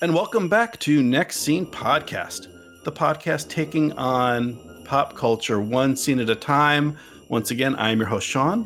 And 0.00 0.14
welcome 0.14 0.48
back 0.48 0.78
to 0.80 1.02
Next 1.02 1.38
Scene 1.38 1.66
Podcast, 1.66 2.46
the 2.84 2.92
podcast 2.92 3.48
taking 3.48 3.92
on 3.94 4.84
pop 4.84 5.16
culture 5.16 5.60
one 5.60 5.96
scene 5.96 6.20
at 6.20 6.30
a 6.30 6.36
time. 6.36 6.96
Once 7.28 7.50
again, 7.50 7.74
I'm 7.74 7.98
your 7.98 8.06
host, 8.06 8.24
Sean. 8.28 8.64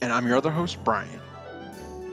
And 0.00 0.12
I'm 0.12 0.24
your 0.28 0.36
other 0.36 0.52
host, 0.52 0.78
Brian. 0.84 1.20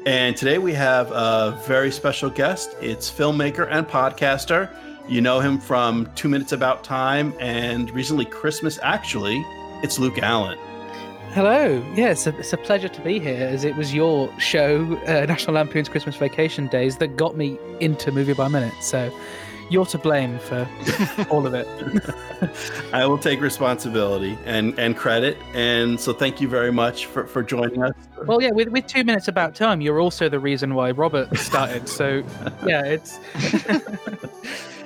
And 0.08 0.36
today 0.36 0.58
we 0.58 0.74
have 0.74 1.12
a 1.12 1.62
very 1.68 1.92
special 1.92 2.32
guest. 2.32 2.76
It's 2.82 3.12
filmmaker 3.12 3.68
and 3.70 3.88
podcaster. 3.88 4.76
You 5.08 5.22
know 5.22 5.40
him 5.40 5.60
from 5.60 6.12
Two 6.16 6.28
Minutes 6.28 6.52
About 6.52 6.84
Time 6.84 7.36
and 7.40 7.92
recently 7.92 8.26
Christmas 8.26 8.80
Actually. 8.82 9.46
It's 9.84 10.00
Luke 10.00 10.18
Allen. 10.18 10.58
Hello. 11.34 11.82
Yeah, 11.96 12.10
it's 12.10 12.28
a, 12.28 12.38
it's 12.38 12.52
a 12.52 12.58
pleasure 12.58 12.90
to 12.90 13.02
be 13.02 13.18
here 13.18 13.48
as 13.48 13.64
it 13.64 13.78
was 13.78 13.94
your 13.94 14.30
show, 14.38 14.98
uh, 15.08 15.26
National 15.26 15.56
Lampoon's 15.56 15.88
Christmas 15.88 16.18
Vacation 16.18 16.68
Days, 16.68 16.98
that 16.98 17.16
got 17.16 17.38
me 17.38 17.58
into 17.80 18.12
Movie 18.12 18.34
by 18.34 18.50
Minute. 18.50 18.74
So 18.82 19.10
you're 19.70 19.86
to 19.86 19.98
blame 19.98 20.40
for 20.40 20.68
all 21.30 21.48
of 21.48 21.54
it. 21.54 21.66
I 22.94 23.06
will 23.06 23.18
take 23.18 23.40
responsibility 23.40 24.38
and, 24.44 24.78
and 24.78 24.98
credit. 24.98 25.38
And 25.54 25.98
so 25.98 26.12
thank 26.12 26.42
you 26.42 26.50
very 26.50 26.74
much 26.74 27.06
for, 27.06 27.26
for 27.26 27.44
joining 27.44 27.82
us. 27.82 27.94
Well, 28.26 28.42
yeah, 28.42 28.52
with, 28.52 28.68
with 28.68 28.88
two 28.88 29.06
minutes 29.06 29.30
about 29.30 29.56
time, 29.56 29.80
you're 29.80 30.02
also 30.02 30.28
the 30.28 30.40
reason 30.40 30.76
why 30.76 30.92
Robert 30.92 31.38
started. 31.38 31.88
So, 31.88 32.26
yeah, 32.66 32.84
it's. 32.84 33.20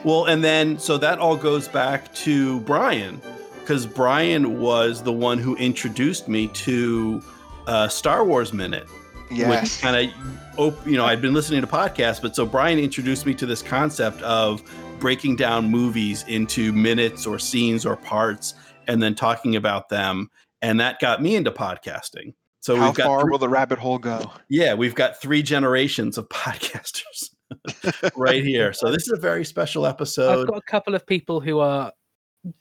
well, 0.04 0.26
and 0.26 0.44
then, 0.44 0.78
so 0.78 1.00
that 1.00 1.18
all 1.18 1.38
goes 1.38 1.68
back 1.68 2.14
to 2.14 2.60
Brian 2.62 3.20
because 3.66 3.88
Brian 3.88 4.60
was 4.60 5.02
the 5.02 5.12
one 5.12 5.40
who 5.40 5.56
introduced 5.56 6.28
me 6.28 6.50
to 6.50 7.20
uh, 7.66 7.88
Star 7.88 8.24
Wars 8.24 8.54
Minute. 8.54 8.88
Yes. 9.32 9.82
Kind 9.82 10.14
of, 10.60 10.88
you 10.88 10.96
know, 10.96 11.04
I'd 11.04 11.20
been 11.20 11.34
listening 11.34 11.62
to 11.62 11.68
podcasts, 11.68 12.22
but 12.22 12.36
so 12.36 12.46
Brian 12.46 12.78
introduced 12.78 13.26
me 13.26 13.34
to 13.34 13.48
this 13.48 13.64
concept 13.64 14.22
of 14.22 14.62
breaking 15.00 15.38
down 15.38 15.68
movies 15.68 16.24
into 16.28 16.72
minutes 16.74 17.26
or 17.26 17.40
scenes 17.40 17.88
or 17.88 17.96
parts 17.96 18.54
and 18.88 19.02
then 19.02 19.16
talking 19.16 19.56
about 19.56 19.90
them. 19.90 20.30
And 20.62 20.80
that 20.80 21.00
got 21.00 21.20
me 21.24 21.36
into 21.36 21.50
podcasting. 21.50 22.36
So 22.60 22.76
how 22.76 22.90
we've 22.90 22.96
got 22.96 23.08
far 23.08 23.22
three, 23.22 23.32
will 23.32 23.40
the 23.40 23.50
rabbit 23.50 23.80
hole 23.80 23.98
go? 23.98 24.32
Yeah, 24.48 24.76
we've 24.76 24.96
got 24.96 25.20
three 25.20 25.42
generations 25.42 26.20
of 26.20 26.30
podcasters 26.30 27.32
right 28.16 28.44
here. 28.44 28.74
So 28.74 28.92
this 28.92 29.08
is 29.08 29.14
a 29.14 29.20
very 29.20 29.44
special 29.44 29.88
episode. 29.88 30.42
I've 30.42 30.48
got 30.50 30.58
a 30.58 30.62
couple 30.62 30.94
of 30.94 31.08
people 31.08 31.40
who 31.40 31.58
are 31.58 31.92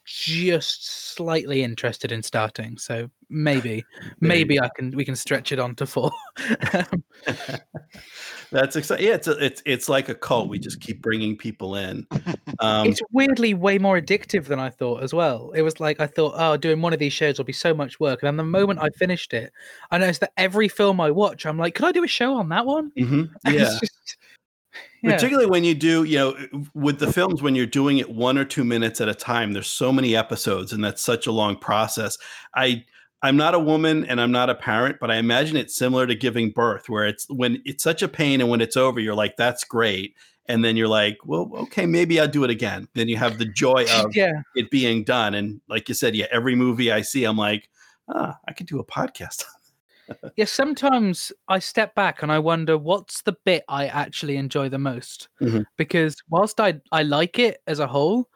just 0.04 1.14
slightly 1.14 1.62
interested 1.62 2.12
in 2.12 2.22
starting. 2.22 2.78
So 2.78 3.10
maybe, 3.28 3.84
maybe 4.20 4.60
I 4.60 4.68
can 4.76 4.91
we 4.92 5.04
can 5.04 5.16
stretch 5.16 5.52
it 5.52 5.58
on 5.58 5.74
to 5.76 5.86
four. 5.86 6.12
That's 8.50 8.76
exciting. 8.76 9.06
Yeah, 9.06 9.14
it's 9.14 9.26
a, 9.26 9.44
it's 9.44 9.62
it's 9.66 9.88
like 9.88 10.08
a 10.08 10.14
cult. 10.14 10.48
We 10.48 10.58
just 10.58 10.80
keep 10.80 11.02
bringing 11.02 11.36
people 11.36 11.74
in. 11.76 12.06
Um, 12.60 12.86
it's 12.86 13.00
weirdly 13.12 13.54
way 13.54 13.78
more 13.78 14.00
addictive 14.00 14.44
than 14.44 14.60
I 14.60 14.70
thought 14.70 15.02
as 15.02 15.12
well. 15.12 15.50
It 15.52 15.62
was 15.62 15.80
like 15.80 16.00
I 16.00 16.06
thought, 16.06 16.34
oh, 16.36 16.56
doing 16.56 16.80
one 16.80 16.92
of 16.92 16.98
these 16.98 17.12
shows 17.12 17.38
will 17.38 17.44
be 17.44 17.52
so 17.52 17.74
much 17.74 17.98
work, 17.98 18.22
and 18.22 18.28
then 18.28 18.36
the 18.36 18.44
moment 18.44 18.80
I 18.80 18.91
finished 18.91 19.34
it, 19.34 19.52
I 19.91 19.98
noticed 19.98 20.20
that 20.20 20.32
every 20.36 20.69
film 20.69 21.00
I 21.00 21.10
watch, 21.10 21.46
I'm 21.46 21.58
like, 21.58 21.74
could 21.74 21.86
I 21.86 21.92
do 21.92 22.04
a 22.04 22.08
show 22.08 22.34
on 22.34 22.48
that 22.50 22.66
one? 22.66 22.92
Mm-hmm. 22.96 23.52
Yeah. 23.52 23.78
Yeah. 25.05 25.16
Particularly 25.16 25.50
when 25.50 25.64
you 25.64 25.74
do, 25.74 26.05
you 26.05 26.16
know, 26.16 26.36
with 26.72 26.98
the 26.98 27.12
films, 27.12 27.42
when 27.42 27.55
you're 27.55 27.66
doing 27.66 27.98
it 27.98 28.08
one 28.08 28.38
or 28.38 28.44
two 28.44 28.64
minutes 28.64 29.02
at 29.02 29.08
a 29.08 29.14
time, 29.14 29.52
there's 29.52 29.69
so 29.69 29.92
many 29.92 30.16
episodes 30.16 30.72
and 30.72 30.83
that's 30.83 31.02
such 31.02 31.27
a 31.27 31.33
long 31.33 31.56
process. 31.56 32.16
I, 32.54 32.84
I'm 33.20 33.37
not 33.37 33.54
a 33.54 33.59
woman 33.59 34.06
and 34.06 34.19
I'm 34.19 34.32
not 34.32 34.48
a 34.48 34.54
parent, 34.54 34.97
but 35.00 35.10
I 35.10 35.16
imagine 35.16 35.59
it's 35.59 35.76
similar 35.76 36.06
to 36.06 36.15
giving 36.15 36.53
birth, 36.53 36.88
where 36.88 37.06
it's 37.06 37.26
when 37.28 37.60
it's 37.66 37.84
such 37.84 38.00
a 38.00 38.09
pain 38.09 38.41
and 38.41 38.48
when 38.48 38.62
it's 38.62 38.78
over, 38.78 38.98
you're 38.98 39.15
like, 39.15 39.37
that's 39.37 39.62
great. 39.62 40.15
And 40.47 40.65
then 40.65 40.75
you're 40.75 40.88
like, 40.88 41.19
well, 41.26 41.50
okay, 41.54 41.84
maybe 41.84 42.19
I'll 42.19 42.26
do 42.26 42.44
it 42.44 42.50
again. 42.50 42.88
Then 42.94 43.09
you 43.09 43.19
have 43.19 43.38
the 43.38 43.44
joy 43.44 43.84
of 43.94 44.16
yeah. 44.16 44.32
it 44.54 44.71
being 44.71 45.04
done. 45.04 45.34
And 45.34 45.60
like 45.69 45.86
you 45.91 45.94
said, 45.94 46.16
yeah, 46.16 46.26
every 46.32 46.54
movie 46.54 46.91
I 46.91 47.03
see, 47.03 47.25
I'm 47.25 47.36
like, 47.36 47.69
ah, 48.09 48.38
I 48.48 48.54
could 48.54 48.66
do 48.66 48.78
a 48.78 48.84
podcast 48.84 49.44
yeah, 50.37 50.44
sometimes 50.44 51.32
I 51.48 51.59
step 51.59 51.94
back 51.94 52.22
and 52.22 52.31
I 52.31 52.38
wonder 52.38 52.76
what's 52.78 53.22
the 53.22 53.37
bit 53.44 53.65
I 53.69 53.87
actually 53.87 54.37
enjoy 54.37 54.69
the 54.69 54.78
most. 54.78 55.28
Mm-hmm. 55.41 55.62
Because 55.76 56.16
whilst 56.28 56.60
I 56.60 56.81
I 56.92 57.03
like 57.03 57.38
it 57.38 57.62
as 57.66 57.78
a 57.78 57.87
whole, 57.87 58.28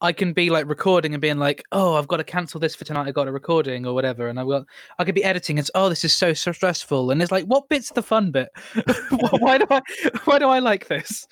I 0.00 0.12
can 0.12 0.34
be 0.34 0.50
like 0.50 0.68
recording 0.68 1.14
and 1.14 1.20
being 1.22 1.38
like, 1.38 1.64
oh, 1.72 1.94
I've 1.94 2.08
got 2.08 2.18
to 2.18 2.24
cancel 2.24 2.60
this 2.60 2.74
for 2.74 2.84
tonight. 2.84 3.08
I 3.08 3.12
got 3.12 3.28
a 3.28 3.32
recording 3.32 3.86
or 3.86 3.94
whatever, 3.94 4.28
and 4.28 4.38
I 4.38 4.42
will. 4.42 4.66
I 4.98 5.04
could 5.04 5.14
be 5.14 5.24
editing 5.24 5.58
and 5.58 5.66
oh, 5.74 5.88
this 5.88 6.04
is 6.04 6.14
so, 6.14 6.34
so 6.34 6.52
stressful, 6.52 7.10
and 7.10 7.22
it's 7.22 7.32
like, 7.32 7.46
what 7.46 7.68
bit's 7.70 7.90
the 7.90 8.02
fun 8.02 8.30
bit? 8.30 8.50
why 9.38 9.58
do 9.58 9.66
I 9.70 9.80
why 10.24 10.38
do 10.38 10.48
I 10.48 10.58
like 10.58 10.88
this? 10.88 11.26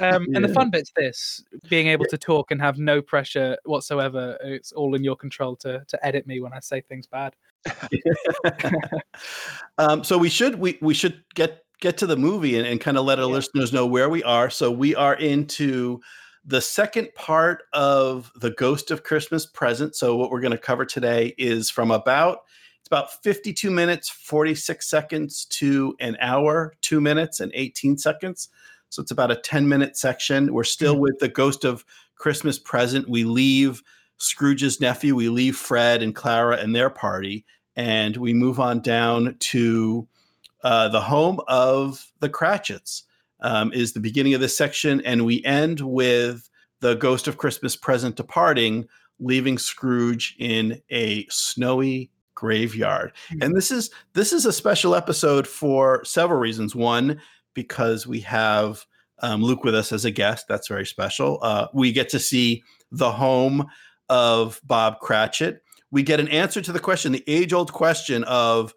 Um, 0.00 0.26
yeah. 0.28 0.36
And 0.36 0.44
the 0.44 0.54
fun 0.54 0.70
bit's 0.70 0.92
this: 0.96 1.44
being 1.68 1.88
able 1.88 2.06
to 2.06 2.16
talk 2.16 2.50
and 2.50 2.62
have 2.62 2.78
no 2.78 3.02
pressure 3.02 3.58
whatsoever. 3.64 4.38
It's 4.42 4.72
all 4.72 4.94
in 4.94 5.04
your 5.04 5.16
control 5.16 5.56
to 5.56 5.84
to 5.86 6.06
edit 6.06 6.26
me 6.26 6.40
when 6.40 6.52
I 6.52 6.60
say 6.60 6.80
things 6.80 7.06
bad. 7.06 7.34
um, 9.78 10.04
so 10.04 10.18
we 10.18 10.28
should 10.28 10.58
we 10.58 10.78
we 10.80 10.94
should 10.94 11.22
get 11.34 11.64
get 11.80 11.96
to 11.98 12.06
the 12.06 12.16
movie 12.16 12.58
and, 12.58 12.66
and 12.66 12.80
kind 12.80 12.96
of 12.96 13.04
let 13.04 13.18
our 13.18 13.28
yeah. 13.28 13.34
listeners 13.34 13.72
know 13.72 13.86
where 13.86 14.08
we 14.08 14.22
are. 14.22 14.50
So 14.50 14.70
we 14.70 14.94
are 14.94 15.14
into 15.14 16.00
the 16.44 16.60
second 16.60 17.08
part 17.14 17.62
of 17.72 18.30
the 18.36 18.50
Ghost 18.50 18.90
of 18.90 19.02
Christmas 19.02 19.46
Present. 19.46 19.96
So 19.96 20.16
what 20.16 20.30
we're 20.30 20.40
going 20.40 20.52
to 20.52 20.58
cover 20.58 20.84
today 20.84 21.34
is 21.38 21.70
from 21.70 21.90
about 21.90 22.40
it's 22.84 22.88
about 22.88 23.22
52 23.22 23.70
minutes 23.70 24.10
46 24.10 24.86
seconds 24.86 25.46
to 25.46 25.96
an 26.00 26.18
hour 26.20 26.74
2 26.82 27.00
minutes 27.00 27.40
and 27.40 27.50
18 27.54 27.96
seconds 27.96 28.50
so 28.90 29.00
it's 29.00 29.10
about 29.10 29.30
a 29.30 29.36
10 29.36 29.66
minute 29.66 29.96
section 29.96 30.52
we're 30.52 30.64
still 30.64 30.92
mm-hmm. 30.92 31.04
with 31.04 31.18
the 31.18 31.28
ghost 31.28 31.64
of 31.64 31.82
christmas 32.16 32.58
present 32.58 33.08
we 33.08 33.24
leave 33.24 33.82
Scrooge's 34.18 34.80
nephew. 34.80 35.14
We 35.14 35.28
leave 35.28 35.56
Fred 35.56 36.02
and 36.02 36.14
Clara 36.14 36.56
and 36.56 36.74
their 36.74 36.90
party, 36.90 37.44
and 37.76 38.16
we 38.16 38.32
move 38.32 38.60
on 38.60 38.80
down 38.80 39.36
to 39.38 40.06
uh, 40.62 40.88
the 40.88 41.00
home 41.00 41.40
of 41.48 42.06
the 42.20 42.28
Cratchits. 42.28 43.04
Um, 43.40 43.74
is 43.74 43.92
the 43.92 44.00
beginning 44.00 44.32
of 44.32 44.40
this 44.40 44.56
section, 44.56 45.02
and 45.04 45.26
we 45.26 45.44
end 45.44 45.80
with 45.80 46.48
the 46.80 46.94
ghost 46.94 47.28
of 47.28 47.36
Christmas 47.36 47.76
present 47.76 48.16
departing, 48.16 48.86
leaving 49.18 49.58
Scrooge 49.58 50.34
in 50.38 50.80
a 50.90 51.26
snowy 51.28 52.10
graveyard. 52.34 53.12
Mm-hmm. 53.28 53.42
And 53.42 53.56
this 53.56 53.70
is 53.70 53.90
this 54.14 54.32
is 54.32 54.46
a 54.46 54.52
special 54.52 54.94
episode 54.94 55.46
for 55.46 56.04
several 56.04 56.38
reasons. 56.38 56.74
One, 56.74 57.20
because 57.54 58.06
we 58.06 58.20
have 58.20 58.86
um, 59.20 59.42
Luke 59.42 59.64
with 59.64 59.74
us 59.74 59.92
as 59.92 60.04
a 60.04 60.10
guest. 60.10 60.46
That's 60.48 60.68
very 60.68 60.86
special. 60.86 61.38
Uh, 61.42 61.68
we 61.72 61.92
get 61.92 62.08
to 62.10 62.18
see 62.18 62.62
the 62.90 63.12
home 63.12 63.66
of 64.08 64.60
Bob 64.64 65.00
Cratchit, 65.00 65.62
we 65.90 66.02
get 66.02 66.20
an 66.20 66.28
answer 66.28 66.60
to 66.60 66.72
the 66.72 66.80
question, 66.80 67.12
the 67.12 67.24
age 67.26 67.52
old 67.52 67.72
question 67.72 68.24
of 68.24 68.74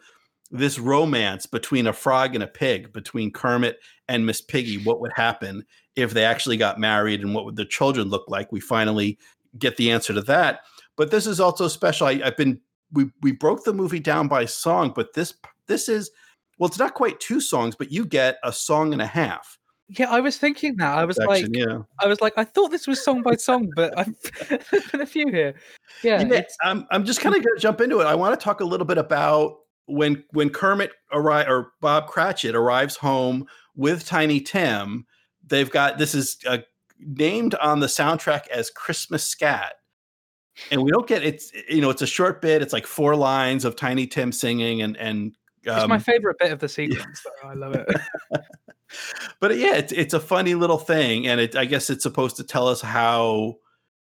this 0.51 0.79
romance 0.79 1.45
between 1.45 1.87
a 1.87 1.93
frog 1.93 2.35
and 2.35 2.43
a 2.43 2.47
pig, 2.47 2.93
between 2.93 3.31
Kermit 3.31 3.79
and 4.07 4.25
Miss 4.25 4.41
Piggy. 4.41 4.77
What 4.77 5.01
would 5.01 5.11
happen 5.15 5.65
if 5.95 6.11
they 6.13 6.23
actually 6.23 6.57
got 6.57 6.79
married 6.79 7.21
and 7.21 7.33
what 7.33 7.45
would 7.45 7.55
the 7.55 7.65
children 7.65 8.09
look 8.09 8.25
like? 8.27 8.51
We 8.51 8.59
finally 8.59 9.17
get 9.57 9.77
the 9.77 9.91
answer 9.91 10.13
to 10.13 10.21
that. 10.21 10.61
But 10.95 11.11
this 11.11 11.27
is 11.27 11.39
also 11.39 11.67
special. 11.67 12.07
I, 12.07 12.15
have 12.23 12.37
been 12.37 12.59
we 12.91 13.09
we 13.21 13.31
broke 13.31 13.63
the 13.63 13.73
movie 13.73 13.99
down 13.99 14.27
by 14.27 14.45
song, 14.45 14.93
but 14.95 15.13
this 15.13 15.33
this 15.67 15.89
is 15.89 16.11
well, 16.57 16.67
it's 16.67 16.79
not 16.79 16.93
quite 16.93 17.19
two 17.19 17.39
songs, 17.39 17.75
but 17.75 17.91
you 17.91 18.05
get 18.05 18.37
a 18.43 18.51
song 18.51 18.93
and 18.93 19.01
a 19.01 19.07
half. 19.07 19.59
Yeah, 19.89 20.09
I 20.11 20.19
was 20.19 20.37
thinking 20.37 20.75
that. 20.77 20.97
I 20.97 21.05
was 21.05 21.17
like, 21.17 21.45
yeah. 21.51 21.79
I 22.01 22.07
was 22.07 22.19
like, 22.19 22.33
I 22.35 22.43
thought 22.43 22.71
this 22.71 22.87
was 22.87 23.03
song 23.03 23.21
by 23.21 23.35
song, 23.35 23.69
but 23.73 23.97
I've 23.97 24.13
been 24.91 25.01
a 25.01 25.05
few 25.05 25.27
here. 25.31 25.55
Yeah, 26.03 26.41
I'm 26.61 26.85
I'm 26.91 27.05
just 27.05 27.21
kind 27.21 27.35
of 27.35 27.43
gonna 27.43 27.59
jump 27.59 27.79
into 27.79 28.01
it. 28.01 28.05
I 28.05 28.15
want 28.15 28.37
to 28.37 28.43
talk 28.43 28.59
a 28.59 28.65
little 28.65 28.85
bit 28.85 28.97
about 28.97 29.59
when 29.85 30.23
when 30.31 30.49
Kermit 30.49 30.91
arrive 31.13 31.47
or 31.47 31.71
Bob 31.79 32.07
Cratchit 32.07 32.53
arrives 32.53 32.97
home 32.97 33.47
with 33.75 34.05
Tiny 34.05 34.41
Tim. 34.41 35.05
They've 35.45 35.71
got 35.71 35.97
this 35.97 36.13
is 36.13 36.37
uh, 36.45 36.59
named 36.99 37.55
on 37.55 37.79
the 37.79 37.87
soundtrack 37.87 38.47
as 38.49 38.69
Christmas 38.69 39.23
Scat, 39.23 39.75
and 40.69 40.83
we 40.83 40.91
don't 40.91 41.07
get 41.07 41.23
it's 41.23 41.51
you 41.69 41.79
know 41.79 41.89
it's 41.89 42.01
a 42.01 42.07
short 42.07 42.41
bit. 42.41 42.61
It's 42.61 42.73
like 42.73 42.85
four 42.85 43.15
lines 43.15 43.63
of 43.63 43.77
Tiny 43.77 44.05
Tim 44.05 44.33
singing 44.33 44.81
and 44.81 44.97
and 44.97 45.33
um, 45.67 45.79
it's 45.79 45.87
my 45.87 45.95
um, 45.95 46.01
favorite 46.01 46.37
bit 46.39 46.51
of 46.51 46.59
the 46.59 46.69
sequence. 46.69 47.25
Yeah. 47.43 47.49
I 47.49 47.53
love 47.53 47.75
it. 47.75 47.87
but 49.39 49.57
yeah, 49.57 49.75
it's 49.75 49.91
it's 49.91 50.13
a 50.13 50.19
funny 50.19 50.55
little 50.55 50.77
thing, 50.77 51.27
and 51.27 51.39
it 51.39 51.55
I 51.55 51.65
guess 51.65 51.89
it's 51.89 52.03
supposed 52.03 52.37
to 52.37 52.43
tell 52.43 52.67
us 52.67 52.81
how 52.81 53.57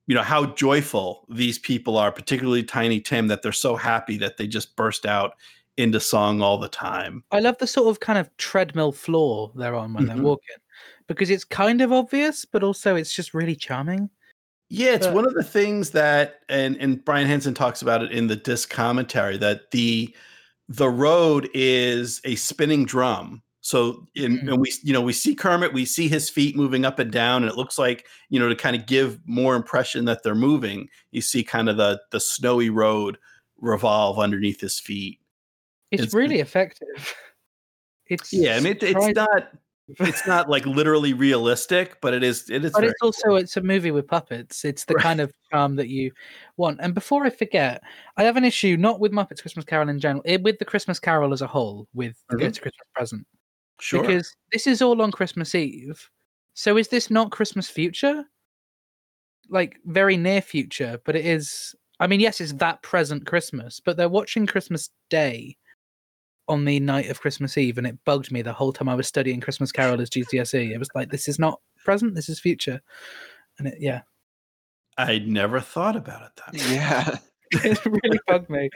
you 0.07 0.15
know 0.15 0.23
how 0.23 0.47
joyful 0.47 1.27
these 1.31 1.59
people 1.59 1.97
are, 1.97 2.13
particularly 2.13 2.63
Tiny 2.63 3.01
Tim, 3.01 3.29
that 3.29 3.43
they're 3.43 3.53
so 3.53 3.77
happy 3.77 4.17
that 4.19 4.37
they 4.37 4.47
just 4.47 4.77
burst 4.77 5.07
out 5.07 5.35
into 5.77 6.01
song 6.01 6.43
all 6.43 6.59
the 6.59 6.69
time. 6.69 7.25
I 7.31 7.41
love 7.41 7.59
the 7.59 7.67
sort 7.67 7.89
of 7.89 8.01
kind 8.01 8.19
of 8.19 8.35
treadmill 8.37 8.93
floor 8.93 9.53
they're 9.55 9.75
on 9.75 9.95
when 9.95 10.05
mm-hmm. 10.05 10.17
they're 10.17 10.25
walking 10.25 10.57
because 11.07 11.31
it's 11.31 11.45
kind 11.45 11.81
of 11.81 11.93
obvious, 11.93 12.45
but 12.45 12.63
also 12.63 12.95
it's 12.97 13.15
just 13.15 13.35
really 13.35 13.57
charming. 13.57 14.11
Yeah, 14.69 14.95
it's 14.95 15.07
but, 15.07 15.15
one 15.15 15.27
of 15.27 15.35
the 15.35 15.45
things 15.45 15.91
that 15.91 16.41
and 16.49 16.77
and 16.79 17.05
Brian 17.05 17.27
Henson 17.27 17.55
talks 17.55 17.83
about 17.83 18.03
it 18.03 18.11
in 18.11 18.27
the 18.27 18.37
disc 18.37 18.71
commentary 18.71 19.37
that 19.39 19.71
the 19.71 20.15
the 20.77 20.89
road 20.89 21.49
is 21.55 22.21
a 22.25 22.35
spinning 22.37 22.85
drum 22.85 23.43
So 23.65 24.09
in, 24.17 24.39
Mhm. 24.39 24.49
and 24.53 24.61
we 24.61 24.73
you 24.83 24.93
know 24.93 25.01
we 25.01 25.13
see 25.13 25.35
Kermit, 25.37 25.73
we 25.73 25.85
see 25.85 26.09
his 26.09 26.29
feet 26.29 26.57
moving 26.57 26.85
up 26.85 26.99
and 26.99 27.13
down, 27.13 27.43
and 27.43 27.51
it 27.53 27.57
looks 27.57 27.79
like 27.79 28.07
you 28.29 28.41
know 28.41 28.49
to 28.49 28.57
kind 28.57 28.75
of 28.75 28.87
give 28.87 29.21
more 29.25 29.55
impression 29.55 30.05
that 30.07 30.23
they're 30.25 30.35
moving. 30.35 30.89
You 31.13 31.21
see 31.21 31.45
kind 31.45 31.69
of 31.69 31.77
the 31.77 32.01
the 32.11 32.19
snowy 32.21 32.71
road 32.71 33.19
revolve 33.59 34.19
underneath 34.19 34.61
his 34.61 34.81
feet. 34.81 35.21
It's, 35.93 36.03
It's- 36.03 36.15
really 36.15 36.41
effective. 36.49 37.15
It's 38.07 38.33
Yeah, 38.33 38.57
I 38.57 38.61
mean 38.61 38.73
it, 38.73 38.83
it's 38.83 39.15
not 39.17 39.53
it's 40.01 40.27
not 40.27 40.49
like 40.51 40.65
literally 40.67 41.13
realistic, 41.15 42.01
but 42.01 42.15
it 42.15 42.23
is 42.23 42.49
it 42.51 42.65
is. 42.65 42.73
but 42.73 42.85
it's 42.85 43.01
also 43.03 43.37
it's 43.37 43.57
a 43.57 43.61
movie 43.61 43.91
with 43.91 44.07
puppets. 44.07 44.65
It's 44.65 44.85
the 44.85 44.95
Right. 44.95 45.03
kind 45.03 45.21
of 45.21 45.33
charm 45.51 45.77
that 45.77 45.89
you 45.89 46.13
want. 46.57 46.81
And 46.81 46.95
before 46.95 47.25
I 47.25 47.31
forget, 47.31 47.83
I 48.17 48.25
have 48.25 48.37
an 48.37 48.45
issue 48.45 48.77
not 48.77 49.01
with 49.01 49.13
Muppets 49.13 49.41
Christmas 49.41 49.65
Carol 49.65 49.89
in 49.89 49.99
general, 50.01 50.23
eh, 50.27 50.39
with 50.41 50.59
the 50.59 50.65
Christmas 50.65 50.99
Carol 51.01 51.33
as 51.33 51.43
a 51.43 51.47
whole, 51.47 51.89
with 51.95 52.17
the 52.31 52.37
Go 52.37 52.47
Mhm. 52.47 52.55
to 52.55 52.61
Christmas 52.61 52.87
Present, 52.95 53.27
sure. 53.81 54.01
because 54.03 54.35
this 54.53 54.67
is 54.67 54.83
all 54.83 55.01
on 55.03 55.13
Christmas 55.13 55.55
Eve. 55.55 56.09
So 56.55 56.77
is 56.77 56.89
this 56.89 57.11
not 57.11 57.31
Christmas 57.33 57.69
future? 57.69 58.25
Like 59.49 59.79
very 59.85 60.17
near 60.17 60.41
future, 60.41 61.01
but 61.05 61.17
it 61.17 61.27
is. 61.27 61.75
I 62.01 62.07
mean, 62.07 62.21
yes, 62.21 62.41
it's 62.41 62.53
that 62.55 62.83
present 62.83 63.27
Christmas, 63.27 63.81
but 63.81 63.97
they're 63.97 64.09
watching 64.09 64.47
Christmas 64.47 64.91
Day 65.11 65.57
on 66.49 66.65
the 66.65 66.81
night 66.81 67.09
of 67.09 67.21
Christmas 67.21 67.57
Eve, 67.57 67.79
and 67.79 67.87
it 67.87 68.05
bugged 68.05 68.33
me 68.33 68.43
the 68.43 68.53
whole 68.53 68.73
time 68.73 68.89
I 68.89 68.95
was 68.95 69.07
studying 69.07 69.41
Christmas 69.41 69.73
Carol 69.73 70.01
as 70.01 70.11
GCSE. 70.11 70.71
It 70.73 70.79
was 70.79 70.91
like, 70.95 71.11
this 71.11 71.29
is 71.29 71.39
not 71.39 71.61
present, 71.85 72.15
this 72.15 72.29
is 72.29 72.41
future, 72.41 72.81
and 73.59 73.69
it, 73.69 73.77
yeah, 73.79 74.03
I 74.99 75.19
never 75.19 75.61
thought 75.61 75.97
about 75.97 76.23
it 76.23 76.33
that. 76.37 76.55
way. 76.55 76.75
Yeah. 76.75 77.19
it 77.65 77.85
really 77.85 78.19
bugged 78.27 78.49
me. 78.49 78.71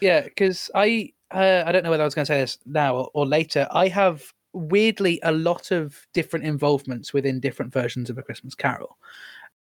Yeah, 0.00 0.20
because 0.22 0.70
I 0.72 1.12
uh, 1.32 1.64
I 1.66 1.72
don't 1.72 1.82
know 1.82 1.90
whether 1.90 2.02
I 2.02 2.06
was 2.06 2.14
going 2.14 2.26
to 2.26 2.32
say 2.32 2.40
this 2.40 2.58
now 2.64 2.96
or, 2.96 3.10
or 3.12 3.26
later. 3.26 3.66
I 3.72 3.88
have 3.88 4.32
weirdly 4.52 5.18
a 5.24 5.32
lot 5.32 5.72
of 5.72 6.06
different 6.14 6.46
involvements 6.46 7.12
within 7.12 7.40
different 7.40 7.72
versions 7.72 8.08
of 8.08 8.18
a 8.18 8.22
Christmas 8.22 8.54
Carol. 8.54 8.96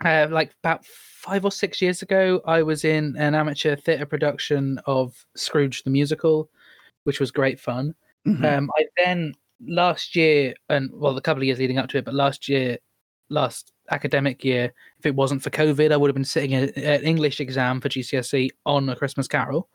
Uh, 0.05 0.27
like 0.31 0.53
about 0.63 0.85
five 0.85 1.45
or 1.45 1.53
six 1.53 1.81
years 1.81 2.03
ago, 2.03 2.41
I 2.47 2.63
was 2.63 2.85
in 2.85 3.17
an 3.17 3.35
amateur 3.35 3.77
theatre 3.77 4.07
production 4.07 4.81
of 4.87 5.25
Scrooge 5.37 5.83
the 5.85 5.91
musical, 5.91 6.51
which 7.05 7.21
was 7.21 7.31
great 7.31 7.61
fun. 7.61 7.95
Mhm. 8.27 8.45
Um, 8.59 8.71
I 8.79 8.87
then 9.05 9.35
last 9.67 10.17
year, 10.17 10.55
and 10.69 10.91
well, 10.93 11.17
a 11.17 11.21
couple 11.21 11.43
of 11.43 11.47
years 11.47 11.59
leading 11.59 11.79
up 11.79 11.89
to 11.91 11.99
it, 11.99 12.05
but 12.05 12.15
last 12.15 12.49
year, 12.49 12.79
last 13.29 13.73
academic 13.91 14.45
year, 14.45 14.73
if 14.99 15.07
it 15.07 15.15
wasn't 15.15 15.43
for 15.43 15.51
COVID, 15.51 15.93
I 15.93 15.97
would 15.97 16.09
have 16.09 16.15
been 16.15 16.25
sitting 16.25 16.55
at 16.55 16.77
an 16.77 17.03
English 17.03 17.41
exam 17.41 17.81
for 17.81 17.89
GCSE 17.89 18.51
on 18.67 18.89
a 18.89 18.97
Christmas 18.97 19.29
Carol. 19.29 19.69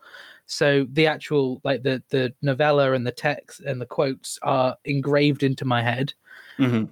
So 0.46 0.86
the 0.92 1.06
actual, 1.06 1.60
like 1.64 1.82
the 1.82 2.02
the 2.10 2.32
novella 2.42 2.92
and 2.92 3.06
the 3.06 3.12
text 3.12 3.60
and 3.60 3.80
the 3.80 3.86
quotes 3.86 4.38
are 4.42 4.76
engraved 4.84 5.42
into 5.42 5.64
my 5.64 5.82
head. 5.82 6.14
Mhm. 6.58 6.88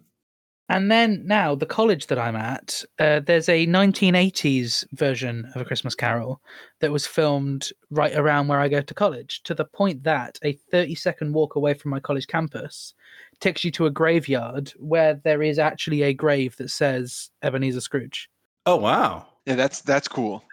And 0.68 0.90
then 0.90 1.22
now, 1.24 1.54
the 1.54 1.64
college 1.64 2.08
that 2.08 2.18
I'm 2.18 2.34
at, 2.34 2.82
uh, 2.98 3.20
there's 3.20 3.48
a 3.48 3.66
1980s 3.68 4.84
version 4.92 5.48
of 5.54 5.62
A 5.62 5.64
Christmas 5.64 5.94
Carol 5.94 6.40
that 6.80 6.90
was 6.90 7.06
filmed 7.06 7.70
right 7.90 8.16
around 8.16 8.48
where 8.48 8.58
I 8.58 8.68
go 8.68 8.80
to 8.80 8.94
college, 8.94 9.42
to 9.44 9.54
the 9.54 9.64
point 9.64 10.02
that 10.02 10.40
a 10.42 10.54
30 10.72 10.96
second 10.96 11.32
walk 11.32 11.54
away 11.54 11.74
from 11.74 11.92
my 11.92 12.00
college 12.00 12.26
campus 12.26 12.94
takes 13.38 13.62
you 13.62 13.70
to 13.72 13.86
a 13.86 13.90
graveyard 13.90 14.72
where 14.76 15.14
there 15.14 15.42
is 15.42 15.60
actually 15.60 16.02
a 16.02 16.12
grave 16.12 16.56
that 16.56 16.70
says 16.70 17.30
Ebenezer 17.42 17.80
Scrooge. 17.80 18.28
Oh 18.64 18.76
wow. 18.76 19.26
Yeah, 19.44 19.54
that's 19.54 19.80
that's 19.82 20.08
cool. 20.08 20.42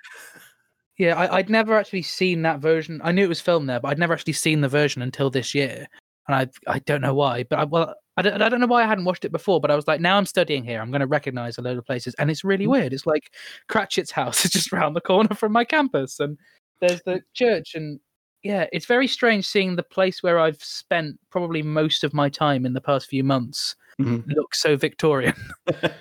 Yeah, 1.00 1.18
I, 1.18 1.38
I'd 1.38 1.50
never 1.50 1.76
actually 1.76 2.04
seen 2.04 2.44
that 2.44 2.60
version. 2.60 3.02
I 3.04 3.12
knew 3.12 3.24
it 3.24 3.28
was 3.28 3.42
filmed 3.42 3.68
there, 3.68 3.80
but 3.80 3.88
I'd 3.88 3.98
never 3.98 4.14
actually 4.14 4.34
seen 4.34 4.62
the 4.62 4.68
version 4.68 5.02
until 5.02 5.32
this 5.32 5.56
year. 5.56 5.88
And 6.28 6.36
I 6.36 6.72
I 6.72 6.80
don't 6.80 7.02
know 7.02 7.16
why, 7.16 7.46
but 7.50 7.58
I, 7.58 7.64
well, 7.64 7.96
I 8.16 8.22
don't, 8.22 8.42
I 8.42 8.50
don't 8.50 8.60
know 8.60 8.68
why 8.68 8.84
I 8.84 8.88
hadn't 8.88 9.06
watched 9.06 9.26
it 9.26 9.32
before, 9.32 9.60
but 9.60 9.72
I 9.72 9.76
was 9.76 9.88
like, 9.88 10.00
now 10.00 10.18
I'm 10.18 10.26
studying 10.26 10.64
here. 10.64 10.80
I'm 10.82 10.92
going 10.92 11.02
to 11.02 11.08
recognize 11.08 11.58
a 11.58 11.62
load 11.62 11.78
of 11.78 11.86
places. 11.86 12.14
And 12.20 12.30
it's 12.30 12.44
really 12.44 12.68
weird. 12.68 12.94
It's 12.94 13.08
like 13.08 13.32
Cratchit's 13.70 14.12
house 14.12 14.46
is 14.46 14.52
just 14.52 14.72
round 14.72 14.96
the 14.96 15.02
corner 15.02 15.34
from 15.34 15.52
my 15.52 15.64
campus. 15.66 16.20
And 16.20 16.38
there's 16.80 17.02
the 17.04 17.22
church. 17.34 17.74
And 17.74 18.00
yeah, 18.44 18.68
it's 18.72 18.86
very 18.86 19.08
strange 19.08 19.48
seeing 19.48 19.76
the 19.76 19.84
place 19.84 20.22
where 20.22 20.38
I've 20.40 20.62
spent 20.64 21.18
probably 21.32 21.64
most 21.64 22.04
of 22.04 22.14
my 22.14 22.30
time 22.30 22.66
in 22.66 22.74
the 22.74 22.82
past 22.82 23.08
few 23.08 23.24
months 23.24 23.76
Mhm. 24.02 24.24
look 24.36 24.56
so 24.56 24.76
Victorian. 24.76 25.36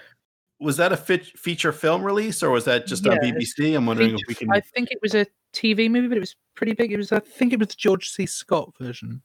Was 0.60 0.76
that 0.78 0.92
a 0.92 0.96
fit, 0.96 1.26
feature 1.26 1.72
film 1.72 2.04
release 2.04 2.40
or 2.42 2.50
was 2.50 2.64
that 2.66 2.86
just 2.86 3.04
on 3.06 3.16
BBC? 3.18 3.76
I'm 3.76 3.84
wondering 3.84 4.14
if 4.14 4.20
we 4.28 4.34
can. 4.36 4.48
I 4.52 4.60
think 4.60 4.92
it 4.92 4.98
was 5.02 5.12
a 5.12 5.26
TV 5.52 5.90
movie, 5.90 6.06
but 6.06 6.16
it 6.16 6.20
was 6.20 6.36
pretty 6.54 6.72
big. 6.72 6.92
It 6.92 6.98
was, 6.98 7.10
I 7.10 7.18
think 7.18 7.52
it 7.52 7.58
was 7.58 7.66
the 7.68 7.74
George 7.76 8.08
C. 8.10 8.26
Scott 8.26 8.72
version. 8.80 9.20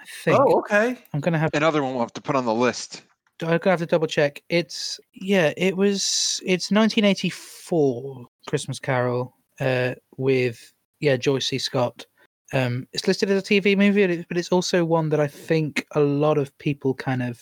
I 0.00 0.04
think. 0.24 0.40
Oh, 0.40 0.58
okay. 0.58 0.98
I'm 1.12 1.20
gonna 1.20 1.38
have 1.38 1.50
Another 1.54 1.82
one 1.82 1.92
we'll 1.92 2.02
have 2.02 2.12
to 2.14 2.20
put 2.22 2.36
on 2.36 2.44
the 2.44 2.54
list. 2.54 3.02
I'm 3.42 3.58
gonna 3.58 3.70
have 3.70 3.80
to 3.80 3.86
double 3.86 4.06
check. 4.06 4.42
It's 4.48 5.00
yeah, 5.14 5.52
it 5.56 5.76
was 5.76 6.40
it's 6.44 6.70
1984 6.70 8.26
Christmas 8.48 8.78
Carol 8.78 9.34
uh, 9.60 9.94
with 10.16 10.72
yeah 11.00 11.16
George 11.16 11.46
C. 11.46 11.58
Scott. 11.58 12.06
Um, 12.52 12.86
it's 12.92 13.06
listed 13.06 13.30
as 13.30 13.42
a 13.42 13.46
TV 13.46 13.76
movie, 13.76 14.06
but 14.06 14.28
but 14.28 14.36
it's 14.36 14.52
also 14.52 14.84
one 14.84 15.08
that 15.10 15.20
I 15.20 15.26
think 15.26 15.86
a 15.92 16.00
lot 16.00 16.38
of 16.38 16.56
people 16.58 16.94
kind 16.94 17.22
of. 17.22 17.40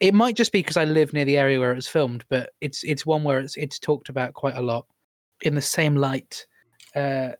It 0.00 0.14
might 0.14 0.36
just 0.36 0.52
be 0.52 0.60
because 0.60 0.76
I 0.76 0.84
live 0.84 1.12
near 1.12 1.24
the 1.24 1.38
area 1.38 1.58
where 1.58 1.72
it 1.72 1.76
was 1.76 1.88
filmed, 1.88 2.24
but 2.28 2.50
it's 2.60 2.84
it's 2.84 3.06
one 3.06 3.24
where 3.24 3.40
it's 3.40 3.56
it's 3.56 3.78
talked 3.78 4.08
about 4.08 4.34
quite 4.34 4.56
a 4.56 4.62
lot. 4.62 4.86
In 5.42 5.54
the 5.54 5.62
same 5.62 5.96
light, 5.96 6.46
uh, 6.96 7.30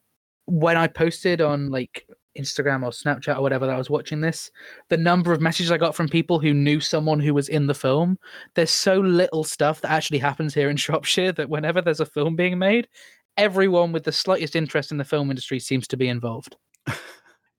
when 0.46 0.76
I 0.76 0.86
posted 0.86 1.40
on 1.40 1.70
like 1.70 2.06
Instagram 2.38 2.82
or 2.82 2.90
Snapchat 2.90 3.36
or 3.36 3.42
whatever 3.42 3.66
that 3.66 3.74
I 3.74 3.78
was 3.78 3.90
watching 3.90 4.20
this, 4.20 4.50
the 4.88 4.96
number 4.96 5.32
of 5.32 5.40
messages 5.40 5.72
I 5.72 5.78
got 5.78 5.94
from 5.94 6.08
people 6.08 6.38
who 6.38 6.54
knew 6.54 6.80
someone 6.80 7.20
who 7.20 7.34
was 7.34 7.48
in 7.48 7.66
the 7.66 7.74
film. 7.74 8.18
There's 8.54 8.70
so 8.70 9.00
little 9.00 9.44
stuff 9.44 9.80
that 9.80 9.90
actually 9.90 10.18
happens 10.18 10.54
here 10.54 10.70
in 10.70 10.76
Shropshire 10.78 11.32
that 11.32 11.50
whenever 11.50 11.82
there's 11.82 12.00
a 12.00 12.06
film 12.06 12.36
being 12.36 12.58
made, 12.58 12.88
everyone 13.36 13.92
with 13.92 14.04
the 14.04 14.12
slightest 14.12 14.56
interest 14.56 14.90
in 14.90 14.98
the 14.98 15.04
film 15.04 15.30
industry 15.30 15.58
seems 15.58 15.86
to 15.88 15.96
be 15.96 16.08
involved. 16.08 16.56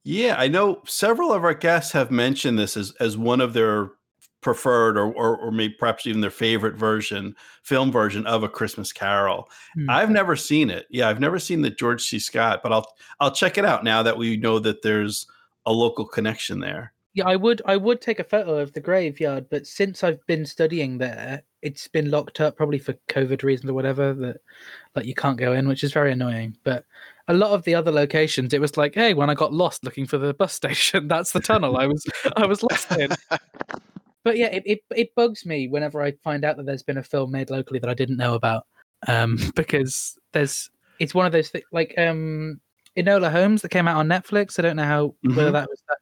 Yeah, 0.06 0.36
I 0.38 0.48
know 0.48 0.82
several 0.86 1.34
of 1.34 1.44
our 1.44 1.54
guests 1.54 1.92
have 1.92 2.10
mentioned 2.10 2.58
this 2.58 2.78
as, 2.78 2.94
as 3.00 3.18
one 3.18 3.42
of 3.42 3.54
their 3.54 3.92
preferred 4.41 4.97
or, 4.97 5.12
or 5.12 5.38
or 5.38 5.51
maybe 5.51 5.75
perhaps 5.79 6.08
even 6.08 6.22
their 6.22 6.29
favorite 6.29 6.75
version, 6.75 7.36
film 7.63 7.91
version 7.91 8.25
of 8.25 8.43
a 8.43 8.50
Christmas 8.50 8.93
Carol. 8.93 9.50
Hmm. 9.75 9.89
I've 9.89 10.10
never 10.10 10.36
seen 10.36 10.69
it. 10.69 10.86
Yeah, 10.89 11.10
I've 11.10 11.19
never 11.19 11.39
seen 11.39 11.62
the 11.62 11.69
George 11.69 12.03
C. 12.03 12.19
Scott, 12.19 12.62
but 12.63 12.72
I'll 12.72 12.88
I'll 13.19 13.31
check 13.31 13.58
it 13.58 13.65
out 13.65 13.84
now 13.84 14.03
that 14.03 14.17
we 14.17 14.38
know 14.38 14.60
that 14.60 14.81
there's 14.81 15.27
a 15.65 15.72
local 15.72 16.05
connection 16.05 16.60
there. 16.60 16.93
Yeah, 17.13 17.27
I 17.27 17.36
would 17.36 17.62
I 17.65 17.75
would 17.75 18.01
take 18.01 18.19
a 18.19 18.24
photo 18.24 18.60
of 18.60 18.72
the 18.74 18.79
graveyard, 18.79 19.48
but 19.50 19.65
since 19.65 20.03
I've 20.03 20.25
been 20.27 20.46
studying 20.46 20.98
there, 20.98 21.41
it's 21.62 21.88
been 21.88 22.12
locked 22.12 22.39
up 22.39 22.55
probably 22.55 22.79
for 22.79 22.93
COVID 23.10 23.43
reasons 23.43 23.69
or 23.69 23.74
whatever 23.74 24.13
that 24.13 24.38
like 24.96 25.05
you 25.05 25.15
can't 25.15 25.38
go 25.38 25.53
in, 25.53 25.67
which 25.67 25.84
is 25.84 25.91
very 25.91 26.12
annoying. 26.12 26.55
But 26.63 26.86
a 27.27 27.34
lot 27.34 27.51
of 27.51 27.63
the 27.63 27.75
other 27.75 27.91
locations, 27.91 28.53
it 28.53 28.62
was 28.62 28.77
like, 28.77 28.96
hey, 28.96 29.13
when 29.13 29.29
I 29.29 29.34
got 29.34 29.53
lost 29.53 29.84
looking 29.84 30.05
for 30.05 30.17
the 30.17 30.34
bus 30.34 30.53
station, 30.62 31.08
that's 31.08 31.31
the 31.31 31.39
tunnel 31.39 31.77
I 31.77 31.88
was 31.88 32.05
I 32.38 32.46
was 32.46 32.63
lost 32.63 32.91
in. 32.91 33.12
But 34.24 34.38
yeah, 34.38 34.48
it, 34.48 34.64
it 34.66 34.80
it 34.96 35.16
bugs 35.16 35.46
me 35.46 35.68
whenever 35.68 36.02
I 36.02 36.14
find 36.24 36.44
out 36.44 36.58
that 36.58 36.66
there's 36.66 36.84
been 36.84 36.98
a 36.98 37.04
film 37.04 37.32
made 37.32 37.50
locally 37.50 37.80
that 37.80 37.90
I 37.90 37.94
didn't 37.94 38.18
know 38.18 38.36
about. 38.36 38.66
Um, 39.08 39.38
because 39.56 40.18
there's 40.34 40.70
it's 41.00 41.16
one 41.16 41.26
of 41.26 41.32
those 41.32 41.50
things 41.50 41.66
like 41.72 41.94
um 41.98 42.60
Enola 42.98 43.32
Holmes 43.32 43.62
that 43.62 43.70
came 43.70 43.88
out 43.88 43.98
on 43.98 44.08
Netflix. 44.08 44.60
I 44.60 44.64
don't 44.64 44.76
know 44.76 44.84
how 44.84 45.16
whether 45.22 45.50
Mhm. 45.50 45.54
that 45.54 45.70
was 45.70 45.82
that. 45.88 45.98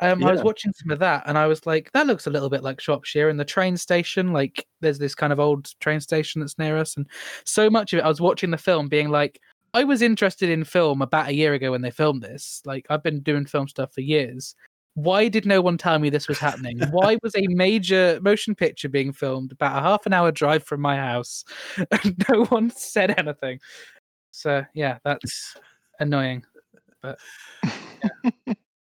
Um, 0.00 0.24
I 0.24 0.32
was 0.32 0.42
watching 0.42 0.72
some 0.72 0.90
of 0.90 0.98
that, 0.98 1.22
and 1.26 1.38
I 1.38 1.46
was 1.46 1.64
like, 1.64 1.92
"That 1.92 2.08
looks 2.08 2.26
a 2.26 2.30
little 2.30 2.50
bit 2.50 2.64
like 2.64 2.80
Shropshire." 2.80 3.28
And 3.28 3.38
the 3.38 3.44
train 3.44 3.76
station, 3.76 4.32
like, 4.32 4.66
there's 4.80 4.98
this 4.98 5.14
kind 5.14 5.32
of 5.32 5.38
old 5.38 5.70
train 5.78 6.00
station 6.00 6.40
that's 6.40 6.58
near 6.58 6.76
us, 6.76 6.96
and 6.96 7.06
so 7.44 7.70
much 7.70 7.92
of 7.92 8.00
it. 8.00 8.04
I 8.04 8.08
was 8.08 8.20
watching 8.20 8.50
the 8.50 8.58
film, 8.58 8.88
being 8.88 9.10
like, 9.10 9.40
"I 9.74 9.84
was 9.84 10.02
interested 10.02 10.48
in 10.50 10.64
film 10.64 11.02
about 11.02 11.28
a 11.28 11.34
year 11.34 11.54
ago 11.54 11.70
when 11.70 11.82
they 11.82 11.92
filmed 11.92 12.20
this. 12.22 12.62
Like, 12.64 12.84
I've 12.90 13.04
been 13.04 13.20
doing 13.20 13.46
film 13.46 13.68
stuff 13.68 13.94
for 13.94 14.00
years. 14.00 14.56
Why 14.94 15.28
did 15.28 15.46
no 15.46 15.60
one 15.62 15.78
tell 15.78 15.98
me 15.98 16.10
this 16.10 16.28
was 16.28 16.38
happening? 16.38 16.78
Why 16.90 17.16
was 17.22 17.34
a 17.34 17.46
major 17.48 18.18
motion 18.22 18.54
picture 18.54 18.88
being 18.88 19.12
filmed 19.12 19.52
about 19.52 19.78
a 19.78 19.80
half 19.80 20.04
an 20.06 20.12
hour 20.12 20.30
drive 20.30 20.64
from 20.64 20.80
my 20.80 20.96
house, 20.96 21.44
and 21.90 22.14
no 22.28 22.44
one 22.46 22.70
said 22.70 23.14
anything?" 23.18 23.58
So 24.32 24.64
yeah, 24.74 24.98
that's 25.04 25.56
annoying. 26.00 26.44
But 27.00 27.18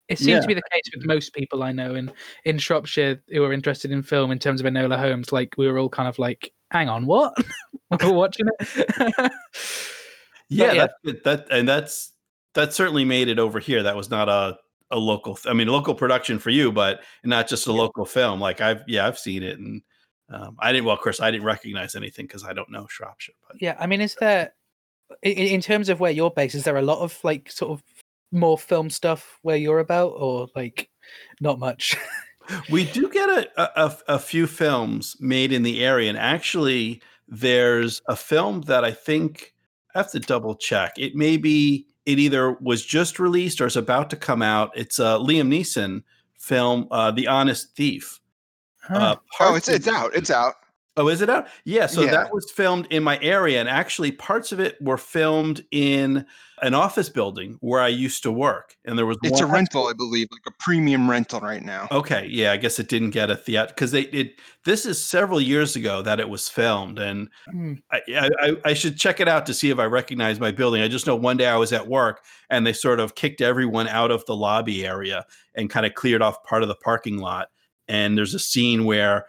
it 0.09 0.19
seems 0.19 0.28
Yeah. 0.28 0.40
to 0.40 0.47
be 0.47 0.55
the 0.55 0.62
case 0.73 0.83
with 0.95 1.05
most 1.05 1.35
people 1.35 1.62
I 1.62 1.73
know 1.73 1.95
in 1.95 2.11
in 2.45 2.59
Shropshire 2.59 3.21
who 3.28 3.43
are 3.45 3.52
interested 3.52 3.90
in 3.90 4.02
film 4.02 4.31
in 4.31 4.38
terms 4.38 4.61
of 4.61 4.67
Enola 4.67 4.99
Holmes. 4.99 5.33
Like 5.33 5.55
we 5.59 5.67
were 5.69 5.78
all 5.78 5.88
kind 5.88 6.09
of 6.09 6.19
like, 6.19 6.52
"Hang 6.71 6.88
on, 6.88 7.07
what?" 7.07 7.35
we're 8.02 8.12
watching 8.12 8.47
it. 8.61 9.33
Yeah, 10.50 10.73
yeah. 10.73 10.87
That, 11.05 11.25
that 11.25 11.47
and 11.50 11.69
that's 11.69 12.12
that 12.55 12.73
certainly 12.73 13.05
made 13.05 13.28
it 13.28 13.38
over 13.38 13.59
here. 13.61 13.83
That 13.83 13.97
was 13.97 14.09
not 14.09 14.31
a 14.31 14.57
a 14.90 14.99
local. 14.99 15.35
th- 15.37 15.50
I 15.50 15.54
mean, 15.54 15.68
local 15.68 15.95
production 15.95 16.38
for 16.38 16.50
you, 16.50 16.73
but 16.73 17.00
not 17.25 17.49
just 17.49 17.66
a 17.66 17.73
local 17.73 18.04
film. 18.04 18.40
Like 18.40 18.61
I've 18.61 18.83
yeah, 18.87 19.07
I've 19.07 19.18
seen 19.18 19.42
it, 19.42 19.59
and 19.59 19.83
um, 20.30 20.57
I 20.59 20.73
didn't. 20.73 20.87
Well, 20.87 20.97
of 20.97 21.02
course, 21.02 21.21
I 21.21 21.30
didn't 21.30 21.47
recognize 21.47 21.95
anything 21.95 22.26
because 22.26 22.45
I 22.45 22.52
don't 22.52 22.71
know 22.71 22.87
Shropshire. 22.88 23.35
But 23.47 23.61
yeah, 23.61 23.76
I 23.78 23.87
mean, 23.87 24.00
is 24.00 24.14
there 24.16 24.52
in, 25.23 25.33
in 25.33 25.61
terms 25.61 25.88
of 25.88 26.00
where 26.00 26.12
you're 26.12 26.30
based? 26.30 26.54
Is 26.54 26.64
there 26.64 26.76
a 26.76 26.83
lot 26.83 27.00
of 27.00 27.18
like 27.23 27.50
sort 27.50 27.73
of 27.73 27.83
more 28.33 28.59
film 28.59 28.90
stuff 28.90 29.38
where 29.42 29.57
you're 29.57 29.78
about, 29.78 30.12
or 30.16 30.49
like 30.54 30.88
not 31.40 31.59
much. 31.59 31.97
we 32.71 32.85
do 32.85 33.09
get 33.09 33.28
a, 33.28 33.80
a, 33.80 33.97
a 34.09 34.18
few 34.18 34.47
films 34.47 35.16
made 35.21 35.52
in 35.52 35.62
the 35.62 35.85
area, 35.85 36.09
and 36.09 36.18
actually, 36.18 37.02
there's 37.26 38.00
a 38.09 38.16
film 38.16 38.62
that 38.62 38.85
I 38.85 38.92
think 38.92 39.54
I 39.95 40.00
have 40.00 40.11
to 40.12 40.21
double 40.21 40.54
check. 40.54 40.92
It 40.99 41.14
may 41.14 41.37
be 41.37 41.87
it 42.09 42.19
either 42.19 42.53
was 42.53 42.87
just 42.87 43.19
released 43.19 43.61
or 43.61 43.67
is 43.67 43.77
about 43.77 44.09
to 44.09 44.17
come 44.17 44.41
out. 44.41 44.71
It's 44.75 44.99
a 44.99 45.19
Liam 45.21 45.49
Neeson 45.49 46.03
film, 46.38 46.88
uh, 46.91 47.11
The 47.11 47.27
Honest 47.27 47.77
Thief. 47.77 48.19
Uh, 48.88 49.17
oh, 49.41 49.55
it's 49.55 49.69
it's 49.69 49.87
out. 49.87 50.17
It's 50.17 50.31
out. 50.31 50.55
Oh, 50.99 51.09
is 51.09 51.23
it 51.23 51.31
out? 51.31 51.47
Yeah. 51.64 51.87
So 51.87 52.02
Yeah. 52.02 52.11
that 52.11 52.35
was 52.35 52.50
filmed 52.50 52.87
in 52.90 53.02
my 53.05 53.19
area, 53.23 53.61
and 53.61 53.69
actually, 53.69 54.12
parts 54.12 54.52
of 54.52 54.61
it 54.61 54.76
were 54.83 54.99
filmed 54.99 55.64
in 55.71 56.26
an 56.61 56.75
office 56.75 57.09
building 57.09 57.57
where 57.61 57.81
I 57.81 57.87
used 57.87 58.25
to 58.25 58.33
work. 58.33 58.75
And 58.85 58.99
there 58.99 59.07
was 59.07 59.17
It's 59.23 59.38
a 59.40 59.47
rental, 59.47 59.87
I 59.87 59.93
believe, 59.93 60.26
like 60.33 60.43
a 60.45 60.50
premium 60.59 61.09
rental 61.09 61.38
right 61.38 61.62
now. 61.62 61.87
Okay, 61.93 62.26
yeah, 62.28 62.50
I 62.50 62.57
guess 62.57 62.81
it 62.81 62.88
didn't 62.88 63.11
get 63.11 63.31
a 63.31 63.37
theater 63.37 63.69
because 63.69 63.93
they 63.93 64.02
it. 64.02 64.40
This 64.64 64.85
is 64.85 65.02
several 65.02 65.40
years 65.40 65.76
ago 65.76 66.02
that 66.02 66.19
it 66.19 66.28
was 66.28 66.49
filmed, 66.49 66.99
and. 66.99 67.28
Hmm. 67.49 67.75
I, 67.93 68.00
I 68.09 68.31
I- 68.40 68.57
I 68.64 68.75
should 68.75 68.99
check 68.99 69.21
it 69.21 69.28
out 69.28 69.47
to 69.47 69.55
see 69.55 69.71
if 69.71 69.78
I 69.78 69.85
recognize 69.85 70.40
my 70.40 70.50
building. 70.50 70.83
I 70.83 70.88
just 70.88 71.07
know 71.07 71.14
one 71.14 71.37
day 71.37 71.47
I 71.47 71.57
was 71.57 71.73
at 71.73 71.87
work 71.87 72.25
and 72.50 72.67
they 72.67 72.73
sort 72.73 72.99
of 72.99 73.14
kicked 73.14 73.40
everyone 73.40 73.87
out 73.88 74.11
of 74.11 74.26
the 74.26 74.35
lobby 74.35 74.85
area 74.85 75.25
and 75.55 75.71
kind 75.71 75.87
of 75.87 75.95
cleared 75.95 76.23
off 76.23 76.43
part 76.43 76.62
of 76.62 76.69
the 76.69 76.75
parking 76.75 77.19
lot. 77.19 77.49
And 77.87 78.19
there's 78.19 78.35
a 78.35 78.38
scene 78.38 78.85
where 78.85 79.26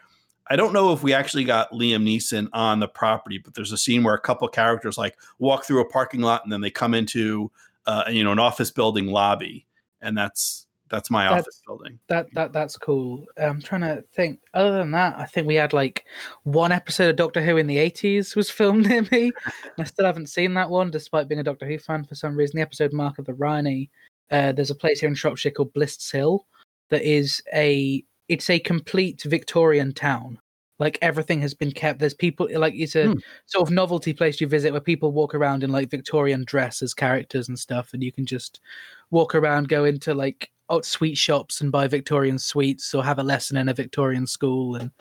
I 0.50 0.56
don't 0.56 0.74
know 0.74 0.92
if 0.94 1.04
we 1.04 1.14
actually 1.14 1.44
got 1.44 1.72
Liam 1.72 2.04
Neeson 2.04 2.48
on 2.54 2.80
the 2.80 2.88
property, 2.88 3.38
but 3.38 3.54
there's 3.54 3.72
a 3.72 3.78
scene 3.78 4.04
where 4.04 4.16
a 4.16 4.20
couple 4.20 4.48
characters 4.48 4.98
like 4.98 5.16
walk 5.38 5.64
through 5.66 5.82
a 5.82 5.90
parking 5.90 6.22
lot 6.22 6.44
and 6.44 6.52
then 6.52 6.62
they 6.62 6.72
come 6.72 6.94
into 6.94 7.52
uh, 7.86 8.06
you 8.10 8.24
know 8.24 8.32
an 8.32 8.40
office 8.40 8.72
building 8.72 9.08
lobby, 9.08 9.66
and 10.02 10.18
that's 10.18 10.68
that's 10.90 11.12
my 11.12 11.24
That's- 11.24 11.42
office 11.44 11.62
building. 11.66 12.00
That 12.08 12.28
that 12.34 12.52
that's 12.52 12.78
cool. 12.78 13.26
I'm 13.38 13.62
trying 13.62 13.82
to 13.82 14.04
think. 14.14 14.40
Other 14.54 14.78
than 14.78 14.92
that, 14.92 15.18
I 15.18 15.26
think 15.26 15.48
we 15.48 15.56
had 15.56 15.74
like 15.74 16.06
one 16.44 16.72
episode 16.72 17.10
of 17.10 17.16
Doctor 17.16 17.42
Who 17.42 17.58
in 17.58 17.68
the 17.68 17.78
80s 17.78 18.36
was 18.36 18.50
filmed 18.50 18.88
near 18.88 19.08
me. 19.12 19.32
I 19.78 19.84
still 19.84 20.06
haven't 20.06 20.28
seen 20.28 20.54
that 20.56 20.70
one, 20.70 20.92
despite 20.92 21.28
being 21.28 21.40
a 21.40 21.44
Doctor 21.44 21.68
Who 21.68 21.78
fan 21.78 22.04
for 22.06 22.16
some 22.16 22.36
reason. 22.36 22.58
The 22.58 22.64
episode 22.64 22.94
Mark 22.94 23.20
of 23.20 23.26
the 23.26 23.34
Rani. 23.34 23.90
Uh, 24.32 24.52
there's 24.52 24.72
a 24.72 24.76
place 24.76 25.00
here 25.00 25.10
in 25.10 25.16
Shropshire 25.16 25.52
called 25.52 25.74
Blists 25.74 26.12
Hill 26.12 26.46
that 26.90 27.02
is 27.02 27.42
a 27.54 28.04
it's 28.30 28.50
a 28.50 28.60
complete 28.60 29.22
Victorian 29.24 29.94
town. 29.94 30.40
Like 30.80 30.98
everything 31.02 31.42
has 31.42 31.54
been 31.54 31.72
kept. 31.74 32.00
There's 32.00 32.14
people 32.14 32.48
like 32.54 32.74
it's 32.74 32.96
a 32.96 33.08
Hmm. 33.10 33.18
sort 33.48 33.68
of 33.68 33.74
novelty 33.74 34.14
place 34.14 34.40
you 34.40 34.48
visit 34.48 34.72
where 34.72 34.80
people 34.82 35.12
walk 35.12 35.36
around 35.36 35.64
in 35.64 35.72
like 35.72 35.90
Victorian 35.92 36.46
dress 36.46 36.82
as 36.82 36.94
characters 36.94 37.50
and 37.50 37.60
stuff, 37.60 37.94
and 37.94 38.02
you 38.02 38.14
can 38.14 38.26
just 38.26 38.62
walk 39.12 39.36
around, 39.36 39.68
go 39.68 39.84
into 39.86 40.14
like 40.14 40.50
sweet 40.84 41.18
shops 41.18 41.62
and 41.62 41.72
buy 41.72 41.88
Victorian 41.88 42.38
sweets 42.40 42.94
or 42.94 43.04
have 43.04 43.18
a 43.20 43.24
lesson 43.24 43.58
in 43.58 43.68
a 43.70 43.74
Victorian 43.74 44.26
school, 44.28 44.76
and 44.78 44.92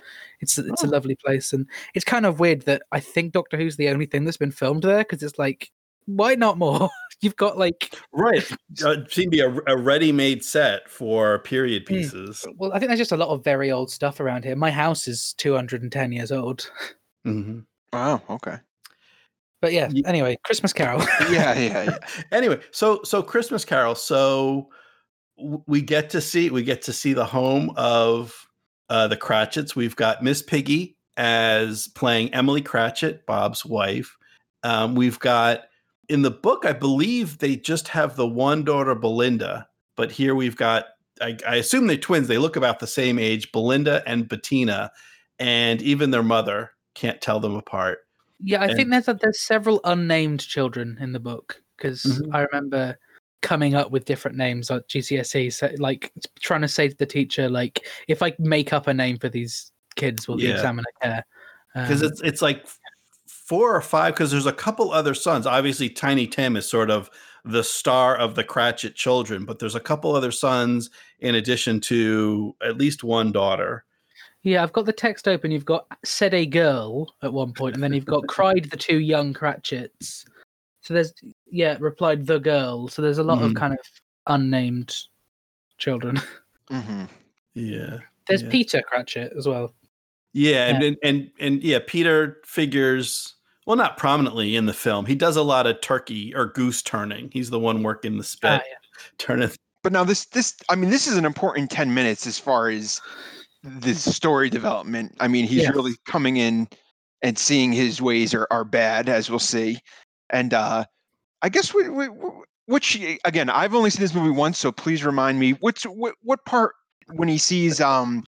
it's 0.40 0.58
it's 0.58 0.82
Oh. 0.82 0.88
a 0.88 0.90
lovely 0.90 1.14
place. 1.24 1.52
And 1.52 1.66
it's 1.94 2.04
kind 2.04 2.26
of 2.26 2.40
weird 2.40 2.62
that 2.62 2.82
I 2.90 2.98
think 3.00 3.32
Doctor 3.32 3.56
Who's 3.56 3.76
the 3.76 3.90
only 3.90 4.06
thing 4.06 4.24
that's 4.24 4.36
been 4.38 4.50
filmed 4.50 4.82
there 4.82 4.98
because 5.04 5.22
it's 5.22 5.38
like 5.38 5.70
why 6.08 6.34
not 6.34 6.58
more? 6.58 6.90
You've 7.20 7.36
got 7.36 7.58
like 7.58 7.94
Right. 8.12 8.48
Uh, 8.84 8.96
seemed 9.08 9.30
to 9.32 9.36
be 9.36 9.40
a, 9.40 9.52
a 9.66 9.76
ready-made 9.76 10.44
set 10.44 10.88
for 10.88 11.38
period 11.40 11.82
Hmm. 11.88 11.94
pieces. 11.94 12.44
well, 12.56 12.72
I 12.72 12.78
think 12.78 12.88
there's 12.90 13.00
just 13.00 13.12
a 13.12 13.16
lot 13.16 13.30
of 13.30 13.42
very 13.42 13.72
old 13.72 13.90
stuff 13.90 14.20
around 14.20 14.44
here. 14.44 14.54
My 14.54 14.70
house 14.70 15.08
is 15.08 15.34
210 15.38 16.12
years 16.12 16.30
old, 16.30 16.70
Mhm. 17.26 17.64
Wow. 17.92 18.22
Okay. 18.30 18.56
but 19.60 19.72
yeah. 19.72 19.88
Ye- 19.90 20.04
Anyway, 20.06 20.38
Christmas 20.44 20.72
Carol. 20.72 21.00
Yeah. 21.30 21.58
Yeah. 21.58 21.82
yeah. 21.84 21.98
Anyway, 22.30 22.60
so 22.70 23.00
so 23.04 23.22
Christmas 23.22 23.64
Carol. 23.64 23.94
So 23.96 24.68
we 25.66 25.80
get 25.82 26.10
to 26.10 26.20
see 26.20 26.50
we 26.50 26.62
get 26.62 26.82
to 26.82 26.92
see 26.92 27.12
the 27.14 27.24
home 27.24 27.72
of 27.76 28.34
uh, 28.90 29.08
the 29.08 29.16
Cratchits. 29.16 29.74
We've 29.74 29.96
got 29.96 30.22
Miss 30.22 30.42
Piggy 30.42 30.96
as 31.16 31.88
playing 31.88 32.32
Emily 32.34 32.62
Cratchit, 32.62 33.26
Bob's 33.26 33.64
wife. 33.64 34.16
Um, 34.62 34.94
we've 34.94 35.18
got 35.18 35.62
in 36.08 36.22
the 36.22 36.30
book, 36.30 36.64
I 36.64 36.72
believe 36.72 37.38
they 37.38 37.56
just 37.56 37.88
have 37.88 38.16
the 38.16 38.26
one 38.26 38.64
daughter, 38.64 38.94
Belinda, 38.94 39.68
but 39.96 40.10
here 40.10 40.34
we've 40.34 40.56
got. 40.56 40.86
I, 41.20 41.36
I 41.46 41.56
assume 41.56 41.86
they're 41.88 41.96
twins. 41.96 42.28
They 42.28 42.38
look 42.38 42.54
about 42.56 42.78
the 42.78 42.86
same 42.86 43.18
age, 43.18 43.50
Belinda 43.52 44.02
and 44.06 44.28
Bettina, 44.28 44.90
and 45.40 45.82
even 45.82 46.10
their 46.12 46.22
mother 46.22 46.70
can't 46.94 47.20
tell 47.20 47.40
them 47.40 47.56
apart. 47.56 47.98
Yeah, 48.40 48.60
I 48.62 48.66
And- 48.66 48.76
think 48.76 48.90
there's 48.90 49.08
a, 49.08 49.14
there's 49.14 49.40
several 49.40 49.80
unnamed 49.84 50.40
children 50.40 50.96
in 51.00 51.12
the 51.12 51.18
book 51.20 51.60
because 51.76 52.02
Mhm. 52.04 52.34
I 52.34 52.42
remember 52.42 52.96
coming 53.42 53.74
up 53.74 53.90
with 53.90 54.04
different 54.04 54.36
names 54.36 54.70
at 54.70 54.88
GCSE, 54.88 55.52
so, 55.52 55.70
like 55.78 56.12
trying 56.40 56.60
to 56.62 56.68
say 56.68 56.88
to 56.88 56.96
the 56.96 57.06
teacher, 57.06 57.48
like 57.48 57.84
if 58.06 58.22
I 58.22 58.34
make 58.38 58.72
up 58.72 58.86
a 58.86 58.94
name 58.94 59.18
for 59.18 59.28
these 59.28 59.72
kids, 59.96 60.28
will 60.28 60.36
the 60.36 60.44
Yeah. 60.44 60.54
examiner 60.54 60.84
care? 61.02 61.24
because 61.74 62.02
Um, 62.02 62.08
it's 62.08 62.20
it's 62.22 62.42
like 62.42 62.66
four 63.48 63.74
or 63.74 63.80
five 63.80 64.12
because 64.14 64.30
there's 64.30 64.46
a 64.46 64.52
couple 64.52 64.92
other 64.92 65.14
sons 65.14 65.46
obviously 65.46 65.88
tiny 65.88 66.26
tim 66.26 66.54
is 66.56 66.68
sort 66.68 66.90
of 66.90 67.08
the 67.44 67.64
star 67.64 68.14
of 68.16 68.34
the 68.34 68.44
cratchit 68.44 68.94
children 68.94 69.44
but 69.46 69.58
there's 69.58 69.74
a 69.74 69.80
couple 69.80 70.14
other 70.14 70.30
sons 70.30 70.90
in 71.20 71.34
addition 71.36 71.80
to 71.80 72.54
at 72.62 72.76
least 72.76 73.02
one 73.02 73.32
daughter 73.32 73.84
yeah, 74.44 74.62
I've 74.62 74.72
got 74.72 74.86
the 74.86 74.92
text 74.92 75.26
open. 75.26 75.50
You've 75.50 75.64
got 75.64 75.86
said 76.04 76.32
a 76.32 76.46
girl 76.46 77.12
at 77.22 77.32
one 77.32 77.52
point, 77.52 77.74
and 77.74 77.82
then 77.82 77.92
you've 77.92 78.06
got 78.06 78.26
cried 78.28 78.68
the 78.70 78.76
two 78.76 79.00
young 79.00 79.34
Cratchits. 79.34 80.24
So 80.80 80.94
there's 80.94 81.12
yeah, 81.50 81.76
replied 81.80 82.24
the 82.24 82.38
girl. 82.38 82.86
So 82.86 83.02
there's 83.02 83.18
a 83.18 83.24
lot 83.24 83.42
of 83.42 83.50
Mhm. 83.50 83.56
kind 83.56 83.72
of 83.74 83.80
unnamed 84.28 84.94
children. 85.78 86.20
hmm 86.70 87.04
yeah 87.54 87.98
There's 88.28 88.42
Yeah. 88.44 88.50
Peter 88.50 88.80
Cratchit 88.82 89.32
as 89.36 89.48
well. 89.48 89.74
yeah 90.32 90.68
and, 90.68 90.84
and 90.84 90.96
and 91.02 91.30
and 91.40 91.62
yeah 91.62 91.80
peter 91.84 92.40
figures 92.46 93.34
well 93.68 93.76
not 93.76 93.96
prominently 93.98 94.56
in 94.56 94.66
the 94.66 94.72
film 94.72 95.04
he 95.06 95.14
does 95.14 95.36
a 95.36 95.42
lot 95.42 95.66
of 95.66 95.80
turkey 95.82 96.34
or 96.34 96.46
goose 96.46 96.82
turning 96.82 97.30
he's 97.32 97.50
the 97.50 97.58
one 97.60 97.82
working 97.84 98.16
the 98.16 98.24
spit 98.24 98.50
Ah, 98.50 98.64
yeah. 98.68 98.74
turning 99.18 99.50
But 99.84 99.92
now 99.92 100.02
this 100.02 100.24
this 100.26 100.56
I 100.68 100.74
mean 100.74 100.90
this 100.90 101.06
is 101.06 101.16
an 101.16 101.24
important 101.26 101.70
ten 101.70 101.92
minutes 101.94 102.26
as 102.26 102.38
far 102.38 102.70
as 102.70 103.00
the 103.62 103.94
story 103.94 104.48
development. 104.50 105.14
I 105.20 105.28
mean 105.28 105.46
he's 105.46 105.64
Yeah. 105.64 105.70
really 105.70 105.92
coming 106.06 106.38
in 106.38 106.66
and 107.22 107.36
seeing 107.38 107.72
his 107.72 108.00
ways 108.00 108.32
are, 108.32 108.46
are 108.50 108.64
bad 108.64 109.08
as 109.08 109.28
we'll 109.28 109.38
see, 109.38 109.78
and 110.30 110.54
uh 110.54 110.84
I 111.42 111.48
guess 111.48 111.74
we, 111.74 111.88
we, 111.88 112.08
we- 112.08 112.30
which 112.66 112.98
again 113.24 113.50
I've 113.50 113.74
only 113.74 113.90
seen 113.90 114.00
this 114.00 114.14
movie 114.14 114.30
once, 114.30 114.58
so 114.58 114.72
please 114.72 115.04
remind 115.04 115.38
me 115.38 115.52
what's 115.60 115.82
what 115.84 116.14
what 116.22 116.44
part 116.46 116.74
when 117.12 117.28
he 117.28 117.36
sees 117.38 117.80
um 117.80 118.24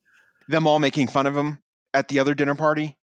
them 0.47 0.65
all 0.67 0.79
making 0.79 1.07
fun 1.07 1.27
of 1.27 1.35
him 1.37 1.59
at 1.93 2.07
the 2.07 2.17
other 2.19 2.33
dinner 2.33 2.55
party. 2.55 2.97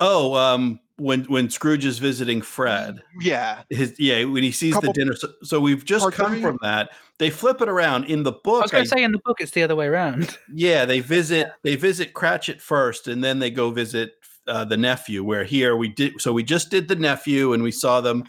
oh 0.00 0.34
um 0.34 0.78
when 0.96 1.24
when 1.24 1.50
scrooge 1.50 1.84
is 1.84 1.98
visiting 1.98 2.40
fred 2.40 3.02
Yeah, 3.20 3.62
his 3.70 3.94
yeah 3.98 4.24
when 4.24 4.42
he 4.44 4.52
sees 4.52 4.74
Couple 4.74 4.92
the 4.92 5.00
dinner 5.00 5.16
so, 5.16 5.28
so 5.42 5.60
we've 5.60 5.84
just 5.84 6.12
come 6.12 6.32
three? 6.32 6.42
from 6.42 6.58
that 6.62 6.90
they 7.18 7.30
flip 7.30 7.60
it 7.60 7.68
around 7.68 8.04
in 8.04 8.22
the 8.22 8.32
I 8.32 8.36
book 8.44 8.62
was 8.62 8.70
going 8.70 8.82
I- 8.82 8.84
to 8.84 8.88
say 8.90 9.02
in 9.02 9.10
the 9.12 9.18
book 9.24 9.40
it's 9.40 9.50
the 9.52 9.62
other 9.64 9.74
way 9.76 9.86
around. 9.86 10.38
yeah 10.54 10.84
they 10.84 11.00
visit 11.00 11.48
they 11.64 11.74
visit 11.76 12.14
cratchit 12.14 12.62
first 12.62 13.08
and 13.08 13.24
then 13.24 13.40
they 13.40 13.50
go 13.50 13.70
visit 13.70 14.12
uh, 14.46 14.64
the 14.64 14.76
nephew 14.76 15.24
where 15.24 15.42
here 15.42 15.74
we 15.76 15.88
did 15.88 16.20
so 16.20 16.32
we 16.32 16.42
just 16.44 16.70
did 16.70 16.86
the 16.86 16.94
nephew 16.96 17.52
and 17.54 17.62
we 17.62 17.70
saw 17.72 18.00
them 18.00 18.22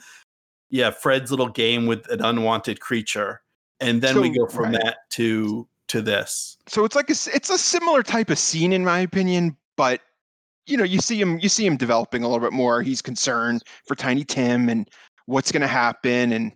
yeah 0.72 0.90
fred's 0.90 1.30
little 1.30 1.50
game 1.50 1.86
with 1.86 2.10
an 2.10 2.22
unwanted 2.24 2.80
creature 2.80 3.42
and 3.80 4.02
then 4.02 4.20
we 4.22 4.30
go 4.30 4.48
from 4.48 4.66
right. 4.72 4.82
that 4.82 4.98
to 5.12 5.68
to 5.88 6.02
this 6.02 6.58
so 6.68 6.84
it's 6.86 6.96
like 6.96 7.10
a, 7.10 7.12
s- 7.12 7.28
it's 7.28 7.50
a 7.52 7.58
similar 7.60 8.02
type 8.02 8.30
of 8.32 8.40
scene 8.40 8.74
in 8.74 8.84
my 8.84 9.00
opinion 9.00 9.56
but 9.78 10.02
you 10.68 10.78
know 10.78 10.84
you 10.84 11.00
see 11.00 11.20
him 11.20 11.40
you 11.40 11.50
see 11.50 11.66
him 11.66 11.78
developing 11.78 12.24
a 12.24 12.28
little 12.28 12.44
bit 12.44 12.54
more 12.54 12.82
he's 12.82 13.02
concerned 13.02 13.64
for 13.88 13.96
tiny 13.96 14.24
tim 14.24 14.70
and 14.70 14.90
what's 15.26 15.52
going 15.52 15.62
to 15.62 15.68
happen 15.68 16.32
and 16.34 16.52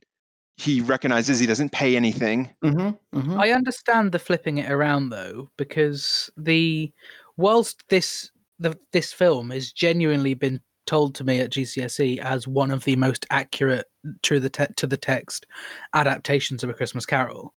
he 0.59 0.81
recognizes 0.81 1.39
he 1.39 1.45
doesn't 1.45 1.71
pay 1.71 1.95
anything 1.95 2.53
mm-hmm, 2.63 3.17
mm-hmm. 3.17 3.39
I 3.39 3.51
understand 3.51 4.11
the 4.11 4.19
flipping 4.19 4.57
it 4.57 4.69
around 4.69 5.09
though, 5.09 5.49
because 5.57 6.29
the 6.35 6.91
whilst 7.37 7.81
this 7.87 8.29
the 8.59 8.77
this 8.91 9.13
film 9.13 9.51
has 9.51 9.71
genuinely 9.71 10.33
been 10.33 10.59
told 10.85 11.15
to 11.15 11.23
me 11.23 11.39
at 11.39 11.51
GCSE 11.51 12.17
as 12.19 12.45
one 12.45 12.71
of 12.71 12.83
the 12.83 12.97
most 12.97 13.25
accurate 13.29 13.85
to 14.23 14.39
the 14.39 14.49
te- 14.49 14.73
to 14.75 14.85
the 14.85 14.97
text 14.97 15.45
adaptations 15.93 16.61
of 16.63 16.69
A 16.69 16.73
Christmas 16.73 17.05
Carol, 17.05 17.53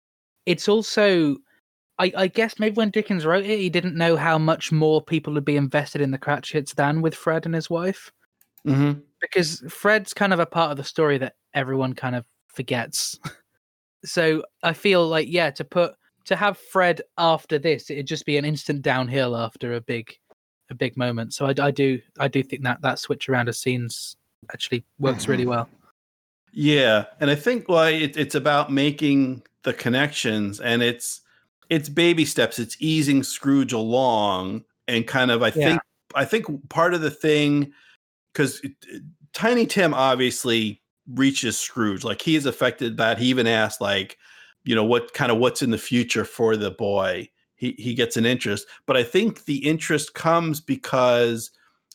it's 0.47 0.69
also. 0.69 1.37
I, 2.01 2.13
I 2.17 2.27
guess 2.29 2.59
maybe 2.59 2.77
when 2.77 2.91
Dickens 2.91 3.27
wrote 3.27 3.45
it, 3.45 3.59
he 3.59 3.69
didn't 3.69 3.95
know 3.95 4.17
how 4.17 4.39
much 4.39 4.73
more 4.73 5.03
people 5.03 5.35
would 5.35 5.45
be 5.45 5.57
invested 5.57 6.01
in 6.01 6.11
the 6.11 6.19
Cratchits 6.19 6.75
than 6.75 7.03
with 7.03 7.15
Fred 7.15 7.45
and 7.47 7.55
his 7.55 7.69
wife 7.69 8.11
Mm-hmm. 8.67 9.01
because 9.23 9.63
Fred's 9.71 10.13
kind 10.13 10.35
of 10.35 10.39
a 10.39 10.45
part 10.45 10.71
of 10.71 10.77
the 10.77 10.85
story 10.85 11.17
that 11.19 11.37
everyone 11.55 11.95
kind 11.95 12.15
of 12.15 12.27
forgets. 12.49 13.19
so 14.05 14.45
I 14.63 14.75
feel 14.75 15.07
like 15.09 15.29
yeah, 15.31 15.51
to 15.53 15.65
put 15.65 15.95
to 16.27 16.37
have 16.37 16.59
Fred 16.59 17.01
after 17.17 17.59
this, 17.59 17.91
it'd 17.91 18.07
just 18.07 18.27
be 18.27 18.37
an 18.37 18.45
instant 18.45 18.83
downhill 18.83 19.37
after 19.37 19.75
a 19.75 19.81
big 19.81 20.15
a 20.71 20.75
big 20.75 20.97
moment. 20.97 21.33
So 21.33 21.47
I, 21.47 21.55
I 21.59 21.71
do 21.71 22.01
I 22.19 22.29
do 22.29 22.43
think 22.43 22.63
that 22.65 22.83
that 22.83 22.99
switch 22.99 23.29
around 23.29 23.49
of 23.49 23.57
scenes 23.57 24.17
actually 24.53 24.85
works 24.99 25.27
really 25.27 25.47
well. 25.47 25.69
Yeah, 26.53 27.07
and 27.21 27.31
I 27.31 27.37
think 27.37 27.69
well, 27.69 27.85
it, 27.85 28.17
it's 28.17 28.35
about 28.35 28.71
making 28.71 29.43
the 29.63 29.73
connections, 29.73 30.61
and 30.61 30.83
it's 30.83 31.23
it's 31.71 31.89
baby 31.89 32.25
steps. 32.25 32.59
It's 32.59 32.77
easing 32.81 33.23
Scrooge 33.23 33.73
along, 33.73 34.65
and 34.89 35.07
kind 35.07 35.31
of 35.31 35.43
I 35.43 35.47
Yeah. 35.49 35.53
think 35.53 35.81
I 36.15 36.25
think 36.25 36.69
part 36.69 36.93
of 36.93 37.01
the 37.01 37.11
thing 37.11 37.73
because 38.33 38.61
Tiny 39.33 39.65
Tim 39.65 39.95
obviously 39.95 40.83
reaches 41.15 41.59
Scrooge, 41.59 42.05
like 42.05 42.21
he 42.21 42.37
is 42.37 42.47
affected 42.47 42.97
by 42.97 43.15
that. 43.15 43.19
He 43.19 43.27
even 43.27 43.47
asked 43.47 43.81
like, 43.81 44.19
you 44.65 44.75
know, 44.75 44.85
what 44.85 45.15
kind 45.15 45.31
of 45.31 45.39
what's 45.39 45.63
in 45.63 45.71
the 45.71 45.79
future 45.79 46.25
for 46.25 46.57
the 46.57 46.73
boy. 46.73 47.29
He 47.55 47.75
he 47.79 47.95
gets 47.95 48.17
an 48.17 48.27
interest, 48.27 48.67
but 48.87 48.97
I 48.97 49.05
think 49.05 49.45
the 49.45 49.59
interest 49.59 50.15
comes 50.15 50.61
because 50.61 51.51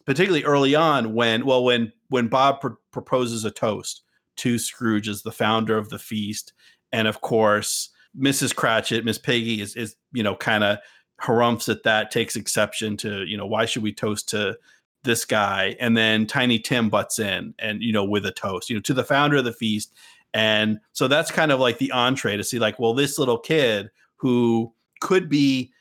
particularly 0.05 0.43
early 0.43 0.75
on 0.75 1.13
when 1.13 1.45
well 1.45 1.63
when 1.63 1.91
when 2.09 2.27
Bob 2.27 2.61
pr- 2.61 2.79
proposes 2.91 3.43
a 3.43 3.51
toast 3.51 4.03
to 4.37 4.59
Scrooge 4.59 5.09
as 5.09 5.23
the 5.23 5.31
founder 5.31 5.77
of 5.77 5.89
the 5.89 5.99
feast, 5.99 6.53
and 6.93 7.07
of 7.07 7.21
course 7.21 7.89
Mrs. 8.19 8.55
Cratchit, 8.55 9.05
Miss 9.05 9.17
Piggy 9.17 9.61
is 9.61 9.75
is 9.75 9.95
you 10.13 10.23
know 10.23 10.35
kind 10.35 10.63
of 10.63 10.79
harumphs 11.21 11.69
at 11.69 11.83
that, 11.83 12.11
takes 12.11 12.35
exception 12.35 12.97
to 12.97 13.25
you 13.25 13.37
know 13.37 13.45
why 13.45 13.65
should 13.65 13.83
we 13.83 13.93
toast 13.93 14.29
to 14.29 14.57
this 15.03 15.25
guy, 15.25 15.75
and 15.79 15.95
then 15.95 16.25
Tiny 16.25 16.59
Tim 16.59 16.89
butts 16.89 17.19
in 17.19 17.53
and 17.59 17.81
you 17.81 17.93
know 17.93 18.05
with 18.05 18.25
a 18.25 18.31
toast, 18.31 18.69
you 18.69 18.75
know 18.75 18.81
to 18.81 18.93
the 18.93 19.03
founder 19.03 19.37
of 19.37 19.45
the 19.45 19.53
feast, 19.53 19.93
and 20.33 20.79
so 20.93 21.07
that's 21.07 21.31
kind 21.31 21.51
of 21.51 21.59
like 21.59 21.77
the 21.77 21.91
entree 21.91 22.37
to 22.37 22.43
see 22.43 22.59
like 22.59 22.79
well 22.79 22.93
this 22.93 23.17
little 23.17 23.39
kid 23.39 23.89
who 24.17 24.73
could 25.01 25.29
be 25.29 25.71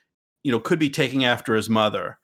you 0.43 0.53
know 0.53 0.61
could 0.61 0.79
be 0.79 0.91
taking 0.91 1.25
after 1.25 1.55
his 1.55 1.69
mother 1.71 2.19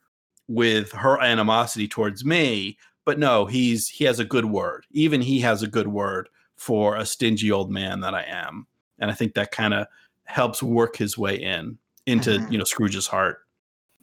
with 0.49 0.91
her 0.93 1.21
animosity 1.21 1.87
towards 1.87 2.25
me 2.25 2.77
but 3.05 3.19
no 3.19 3.47
he's 3.47 3.89
he 3.89 4.05
has 4.05 4.19
a 4.19 4.25
good 4.25 4.45
word. 4.45 4.87
Even 4.93 5.21
he 5.21 5.41
has 5.41 5.63
a 5.63 5.69
good 5.69 5.89
word 5.89 6.29
for 6.57 6.97
a 6.97 7.07
stingy 7.07 7.51
old 7.51 7.71
man 7.71 8.01
that 8.01 8.15
i 8.15 8.23
am. 8.23 8.67
And 8.99 9.11
i 9.11 9.15
think 9.15 9.35
that 9.35 9.51
kind 9.51 9.75
of 9.75 9.87
helps 10.31 10.63
work 10.63 10.97
his 10.97 11.19
way 11.19 11.37
in 11.37 11.79
into 12.07 12.39
Mhm. 12.39 12.53
you 12.53 12.59
know 12.59 12.65
scrooge's 12.65 13.07
heart 13.07 13.39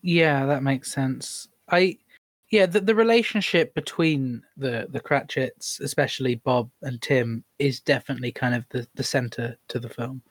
Yeah, 0.03 0.45
that 0.45 0.63
makes 0.63 0.91
sense. 0.91 1.47
I 1.69 1.97
yeah, 2.49 2.65
the, 2.65 2.79
the 2.79 2.95
relationship 2.95 3.73
between 3.73 4.41
the 4.55 4.87
the 4.89 4.99
Cratchits, 5.01 5.79
especially 5.81 6.35
Bob 6.35 6.69
and 6.81 7.01
Tim, 7.01 7.43
is 7.59 7.81
definitely 7.81 8.31
kind 8.31 8.55
of 8.55 8.63
the, 8.69 8.87
the 8.95 9.03
center 9.03 9.57
to 9.67 9.79
the 9.79 9.89
film. 9.89 10.21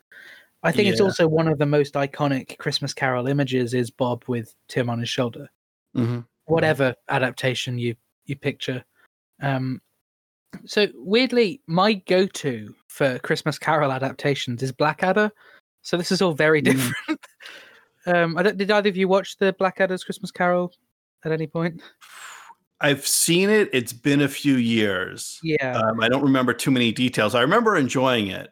I 0.62 0.72
think 0.72 0.88
it's 0.88 1.00
also 1.00 1.28
one 1.28 1.46
of 1.46 1.58
the 1.58 1.66
most 1.66 1.94
iconic 1.94 2.58
Christmas 2.58 2.94
Carol 2.94 3.28
images 3.28 3.74
is 3.74 3.90
Bob 3.90 4.24
with 4.26 4.54
Tim 4.68 4.88
on 4.90 4.98
his 5.00 5.08
shoulder. 5.08 5.48
mm-hmm. 5.94 6.20
Whatever 6.46 6.94
adaptation 7.08 7.78
you 7.78 7.94
you 8.24 8.36
picture. 8.36 8.84
Um 9.42 9.80
so 10.64 10.86
weirdly, 10.94 11.60
my 11.66 11.94
go-to 11.94 12.74
for 12.88 13.18
Christmas 13.18 13.58
Carol 13.58 13.92
adaptations 13.92 14.62
is 14.62 14.72
Blackadder. 14.72 15.30
So 15.86 15.96
this 15.96 16.10
is 16.10 16.20
all 16.20 16.32
very 16.32 16.60
Mm. 16.60 16.64
different. 16.64 17.20
um, 18.06 18.36
I 18.36 18.42
don't, 18.42 18.56
did 18.58 18.72
either 18.72 18.88
of 18.88 18.96
you 18.96 19.06
watch 19.06 19.36
the 19.36 19.52
Blackadder's 19.52 20.02
Christmas 20.02 20.32
Carol 20.32 20.72
at 21.24 21.30
any 21.30 21.46
point? 21.46 21.80
i've 22.82 23.06
seen 23.06 23.48
it 23.48 23.70
it's 23.72 23.94
been 23.94 24.20
a 24.20 24.28
few 24.28 24.56
years 24.56 25.40
Yeah, 25.42 25.80
um, 25.80 25.98
i 26.02 26.10
don't 26.10 26.22
remember 26.22 26.52
too 26.52 26.70
many 26.70 26.92
details 26.92 27.34
i 27.34 27.40
remember 27.40 27.74
enjoying 27.74 28.26
it 28.26 28.50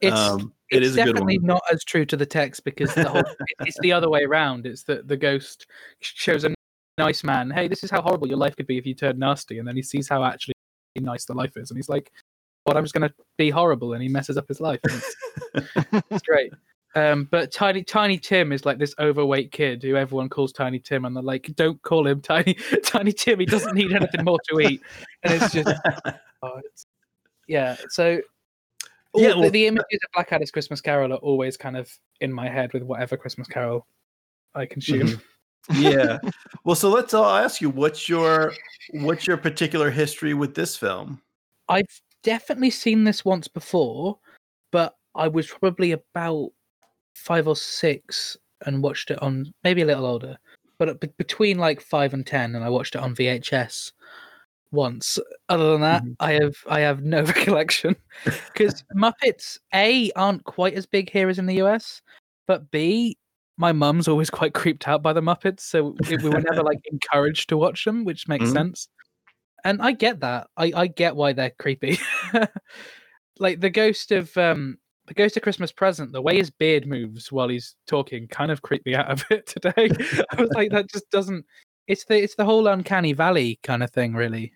it's 0.00 0.16
um, 0.16 0.54
it 0.70 0.78
it's 0.78 0.86
is 0.86 0.94
a 0.94 1.04
good 1.04 1.12
definitely 1.12 1.38
not 1.38 1.60
as 1.70 1.84
true 1.84 2.06
to 2.06 2.16
the 2.16 2.24
text 2.24 2.64
because 2.64 2.94
the 2.94 3.08
whole 3.08 3.22
it's 3.60 3.78
the 3.80 3.92
other 3.92 4.08
way 4.08 4.24
around. 4.24 4.66
It's 4.66 4.82
that 4.84 5.08
the 5.08 5.16
ghost 5.16 5.66
shows 6.00 6.44
a 6.44 6.54
nice 6.98 7.22
man, 7.22 7.50
hey, 7.50 7.68
this 7.68 7.84
is 7.84 7.90
how 7.90 8.02
horrible 8.02 8.28
your 8.28 8.38
life 8.38 8.56
could 8.56 8.66
be 8.66 8.78
if 8.78 8.86
you 8.86 8.94
turned 8.94 9.18
nasty, 9.18 9.58
and 9.58 9.68
then 9.68 9.76
he 9.76 9.82
sees 9.82 10.08
how 10.08 10.24
actually 10.24 10.54
nice 10.98 11.24
the 11.24 11.34
life 11.34 11.56
is, 11.56 11.70
and 11.70 11.78
he's 11.78 11.88
like, 11.88 12.10
"What? 12.64 12.76
I'm 12.76 12.84
just 12.84 12.94
gonna 12.94 13.12
be 13.38 13.50
horrible," 13.50 13.92
and 13.92 14.02
he 14.02 14.08
messes 14.08 14.36
up 14.36 14.48
his 14.48 14.60
life. 14.60 14.80
and 14.84 15.02
It's, 15.54 16.04
it's 16.10 16.22
great. 16.22 16.52
Um, 16.96 17.28
but 17.30 17.52
Tiny 17.52 17.84
Tiny 17.84 18.18
Tim 18.18 18.50
is 18.52 18.64
like 18.64 18.78
this 18.78 18.94
overweight 18.98 19.52
kid 19.52 19.82
who 19.82 19.96
everyone 19.96 20.28
calls 20.30 20.52
Tiny 20.52 20.78
Tim, 20.80 21.04
and 21.04 21.14
they're 21.14 21.22
like, 21.22 21.52
"Don't 21.54 21.80
call 21.82 22.06
him 22.06 22.20
Tiny 22.22 22.54
Tiny 22.84 23.12
Tim. 23.12 23.38
He 23.38 23.46
doesn't 23.46 23.74
need 23.74 23.92
anything 23.92 24.24
more 24.24 24.38
to 24.48 24.60
eat." 24.60 24.80
And 25.22 25.34
it's 25.34 25.52
just 25.52 25.68
Oh, 26.42 26.58
it's, 26.64 26.86
yeah. 27.48 27.76
So, 27.90 28.20
Yeah, 29.14 29.30
the, 29.34 29.38
well- 29.40 29.50
the 29.50 29.66
images 29.66 30.00
of 30.04 30.10
Blackadder's 30.14 30.50
Christmas 30.50 30.80
Carol 30.80 31.12
are 31.12 31.16
always 31.16 31.56
kind 31.56 31.76
of 31.76 31.90
in 32.20 32.32
my 32.32 32.48
head 32.48 32.72
with 32.72 32.82
whatever 32.82 33.16
Christmas 33.16 33.46
Carol 33.46 33.86
I 34.54 34.66
consume. 34.66 35.08
Mhm. 35.08 35.20
yeah 35.72 36.18
well 36.64 36.76
so 36.76 36.88
let's 36.88 37.12
all 37.12 37.24
ask 37.28 37.60
you 37.60 37.68
what's 37.68 38.08
your 38.08 38.52
what's 38.92 39.26
your 39.26 39.36
particular 39.36 39.90
history 39.90 40.32
with 40.32 40.54
this 40.54 40.76
film 40.76 41.20
I've 41.68 42.00
definitely 42.22 42.70
seen 42.70 43.02
this 43.02 43.24
once 43.24 43.48
before, 43.48 44.18
but 44.70 44.94
I 45.16 45.26
was 45.26 45.48
probably 45.48 45.90
about 45.90 46.50
five 47.16 47.48
or 47.48 47.56
six 47.56 48.36
and 48.66 48.82
watched 48.82 49.10
it 49.10 49.20
on 49.22 49.52
maybe 49.64 49.82
a 49.82 49.86
little 49.86 50.06
older, 50.06 50.36
but 50.78 51.00
be- 51.00 51.08
between 51.18 51.58
like 51.58 51.80
five 51.80 52.14
and 52.14 52.26
ten, 52.26 52.54
and 52.54 52.64
I 52.64 52.68
watched 52.68 52.94
it 52.94 53.00
on 53.00 53.14
VHS 53.14 53.92
once. 54.70 55.18
Other 55.48 55.72
than 55.72 55.80
that, 55.80 56.02
Mhm. 56.02 56.16
I 56.20 56.32
have 56.32 56.56
I 56.68 56.80
have 56.80 57.02
no 57.02 57.22
recollection 57.34 57.96
because 58.52 58.84
Muppets 58.94 59.58
A 59.74 60.10
aren't 60.16 60.44
quite 60.44 60.74
as 60.74 60.86
big 60.86 61.10
here 61.10 61.28
as 61.28 61.38
in 61.38 61.46
the 61.46 61.62
US, 61.62 62.02
but 62.46 62.70
B 62.70 63.16
my 63.58 63.72
mum's 63.72 64.06
always 64.06 64.28
quite 64.28 64.52
creeped 64.52 64.86
out 64.86 65.02
by 65.02 65.14
the 65.14 65.22
Muppets, 65.22 65.60
so 65.60 65.96
we 66.08 66.16
we 66.18 66.30
were 66.30 66.42
never 66.42 66.62
like 66.62 66.80
encouraged 66.92 67.48
to 67.48 67.56
watch 67.56 67.84
them, 67.84 68.04
which 68.04 68.28
makes 68.28 68.44
Mhm. 68.50 68.52
sense. 68.52 68.88
And 69.64 69.80
I 69.82 69.92
get 69.92 70.20
that. 70.20 70.48
I 70.56 70.72
I 70.76 70.86
get 70.86 71.16
why 71.16 71.32
they're 71.32 71.50
creepy. 71.58 71.98
like 73.38 73.60
the 73.60 73.70
ghost 73.70 74.12
of 74.12 74.36
um 74.36 74.78
the 75.06 75.14
ghost 75.14 75.36
of 75.36 75.42
Christmas 75.42 75.72
present, 75.72 76.12
the 76.12 76.22
way 76.22 76.36
his 76.36 76.50
beard 76.50 76.86
moves 76.86 77.30
while 77.30 77.48
he's 77.48 77.74
talking 77.86 78.26
kind 78.28 78.50
of 78.50 78.62
creeped 78.62 78.86
me 78.86 78.94
out 78.94 79.10
of 79.10 79.24
it 79.30 79.46
today. 79.46 79.90
I 80.30 80.40
was 80.40 80.50
like, 80.54 80.70
that 80.70 80.90
just 80.90 81.10
doesn't 81.10 81.44
it's 81.86 82.04
the 82.04 82.22
it's 82.22 82.34
the 82.34 82.44
whole 82.44 82.66
uncanny 82.66 83.12
valley 83.12 83.58
kind 83.62 83.82
of 83.82 83.90
thing, 83.90 84.14
really. 84.14 84.52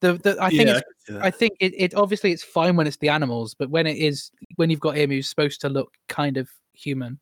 The 0.00 0.14
the 0.14 0.36
I 0.40 0.50
think 0.50 0.68
Yeah, 0.68 0.76
it's 0.76 0.78
I 0.78 0.82
can 0.82 0.94
see 1.06 1.12
that. 1.14 1.24
I 1.24 1.30
think 1.30 1.52
it, 1.60 1.74
it 1.76 1.94
obviously 1.94 2.32
it's 2.32 2.44
fine 2.44 2.76
when 2.76 2.86
it's 2.86 2.98
the 2.98 3.08
animals, 3.08 3.54
but 3.54 3.70
when 3.70 3.86
it 3.86 3.96
is 3.96 4.30
when 4.56 4.70
you've 4.70 4.80
got 4.80 4.96
him 4.96 5.10
who's 5.10 5.28
supposed 5.28 5.60
to 5.62 5.68
look 5.68 5.92
kind 6.08 6.36
of 6.36 6.48
human, 6.74 7.18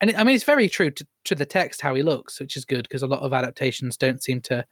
and 0.00 0.10
it, 0.10 0.18
I 0.18 0.24
mean 0.24 0.34
it's 0.34 0.44
very 0.44 0.68
true 0.68 0.90
to, 0.90 1.06
to 1.24 1.34
the 1.34 1.46
text 1.46 1.80
how 1.80 1.94
he 1.94 2.02
looks, 2.02 2.40
which 2.40 2.56
is 2.56 2.64
good 2.64 2.84
because 2.84 3.02
a 3.02 3.06
lot 3.06 3.20
of 3.20 3.32
adaptations 3.32 3.96
don't 3.96 4.22
seem 4.22 4.40
to 4.42 4.64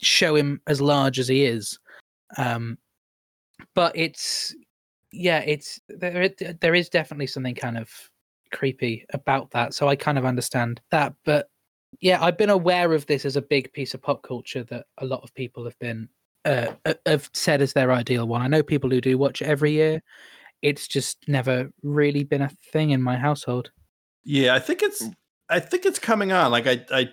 show 0.00 0.34
him 0.34 0.60
as 0.66 0.80
large 0.80 1.18
as 1.18 1.28
he 1.28 1.44
is. 1.44 1.78
Um, 2.36 2.78
but 3.74 3.96
it's 3.96 4.54
yeah, 5.16 5.40
it's 5.40 5.80
there. 5.88 6.28
There 6.60 6.74
is 6.74 6.88
definitely 6.88 7.26
something 7.26 7.54
kind 7.54 7.78
of 7.78 7.90
creepy 8.52 9.04
about 9.12 9.50
that, 9.52 9.74
so 9.74 9.88
I 9.88 9.96
kind 9.96 10.18
of 10.18 10.24
understand 10.24 10.80
that. 10.90 11.14
But 11.24 11.48
yeah, 12.00 12.22
I've 12.22 12.38
been 12.38 12.50
aware 12.50 12.92
of 12.92 13.06
this 13.06 13.24
as 13.24 13.36
a 13.36 13.42
big 13.42 13.72
piece 13.72 13.94
of 13.94 14.02
pop 14.02 14.22
culture 14.22 14.64
that 14.64 14.86
a 14.98 15.06
lot 15.06 15.22
of 15.22 15.34
people 15.34 15.64
have 15.64 15.78
been 15.78 16.08
uh, 16.44 16.72
uh, 16.84 16.94
have 17.06 17.30
said 17.32 17.62
as 17.62 17.72
their 17.72 17.92
ideal 17.92 18.26
one. 18.26 18.42
I 18.42 18.48
know 18.48 18.62
people 18.62 18.90
who 18.90 19.00
do 19.00 19.18
watch 19.18 19.42
it 19.42 19.48
every 19.48 19.72
year. 19.72 20.02
It's 20.62 20.86
just 20.88 21.18
never 21.28 21.70
really 21.82 22.24
been 22.24 22.42
a 22.42 22.50
thing 22.72 22.90
in 22.90 23.02
my 23.02 23.16
household. 23.16 23.70
Yeah, 24.24 24.54
I 24.54 24.58
think 24.58 24.82
it's 24.82 25.04
I 25.48 25.60
think 25.60 25.86
it's 25.86 25.98
coming 25.98 26.32
on. 26.32 26.50
Like 26.50 26.66
I 26.66 26.84
I 26.90 27.08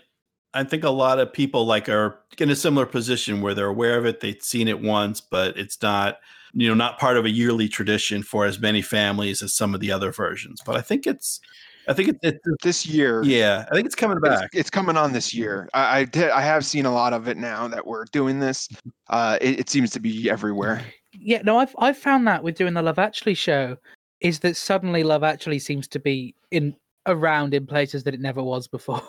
I 0.54 0.64
think 0.64 0.84
a 0.84 0.90
lot 0.90 1.20
of 1.20 1.34
people 1.34 1.66
like 1.66 1.90
are 1.90 2.20
in 2.38 2.50
a 2.50 2.56
similar 2.56 2.86
position 2.86 3.42
where 3.42 3.54
they're 3.54 3.68
aware 3.68 3.98
of 3.98 4.06
it, 4.06 4.20
they've 4.20 4.42
seen 4.42 4.68
it 4.68 4.82
once, 4.82 5.22
but 5.22 5.58
it's 5.58 5.82
not 5.82 6.20
you 6.54 6.68
know 6.68 6.76
not 6.76 7.00
part 7.00 7.18
of 7.18 7.26
a 7.26 7.30
yearly 7.30 7.68
tradition 7.68 8.22
for 8.24 8.46
as 8.46 8.60
many 8.60 8.82
families 8.82 9.42
as 9.42 9.54
some 9.54 9.74
of 9.74 9.80
the 9.80 9.92
other 9.92 10.12
versions. 10.12 10.62
But 10.66 10.76
I 10.76 10.82
think 10.82 11.08
it's 11.08 11.40
I 11.88 11.94
think 11.94 12.10
it, 12.10 12.40
it 12.46 12.56
this 12.62 12.86
year. 12.86 13.24
yeah, 13.24 13.66
I 13.70 13.76
think 13.76 13.86
it's 13.86 13.96
coming 13.96 14.18
It's, 14.18 14.30
back. 14.30 14.50
it's 14.54 14.70
coming 14.70 14.96
on 14.96 15.12
this 15.12 15.34
year. 15.34 15.68
I 15.74 16.00
I, 16.00 16.06
did, 16.06 16.30
I 16.30 16.42
have 16.42 16.66
seen 16.66 16.86
a 16.86 16.94
lot 16.94 17.14
of 17.14 17.28
it 17.28 17.38
now 17.38 17.68
that 17.68 17.86
we're 17.86 18.06
doing 18.06 18.40
this. 18.40 18.70
Uh, 19.10 19.38
it, 19.42 19.60
it 19.62 19.70
seems 19.70 19.90
to 19.92 20.00
be 20.00 20.30
everywhere. 20.30 20.82
Yeah, 21.14 21.42
no, 21.44 21.58
I've 21.58 21.76
I've 21.80 21.98
found 21.98 22.28
that 22.28 22.44
with 22.44 22.56
doing 22.56 22.74
the 22.74 22.82
Love 22.82 23.00
Actually 23.00 23.34
show, 23.36 23.78
is 24.22 24.40
that 24.40 24.56
suddenly 24.56 25.04
Love 25.04 25.24
Actually 25.24 25.60
seems 25.60 25.88
to 25.90 26.00
be 26.00 26.36
in 26.52 26.76
around 27.08 27.54
in 27.54 27.66
places 27.68 28.04
that 28.04 28.14
it 28.14 28.22
never 28.22 28.42
was 28.42 28.68
before. 28.68 29.02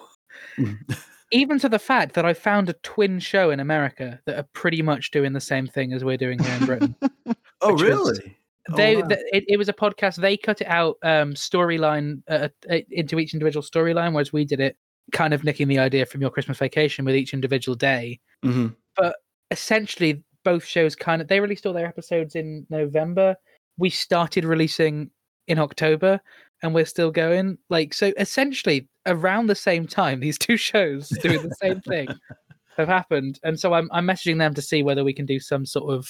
Even 1.33 1.59
to 1.59 1.69
the 1.69 1.79
fact 1.79 2.15
that 2.15 2.25
I 2.25 2.35
found 2.35 2.69
a 2.69 2.75
twin 2.75 3.19
show 3.19 3.51
in 3.51 3.59
America 3.61 4.21
that 4.27 4.39
are 4.39 4.47
pretty 4.53 4.83
much 4.83 5.11
doing 5.11 5.33
the 5.33 5.41
same 5.41 5.67
thing 5.67 5.93
as 5.93 6.05
we're 6.05 6.17
doing 6.17 6.39
here 6.39 6.55
in 6.55 6.67
Britain. 6.67 6.97
oh, 7.61 7.73
really? 7.77 8.37
Oh, 8.71 8.77
they 8.77 8.97
wow. 8.97 9.09
th- 9.09 9.21
it, 9.33 9.45
it 9.47 9.57
was 9.59 9.69
a 9.69 9.75
podcast 9.75 10.17
they 10.17 10.39
cut 10.39 10.63
it 10.63 10.67
out 10.69 10.97
um 11.03 11.35
storyline 11.35 12.23
uh, 12.31 12.49
uh, 12.71 12.79
into 12.91 13.19
each 13.19 13.35
individual 13.35 13.63
storyline 13.63 14.15
whereas 14.15 14.33
we 14.33 14.47
did 14.47 14.59
it 14.59 14.79
kind 15.13 15.35
of 15.35 15.45
nicking 15.45 15.69
the 15.69 15.79
idea 15.79 16.07
from 16.07 16.23
your 16.23 16.31
christmas 16.31 16.57
vacation 16.57 17.05
with 17.05 17.15
each 17.15 17.35
individual 17.35 17.77
day 17.77 18.19
Mhm. 18.43 18.75
essentially 19.51 20.25
both 20.45 20.65
shows 20.65 20.97
kind 20.97 21.21
of 21.21 21.29
they 21.29 21.41
released 21.41 21.67
all 21.67 21.75
their 21.75 21.87
episodes 21.87 22.37
in 22.37 22.67
november 22.71 23.37
we 23.77 23.91
started 23.91 24.47
releasing 24.47 25.11
in 25.47 25.59
october 25.59 26.19
and 26.65 26.75
we're 26.75 26.85
still 26.85 27.13
going 27.13 27.57
like 27.69 27.95
so 27.95 28.13
essentially 28.17 28.89
around 29.07 29.47
the 29.47 29.55
same 29.55 29.87
time 29.87 30.19
these 30.19 30.39
two 30.39 30.57
shows 30.71 31.09
doing 31.23 31.41
the 31.43 31.55
same 31.61 31.81
thing 31.83 32.09
have 32.77 32.89
happened 32.89 33.39
and 33.45 33.61
so 33.61 33.73
I'm, 33.75 33.89
I'm 33.93 34.07
messaging 34.07 34.39
them 34.39 34.55
to 34.55 34.63
see 34.63 34.83
whether 34.83 35.05
we 35.05 35.13
can 35.15 35.27
do 35.27 35.39
some 35.39 35.65
sort 35.65 35.93
of 35.95 36.09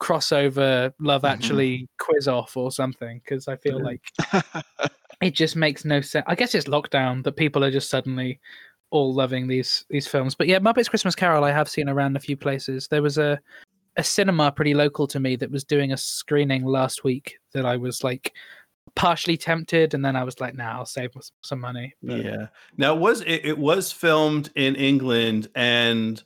crossover 0.00 0.92
love 0.98 1.22
Mhm. 1.22 1.30
actually 1.30 1.88
quiz 2.00 2.26
off 2.26 2.56
or 2.56 2.72
something 2.72 3.20
because 3.24 3.46
i 3.46 3.56
feel 3.56 3.80
like 3.80 4.02
it 5.22 5.34
just 5.34 5.54
makes 5.56 5.84
no 5.84 6.00
sense. 6.00 6.24
I 6.26 6.34
guess 6.34 6.54
it's 6.54 6.66
lockdown 6.66 7.22
that 7.24 7.36
people 7.36 7.62
are 7.64 7.70
just 7.70 7.88
suddenly 7.88 8.40
all 8.90 9.14
loving 9.14 9.46
these 9.46 9.84
these 9.90 10.06
films. 10.06 10.34
But 10.34 10.48
yeah, 10.48 10.58
Muppets 10.58 10.90
Christmas 10.90 11.14
Carol 11.14 11.44
I 11.44 11.52
have 11.52 11.68
seen 11.68 11.88
around 11.88 12.16
a 12.16 12.20
few 12.20 12.36
places. 12.36 12.88
There 12.88 13.02
was 13.02 13.16
a 13.16 13.40
a 13.96 14.04
cinema 14.04 14.50
pretty 14.52 14.74
local 14.74 15.06
to 15.06 15.20
me 15.20 15.36
that 15.36 15.50
was 15.50 15.64
doing 15.64 15.92
a 15.92 15.96
screening 15.96 16.64
last 16.64 17.04
week 17.04 17.38
that 17.54 17.64
I 17.64 17.76
was 17.76 18.02
like 18.02 18.32
partially 18.96 19.36
tempted 19.36 19.94
and 19.94 20.04
then 20.04 20.16
I 20.16 20.24
was 20.24 20.40
like, 20.40 20.54
nah, 20.54 20.78
I'll 20.78 20.86
save 20.86 21.10
some 21.42 21.60
money. 21.60 21.94
But... 22.02 22.24
Yeah. 22.24 22.46
Now 22.76 22.94
it 22.94 23.00
was 23.00 23.20
it, 23.22 23.44
it 23.44 23.58
was 23.58 23.92
filmed 23.92 24.50
in 24.54 24.76
England 24.76 25.48
and 25.54 26.22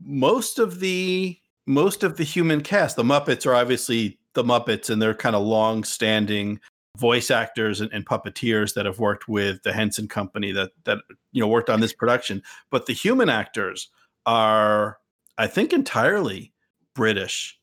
most 0.00 0.58
of 0.58 0.80
the 0.80 1.38
most 1.66 2.04
of 2.04 2.16
the 2.16 2.24
human 2.24 2.60
cast, 2.60 2.96
the 2.96 3.02
Muppets 3.02 3.46
are 3.46 3.54
obviously 3.54 4.18
the 4.34 4.44
Muppets 4.44 4.88
and 4.88 5.02
they're 5.02 5.14
kind 5.14 5.34
of 5.34 5.42
long 5.42 5.82
standing 5.82 6.60
voice 6.96 7.30
actors 7.30 7.80
and, 7.80 7.92
and, 7.92 8.06
puppeteers 8.06 8.72
that 8.74 8.86
have 8.86 8.98
worked 8.98 9.28
with 9.28 9.62
the 9.64 9.72
Henson 9.72 10.08
Company 10.08 10.50
that 10.52 10.70
that 10.84 10.98
you 11.32 11.40
know 11.40 11.48
worked 11.48 11.68
on 11.68 11.80
this 11.80 11.92
production. 11.92 12.42
But 12.70 12.86
the 12.86 12.92
human 12.92 13.28
actors 13.28 13.88
are, 14.24 14.98
I 15.36 15.46
think, 15.46 15.72
entirely 15.72 16.52
British. 16.94 17.58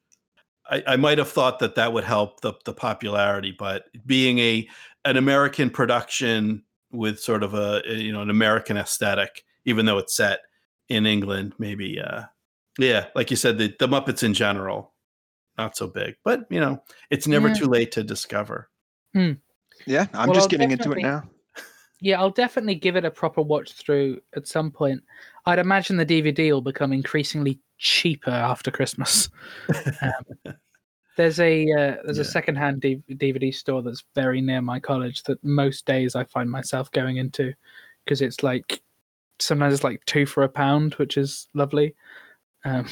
I, 0.70 0.84
I 0.88 0.96
might 0.96 1.18
have 1.18 1.30
thought 1.30 1.60
that 1.60 1.76
that 1.76 1.94
would 1.94 2.04
help 2.04 2.42
the 2.42 2.54
the 2.66 2.74
popularity, 2.74 3.56
but 3.58 3.86
being 4.06 4.40
a 4.40 4.68
an 5.06 5.18
American 5.18 5.70
production 5.70 6.64
with 6.92 7.20
sort 7.20 7.44
of 7.44 7.54
a, 7.54 7.82
a 7.88 7.94
you 7.96 8.12
know 8.12 8.22
an 8.22 8.30
American 8.30 8.78
aesthetic, 8.78 9.44
even 9.66 9.86
though 9.86 9.98
it's 9.98 10.16
set 10.16 10.40
in 10.90 11.06
England, 11.06 11.54
maybe 11.58 12.00
uh, 12.00 12.24
yeah, 12.80 13.08
like 13.16 13.30
you 13.30 13.38
said, 13.38 13.58
the, 13.58 13.74
the 13.80 13.88
Muppets 13.88 14.24
in 14.24 14.34
general 14.34 14.94
not 15.58 15.78
so 15.78 15.88
big, 15.88 16.16
but 16.24 16.46
you 16.50 16.60
know, 16.60 16.82
it's 17.10 17.28
never 17.28 17.50
yeah. 17.50 17.54
too 17.54 17.66
late 17.66 17.92
to 17.92 18.04
discover. 18.04 18.70
Hmm. 19.14 19.34
Yeah, 19.86 20.08
I'm 20.14 20.28
well, 20.28 20.36
just 20.36 20.46
I'll 20.46 20.50
getting 20.50 20.72
into 20.72 20.92
it 20.92 21.02
now. 21.02 21.24
Yeah, 22.04 22.20
I'll 22.20 22.32
definitely 22.32 22.76
give 22.76 22.98
it 22.98 23.06
a 23.06 23.12
proper 23.12 23.42
watch 23.42 23.72
through 23.72 24.20
at 24.36 24.46
some 24.46 24.72
point. 24.72 25.02
I'd 25.46 25.58
imagine 25.58 25.96
the 25.96 26.06
DVD 26.06 26.52
will 26.52 26.60
become 26.60 26.92
increasingly 26.92 27.62
cheaper 27.78 28.30
after 28.30 28.72
Christmas. 28.72 29.30
um, 30.02 30.54
there's 31.16 31.40
a 31.40 31.64
uh, 31.72 31.96
there's 32.04 32.18
yeah. 32.18 32.24
a 32.24 32.26
secondhand 32.26 32.82
DVD 32.82 33.56
store 33.56 33.82
that's 33.82 34.04
very 34.16 34.42
near 34.42 34.62
my 34.62 34.82
college 34.82 35.24
that 35.24 35.42
most 35.46 35.86
days 35.86 36.14
I 36.14 36.26
find 36.26 36.52
myself 36.52 36.92
going 36.92 37.16
into 37.16 37.54
because 38.04 38.22
it's 38.22 38.44
like 38.44 38.82
sometimes 39.40 39.74
it's 39.74 39.86
like 39.86 40.04
two 40.04 40.26
for 40.26 40.44
a 40.44 40.50
pound, 40.50 40.96
which 40.96 41.16
is 41.16 41.48
lovely. 41.54 41.96
Um, 42.66 42.86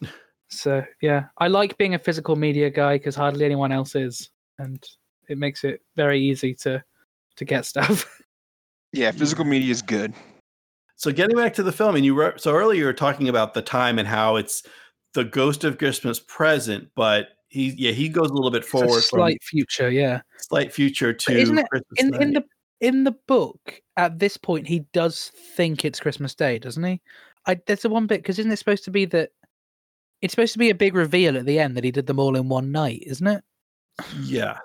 so 0.48 0.84
yeah, 1.02 1.24
I 1.38 1.48
like 1.48 1.76
being 1.76 1.94
a 1.94 1.98
physical 1.98 2.36
media 2.36 2.70
guy 2.70 2.98
because 2.98 3.16
hardly 3.16 3.46
anyone 3.46 3.72
else 3.72 3.96
is, 3.96 4.30
and 4.60 4.80
it 5.28 5.38
makes 5.38 5.64
it 5.64 5.82
very 5.96 6.20
easy 6.20 6.54
to 6.54 6.84
to 7.34 7.44
get 7.44 7.66
stuff. 7.66 8.20
Yeah, 8.94 9.10
physical 9.10 9.44
media 9.44 9.70
is 9.70 9.82
good. 9.82 10.14
So 10.96 11.10
getting 11.12 11.36
back 11.36 11.54
to 11.54 11.62
the 11.62 11.72
film, 11.72 11.96
and 11.96 12.04
you 12.04 12.14
were 12.14 12.34
so 12.36 12.52
earlier 12.52 12.80
you 12.80 12.84
were 12.86 12.92
talking 12.92 13.28
about 13.28 13.54
the 13.54 13.62
time 13.62 13.98
and 13.98 14.06
how 14.06 14.36
it's 14.36 14.62
the 15.14 15.24
ghost 15.24 15.64
of 15.64 15.78
Christmas 15.78 16.20
present, 16.20 16.88
but 16.94 17.28
he 17.48 17.74
yeah 17.76 17.92
he 17.92 18.08
goes 18.08 18.30
a 18.30 18.32
little 18.32 18.50
bit 18.50 18.64
forward, 18.64 19.02
slight 19.02 19.42
future, 19.42 19.90
yeah, 19.90 20.20
slight 20.38 20.72
future 20.72 21.12
to 21.12 21.32
but 21.32 21.40
isn't 21.40 21.58
it 21.58 21.66
in, 21.96 22.14
in 22.22 22.32
the 22.32 22.44
in 22.80 23.04
the 23.04 23.14
book 23.26 23.80
at 23.96 24.18
this 24.18 24.36
point 24.36 24.66
he 24.66 24.80
does 24.92 25.30
think 25.56 25.84
it's 25.84 26.00
Christmas 26.00 26.34
Day, 26.34 26.58
doesn't 26.58 26.84
he? 26.84 27.00
I 27.46 27.58
there's 27.66 27.82
the 27.82 27.88
one 27.88 28.06
bit 28.06 28.22
because 28.22 28.38
isn't 28.38 28.52
it 28.52 28.56
supposed 28.56 28.84
to 28.84 28.90
be 28.90 29.04
that 29.06 29.30
it's 30.22 30.32
supposed 30.32 30.52
to 30.54 30.58
be 30.58 30.70
a 30.70 30.74
big 30.74 30.94
reveal 30.94 31.36
at 31.36 31.46
the 31.46 31.58
end 31.58 31.76
that 31.76 31.84
he 31.84 31.90
did 31.90 32.06
them 32.06 32.18
all 32.18 32.36
in 32.36 32.48
one 32.48 32.72
night, 32.72 33.02
isn't 33.06 33.26
it? 33.26 33.44
Yeah. 34.22 34.58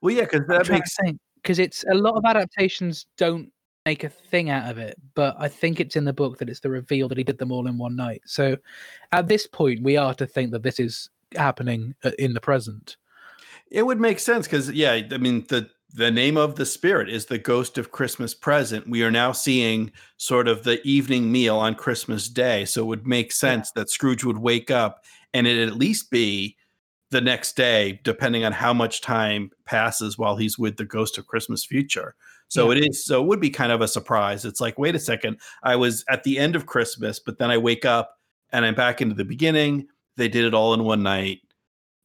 Well, 0.00 0.14
yeah, 0.14 0.22
because 0.22 0.46
that 0.46 0.68
makes 0.68 0.94
sense. 0.94 1.18
Because 1.42 1.58
it's 1.58 1.84
a 1.90 1.94
lot 1.94 2.14
of 2.16 2.24
adaptations 2.24 3.06
don't 3.16 3.50
make 3.86 4.04
a 4.04 4.08
thing 4.08 4.50
out 4.50 4.70
of 4.70 4.78
it, 4.78 4.96
but 5.14 5.34
I 5.38 5.48
think 5.48 5.80
it's 5.80 5.96
in 5.96 6.04
the 6.04 6.12
book 6.12 6.38
that 6.38 6.48
it's 6.48 6.60
the 6.60 6.70
reveal 6.70 7.08
that 7.08 7.18
he 7.18 7.24
did 7.24 7.38
them 7.38 7.52
all 7.52 7.66
in 7.66 7.78
one 7.78 7.96
night. 7.96 8.22
So 8.26 8.56
at 9.12 9.28
this 9.28 9.46
point, 9.46 9.82
we 9.82 9.96
are 9.96 10.14
to 10.14 10.26
think 10.26 10.50
that 10.52 10.62
this 10.62 10.78
is 10.78 11.08
happening 11.34 11.94
uh, 12.04 12.10
in 12.18 12.34
the 12.34 12.40
present. 12.40 12.96
It 13.70 13.86
would 13.86 14.00
make 14.00 14.18
sense 14.18 14.46
because, 14.46 14.70
yeah, 14.70 15.00
I 15.10 15.16
mean, 15.16 15.46
the 15.48 15.70
the 15.92 16.10
name 16.10 16.36
of 16.36 16.54
the 16.54 16.66
spirit 16.66 17.08
is 17.08 17.26
the 17.26 17.38
ghost 17.38 17.76
of 17.76 17.90
Christmas 17.90 18.32
present. 18.32 18.88
We 18.88 19.02
are 19.02 19.10
now 19.10 19.32
seeing 19.32 19.90
sort 20.18 20.46
of 20.46 20.62
the 20.62 20.80
evening 20.86 21.32
meal 21.32 21.56
on 21.56 21.74
Christmas 21.74 22.28
Day. 22.28 22.64
So 22.64 22.82
it 22.82 22.86
would 22.86 23.06
make 23.08 23.32
sense 23.32 23.72
yeah. 23.74 23.82
that 23.82 23.90
Scrooge 23.90 24.22
would 24.22 24.38
wake 24.38 24.70
up 24.70 25.04
and 25.34 25.48
it 25.48 25.66
at 25.66 25.74
least 25.74 26.10
be 26.10 26.56
the 27.10 27.20
next 27.20 27.56
day, 27.56 28.00
depending 28.04 28.44
on 28.44 28.52
how 28.52 28.72
much 28.72 29.00
time 29.00 29.50
passes 29.64 30.16
while 30.16 30.36
he's 30.36 30.56
with 30.56 30.76
the 30.76 30.84
ghost 30.84 31.18
of 31.18 31.26
Christmas 31.26 31.64
future. 31.64 32.14
So 32.50 32.70
yeah. 32.70 32.78
it 32.78 32.88
is 32.90 33.04
so 33.04 33.22
it 33.22 33.26
would 33.26 33.40
be 33.40 33.48
kind 33.48 33.72
of 33.72 33.80
a 33.80 33.88
surprise. 33.88 34.44
It's 34.44 34.60
like, 34.60 34.78
wait 34.78 34.94
a 34.94 34.98
second, 34.98 35.38
I 35.62 35.76
was 35.76 36.04
at 36.08 36.24
the 36.24 36.38
end 36.38 36.56
of 36.56 36.66
Christmas, 36.66 37.20
but 37.20 37.38
then 37.38 37.50
I 37.50 37.56
wake 37.56 37.84
up 37.84 38.16
and 38.52 38.64
I'm 38.64 38.74
back 38.74 39.00
into 39.00 39.14
the 39.14 39.24
beginning. 39.24 39.86
They 40.16 40.28
did 40.28 40.44
it 40.44 40.52
all 40.52 40.74
in 40.74 40.84
one 40.84 41.02
night. 41.02 41.38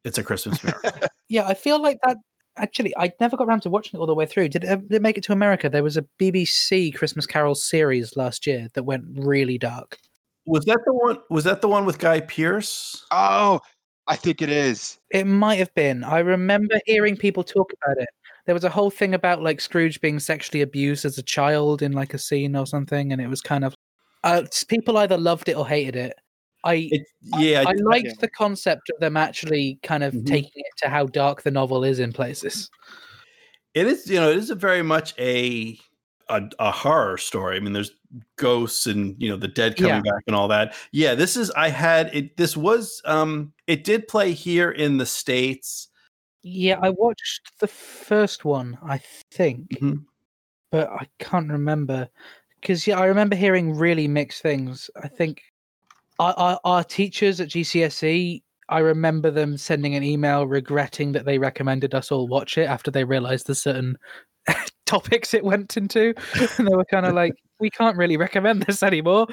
It's 0.04 0.20
a 0.20 0.24
Christmas 0.24 0.64
miracle. 0.64 0.92
yeah, 1.30 1.48
I 1.48 1.56
feel 1.56 1.82
like 1.82 1.98
that 2.04 2.18
actually 2.58 2.96
I 2.96 3.12
never 3.20 3.36
got 3.36 3.48
around 3.48 3.62
to 3.62 3.70
watching 3.72 3.98
it 3.98 4.02
all 4.02 4.06
the 4.06 4.14
way 4.14 4.28
through. 4.28 4.50
Did 4.50 4.64
it, 4.64 4.88
did 4.88 4.96
it 4.96 5.02
make 5.02 5.18
it 5.18 5.24
to 5.26 5.34
America? 5.34 5.68
There 5.68 5.84
was 5.84 5.98
a 5.98 6.06
BBC 6.20 6.96
Christmas 6.96 7.26
Carol 7.26 7.56
series 7.56 8.16
last 8.16 8.46
year 8.46 8.68
that 8.76 8.84
went 8.84 9.04
really 9.16 9.58
dark. 9.58 9.98
Was 10.46 10.64
that 10.66 10.80
the 10.86 10.94
one? 10.94 11.18
Was 11.32 11.44
that 11.46 11.62
the 11.62 11.68
one 11.68 11.86
with 11.86 11.98
Guy 11.98 12.20
Pearce? 12.20 13.04
Oh, 13.10 13.62
I 14.06 14.16
think 14.16 14.44
it 14.44 14.50
is. 14.50 15.00
It 15.10 15.26
might 15.26 15.56
have 15.56 15.74
been. 15.74 16.04
I 16.04 16.20
remember 16.20 16.80
hearing 16.86 17.18
people 17.18 17.44
talk 17.44 17.74
about 17.84 17.98
it. 17.98 18.10
There 18.46 18.56
was 18.56 18.64
a 18.64 18.70
whole 18.70 18.92
thing 18.92 19.14
about 19.14 19.42
like 19.42 19.60
Scrooge 19.60 20.00
being 20.02 20.20
sexually 20.20 20.62
abused 20.62 21.06
as 21.06 21.18
a 21.18 21.24
child 21.24 21.82
in 21.82 21.94
like 21.94 22.14
a 22.14 22.20
scene 22.20 22.56
or 22.56 22.68
something, 22.68 23.12
and 23.12 23.22
it 23.22 23.28
was 23.28 23.42
kind 23.42 23.64
of 23.64 23.76
uh, 24.24 24.44
people 24.68 24.98
either 24.98 25.18
loved 25.18 25.50
it 25.50 25.58
or 25.58 25.68
hated 25.68 25.96
it. 25.96 26.16
I 26.64 26.90
it, 26.92 27.02
yeah, 27.38 27.64
I, 27.66 27.72
I 27.72 27.74
liked 27.84 28.08
yeah. 28.08 28.14
the 28.22 28.30
concept 28.30 28.90
of 28.90 29.00
them 29.00 29.16
actually 29.16 29.80
kind 29.84 30.04
of 30.04 30.14
mm-hmm. 30.14 30.26
taking 30.26 30.52
it 30.56 30.74
to 30.84 30.90
how 30.90 31.06
dark 31.06 31.44
the 31.44 31.52
novel 31.52 31.84
is 31.84 32.00
in 32.00 32.12
places. 32.12 32.70
It 33.76 33.88
is, 33.88 34.10
you 34.10 34.20
know, 34.20 34.32
it 34.32 34.38
is 34.38 34.50
a 34.50 34.56
very 34.56 34.82
much 34.82 35.14
a 35.20 35.78
a, 36.30 36.42
a 36.60 36.72
horror 36.72 37.18
story. 37.18 37.58
I 37.58 37.60
mean, 37.60 37.74
there's 37.74 37.92
ghosts 38.38 38.88
and 38.88 39.16
you 39.22 39.30
know 39.30 39.38
the 39.38 39.48
dead 39.48 39.78
coming 39.78 40.04
yeah. 40.04 40.12
back 40.12 40.24
and 40.28 40.36
all 40.36 40.48
that. 40.48 40.76
Yeah, 40.92 41.16
this 41.16 41.38
is. 41.38 41.52
I 41.52 41.70
had 41.70 42.10
it. 42.14 42.38
This 42.38 42.58
was. 42.58 43.02
Um, 43.06 43.54
it 43.68 43.84
did 43.84 44.08
play 44.08 44.32
here 44.32 44.72
in 44.72 44.98
the 44.98 45.06
states. 45.06 45.90
Yeah, 46.48 46.78
I 46.80 46.92
watched 46.92 47.54
the 47.60 47.68
first 47.68 48.46
one. 48.46 48.78
I 48.88 49.02
think, 49.32 49.68
mm-hmm. 49.70 49.96
but 50.70 50.92
I 50.92 51.08
can't 51.18 51.50
remember 51.50 52.08
because 52.62 52.86
yeah, 52.86 53.00
I 53.00 53.06
remember 53.06 53.36
hearing 53.36 53.76
really 53.76 54.08
mixed 54.08 54.44
things. 54.44 54.88
I 55.02 55.08
think 55.08 55.42
our, 56.20 56.36
our, 56.38 56.60
our 56.64 56.84
teachers 56.84 57.42
at 57.42 57.50
GCSE, 57.50 58.44
I 58.70 58.80
remember 58.80 59.32
them 59.32 59.58
sending 59.58 59.96
an 59.96 60.04
email 60.04 60.46
regretting 60.46 61.14
that 61.14 61.26
they 61.26 61.40
recommended 61.40 61.96
us 61.96 62.12
all 62.12 62.28
watch 62.28 62.60
it 62.60 62.70
after 62.70 62.92
they 62.92 63.06
realized 63.06 63.48
the 63.48 63.56
certain 63.56 63.98
topics 64.86 65.34
it 65.34 65.44
went 65.44 65.78
into. 65.78 66.14
and 66.60 66.68
they 66.68 66.76
were 66.76 66.86
kind 66.86 67.08
of 67.08 67.16
like, 67.16 67.34
we 67.60 67.72
can't 67.72 67.98
really 67.98 68.18
recommend 68.18 68.62
this 68.64 68.84
anymore. 68.84 69.26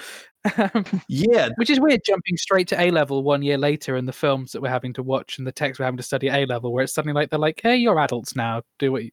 Yeah. 1.08 1.50
Which 1.56 1.70
is 1.70 1.80
weird 1.80 2.00
jumping 2.04 2.36
straight 2.36 2.68
to 2.68 2.80
A 2.80 2.90
level 2.90 3.22
one 3.22 3.42
year 3.42 3.58
later 3.58 3.96
in 3.96 4.06
the 4.06 4.12
films 4.12 4.52
that 4.52 4.60
we're 4.60 4.68
having 4.68 4.92
to 4.94 5.02
watch 5.02 5.38
and 5.38 5.46
the 5.46 5.52
text 5.52 5.78
we're 5.78 5.84
having 5.84 5.98
to 5.98 6.02
study 6.02 6.28
A 6.28 6.46
level, 6.46 6.72
where 6.72 6.84
it's 6.84 6.92
suddenly 6.92 7.14
like, 7.14 7.30
they're 7.30 7.38
like, 7.38 7.60
hey, 7.62 7.76
you're 7.76 7.98
adults 7.98 8.34
now. 8.34 8.62
Do 8.78 8.92
what 8.92 9.04
you, 9.04 9.10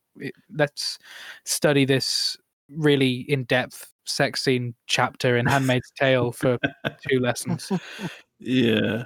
let's 0.51 0.97
study 1.45 1.85
this 1.85 2.37
really 2.69 3.25
in 3.29 3.43
depth 3.45 3.91
sex 4.05 4.41
scene 4.41 4.73
chapter 4.87 5.37
in 5.37 5.45
Handmaid's 5.45 5.91
Tale 5.99 6.31
for 6.31 6.57
two 7.07 7.19
lessons. 7.19 7.71
Yeah, 8.39 9.03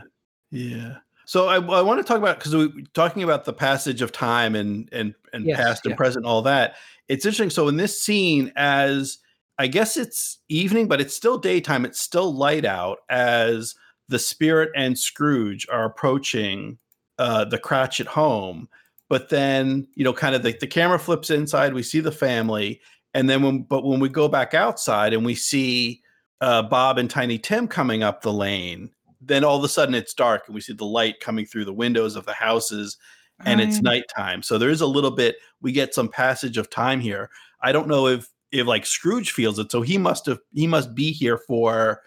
yeah. 0.52 0.98
So 1.26 1.48
I, 1.48 1.56
I 1.56 1.82
want 1.82 2.00
to 2.00 2.04
talk 2.04 2.18
about 2.18 2.38
because 2.38 2.56
we 2.56 2.66
are 2.66 2.86
talking 2.94 3.24
about 3.24 3.46
the 3.46 3.54
passage 3.54 4.02
of 4.02 4.12
time 4.12 4.56
and 4.56 4.90
and 4.92 5.16
and 5.34 5.46
yes, 5.46 5.58
past 5.58 5.86
and 5.86 5.92
yeah. 5.94 5.98
present, 5.98 6.26
and 6.26 6.32
all 6.32 6.42
that. 6.44 6.76
It's 7.08 7.26
interesting. 7.26 7.50
So 7.50 7.68
in 7.68 7.78
this 7.78 8.00
scene, 8.00 8.52
as 8.56 9.20
I 9.60 9.68
guess 9.68 9.98
it's 9.98 10.40
evening, 10.50 10.88
but 10.88 11.00
it's 11.00 11.16
still 11.16 11.38
daytime. 11.38 11.86
It's 11.86 12.00
still 12.00 12.34
light 12.34 12.66
out 12.66 13.00
as 13.10 13.76
the 14.10 14.20
spirit 14.20 14.70
and 14.76 14.98
Scrooge 14.98 15.68
are 15.72 15.86
approaching 15.86 16.78
uh, 17.20 17.46
the 17.46 17.60
Cratchit 17.60 18.08
home. 18.08 18.68
But 19.10 19.30
then, 19.30 19.88
you 19.96 20.04
know, 20.04 20.14
kind 20.14 20.34
of 20.34 20.44
the, 20.44 20.58
the 20.60 20.68
camera 20.68 20.98
flips 20.98 21.30
inside. 21.30 21.74
We 21.74 21.84
see 21.84 22.00
the 22.00 22.12
family, 22.12 22.82
and 23.14 23.30
then 23.30 23.44
when 23.44 23.64
but 23.64 23.84
when 23.84 24.00
we 24.00 24.10
go 24.10 24.28
back 24.28 24.54
outside 24.54 25.14
and 25.14 25.24
we 25.24 25.36
see 25.36 26.02
uh, 26.42 26.64
Bob 26.64 26.98
and 26.98 27.10
Tiny 27.10 27.38
Tim 27.38 27.68
coming 27.68 28.02
up 28.02 28.22
the 28.22 28.34
lane, 28.34 28.90
then 29.22 29.44
all 29.44 29.58
of 29.58 29.64
a 29.64 29.70
sudden 29.70 29.94
it's 29.94 30.14
dark 30.14 30.44
and 30.48 30.56
we 30.56 30.62
see 30.62 30.74
the 30.74 30.86
light 30.86 31.20
coming 31.20 31.46
through 31.46 31.66
the 31.66 31.74
windows 31.74 32.16
of 32.16 32.26
the 32.26 32.34
houses 32.34 32.98
and 33.46 33.62
it's 33.62 33.82
nighttime. 33.82 34.42
So 34.42 34.58
there 34.58 34.70
is 34.70 34.82
a 34.82 34.88
little 34.88 35.12
bit 35.12 35.36
we 35.62 35.72
get 35.72 35.94
some 35.94 36.08
passage 36.10 36.58
of 36.58 36.70
time 36.70 37.00
here. 37.00 37.30
I 37.62 37.72
don't 37.72 37.88
know 37.88 38.08
if 38.08 38.28
if 38.54 38.68
like 38.68 38.86
Scrooge 38.86 39.32
feels 39.32 39.60
it. 39.60 39.72
So 39.72 39.82
he 39.82 39.98
must 39.98 40.28
have 40.28 40.40
he 40.54 40.68
must 40.68 40.96
be 40.96 41.12
here 41.12 41.38
for 41.38 42.02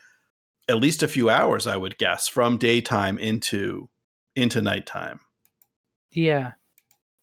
at 0.68 0.76
least 0.76 1.02
a 1.02 1.08
few 1.08 1.28
hours, 1.28 1.66
I 1.66 1.76
would 1.76 1.98
guess, 1.98 2.28
from 2.28 2.56
daytime 2.56 3.18
into 3.18 3.90
into 4.36 4.62
nighttime. 4.62 5.20
Yeah. 6.12 6.52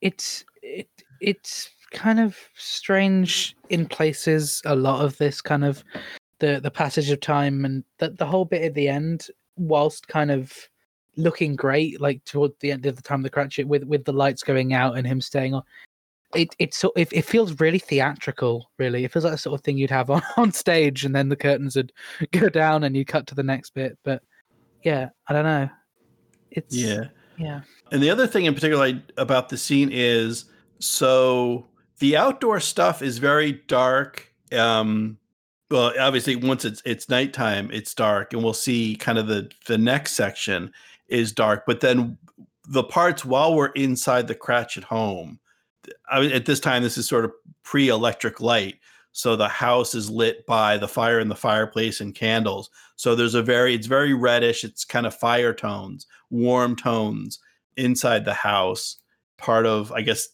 It's 0.01 0.43
it 0.61 0.89
it's 1.21 1.69
kind 1.91 2.19
of 2.19 2.37
strange 2.55 3.55
in 3.69 3.87
places. 3.87 4.61
A 4.65 4.75
lot 4.75 5.03
of 5.03 5.17
this 5.17 5.41
kind 5.41 5.63
of 5.63 5.83
the 6.39 6.59
the 6.61 6.71
passage 6.71 7.09
of 7.09 7.21
time 7.21 7.63
and 7.65 7.83
the 7.99 8.09
the 8.09 8.25
whole 8.25 8.45
bit 8.45 8.63
at 8.63 8.73
the 8.73 8.89
end, 8.89 9.27
whilst 9.55 10.07
kind 10.09 10.31
of 10.31 10.53
looking 11.15 11.55
great, 11.55 12.01
like 12.01 12.25
toward 12.25 12.51
the 12.59 12.71
end 12.71 12.85
of 12.85 12.97
the 12.97 13.01
time 13.01 13.21
of 13.21 13.23
the 13.23 13.29
Cratchit 13.29 13.67
with 13.67 13.83
with 13.85 14.03
the 14.03 14.13
lights 14.13 14.43
going 14.43 14.73
out 14.73 14.97
and 14.97 15.07
him 15.07 15.21
staying 15.21 15.53
on. 15.53 15.63
It 16.35 16.55
it 16.59 16.73
so 16.73 16.91
it, 16.95 17.09
it 17.11 17.25
feels 17.25 17.59
really 17.59 17.79
theatrical. 17.79 18.69
Really, 18.77 19.05
it 19.05 19.11
feels 19.11 19.25
like 19.25 19.33
the 19.33 19.37
sort 19.37 19.59
of 19.59 19.63
thing 19.63 19.77
you'd 19.77 19.89
have 19.89 20.09
on, 20.11 20.21
on 20.37 20.51
stage, 20.51 21.05
and 21.05 21.15
then 21.15 21.29
the 21.29 21.35
curtains 21.35 21.75
would 21.75 21.91
go 22.31 22.49
down 22.49 22.83
and 22.83 22.95
you 22.95 23.05
cut 23.05 23.27
to 23.27 23.35
the 23.35 23.43
next 23.43 23.73
bit. 23.73 23.97
But 24.03 24.21
yeah, 24.83 25.09
I 25.27 25.33
don't 25.33 25.45
know. 25.45 25.69
It's 26.51 26.75
Yeah. 26.75 27.05
yeah. 27.37 27.61
And 27.91 28.01
the 28.01 28.09
other 28.09 28.27
thing 28.27 28.45
in 28.45 28.53
particular 28.53 29.01
about 29.17 29.49
the 29.49 29.57
scene 29.57 29.89
is 29.91 30.45
so 30.79 31.67
the 31.99 32.17
outdoor 32.17 32.59
stuff 32.59 33.01
is 33.01 33.17
very 33.17 33.53
dark. 33.67 34.31
Um, 34.51 35.17
well, 35.71 35.93
obviously, 35.99 36.35
once 36.35 36.65
it's 36.65 36.81
it's 36.85 37.09
nighttime, 37.09 37.69
it's 37.71 37.93
dark, 37.93 38.33
and 38.33 38.43
we'll 38.43 38.53
see 38.53 38.95
kind 38.95 39.17
of 39.17 39.27
the 39.27 39.49
the 39.67 39.77
next 39.77 40.13
section 40.13 40.71
is 41.07 41.31
dark. 41.31 41.65
But 41.65 41.79
then 41.79 42.17
the 42.67 42.83
parts 42.83 43.25
while 43.25 43.55
we're 43.55 43.67
inside 43.67 44.27
the 44.27 44.35
Cratchit 44.35 44.83
home, 44.83 45.39
I, 46.11 46.25
at 46.27 46.45
this 46.45 46.59
time, 46.59 46.83
this 46.83 46.97
is 46.97 47.07
sort 47.07 47.25
of 47.25 47.33
pre-electric 47.63 48.41
light, 48.41 48.75
so 49.11 49.35
the 49.35 49.47
house 49.47 49.93
is 49.95 50.09
lit 50.09 50.45
by 50.45 50.77
the 50.77 50.87
fire 50.87 51.19
in 51.19 51.29
the 51.29 51.35
fireplace 51.35 52.01
and 52.01 52.15
candles. 52.15 52.69
So 52.95 53.15
there's 53.15 53.35
a 53.35 53.43
very 53.43 53.75
it's 53.75 53.87
very 53.87 54.13
reddish. 54.13 54.63
It's 54.63 54.85
kind 54.85 55.05
of 55.05 55.15
fire 55.15 55.53
tones, 55.53 56.07
warm 56.29 56.75
tones 56.75 57.39
inside 57.77 58.25
the 58.25 58.33
house. 58.33 58.97
Part 59.37 59.65
of 59.65 59.91
i 59.91 60.01
guess 60.01 60.29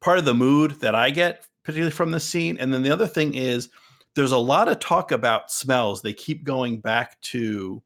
part 0.00 0.18
of 0.18 0.24
the 0.24 0.34
mood 0.34 0.78
that 0.80 0.94
i 0.94 1.10
get 1.10 1.46
particularly 1.64 1.90
from 1.90 2.12
the 2.12 2.20
scene. 2.20 2.56
And 2.58 2.72
then 2.72 2.82
the 2.82 2.90
other 2.90 3.06
thing 3.06 3.34
is 3.34 3.68
there's 4.14 4.32
a 4.32 4.38
lot 4.38 4.68
of 4.68 4.78
talk 4.78 5.10
about 5.12 5.50
smells. 5.50 6.02
They 6.02 6.12
keep 6.12 6.44
going 6.44 6.78
back 6.78 7.20
to 7.22 7.82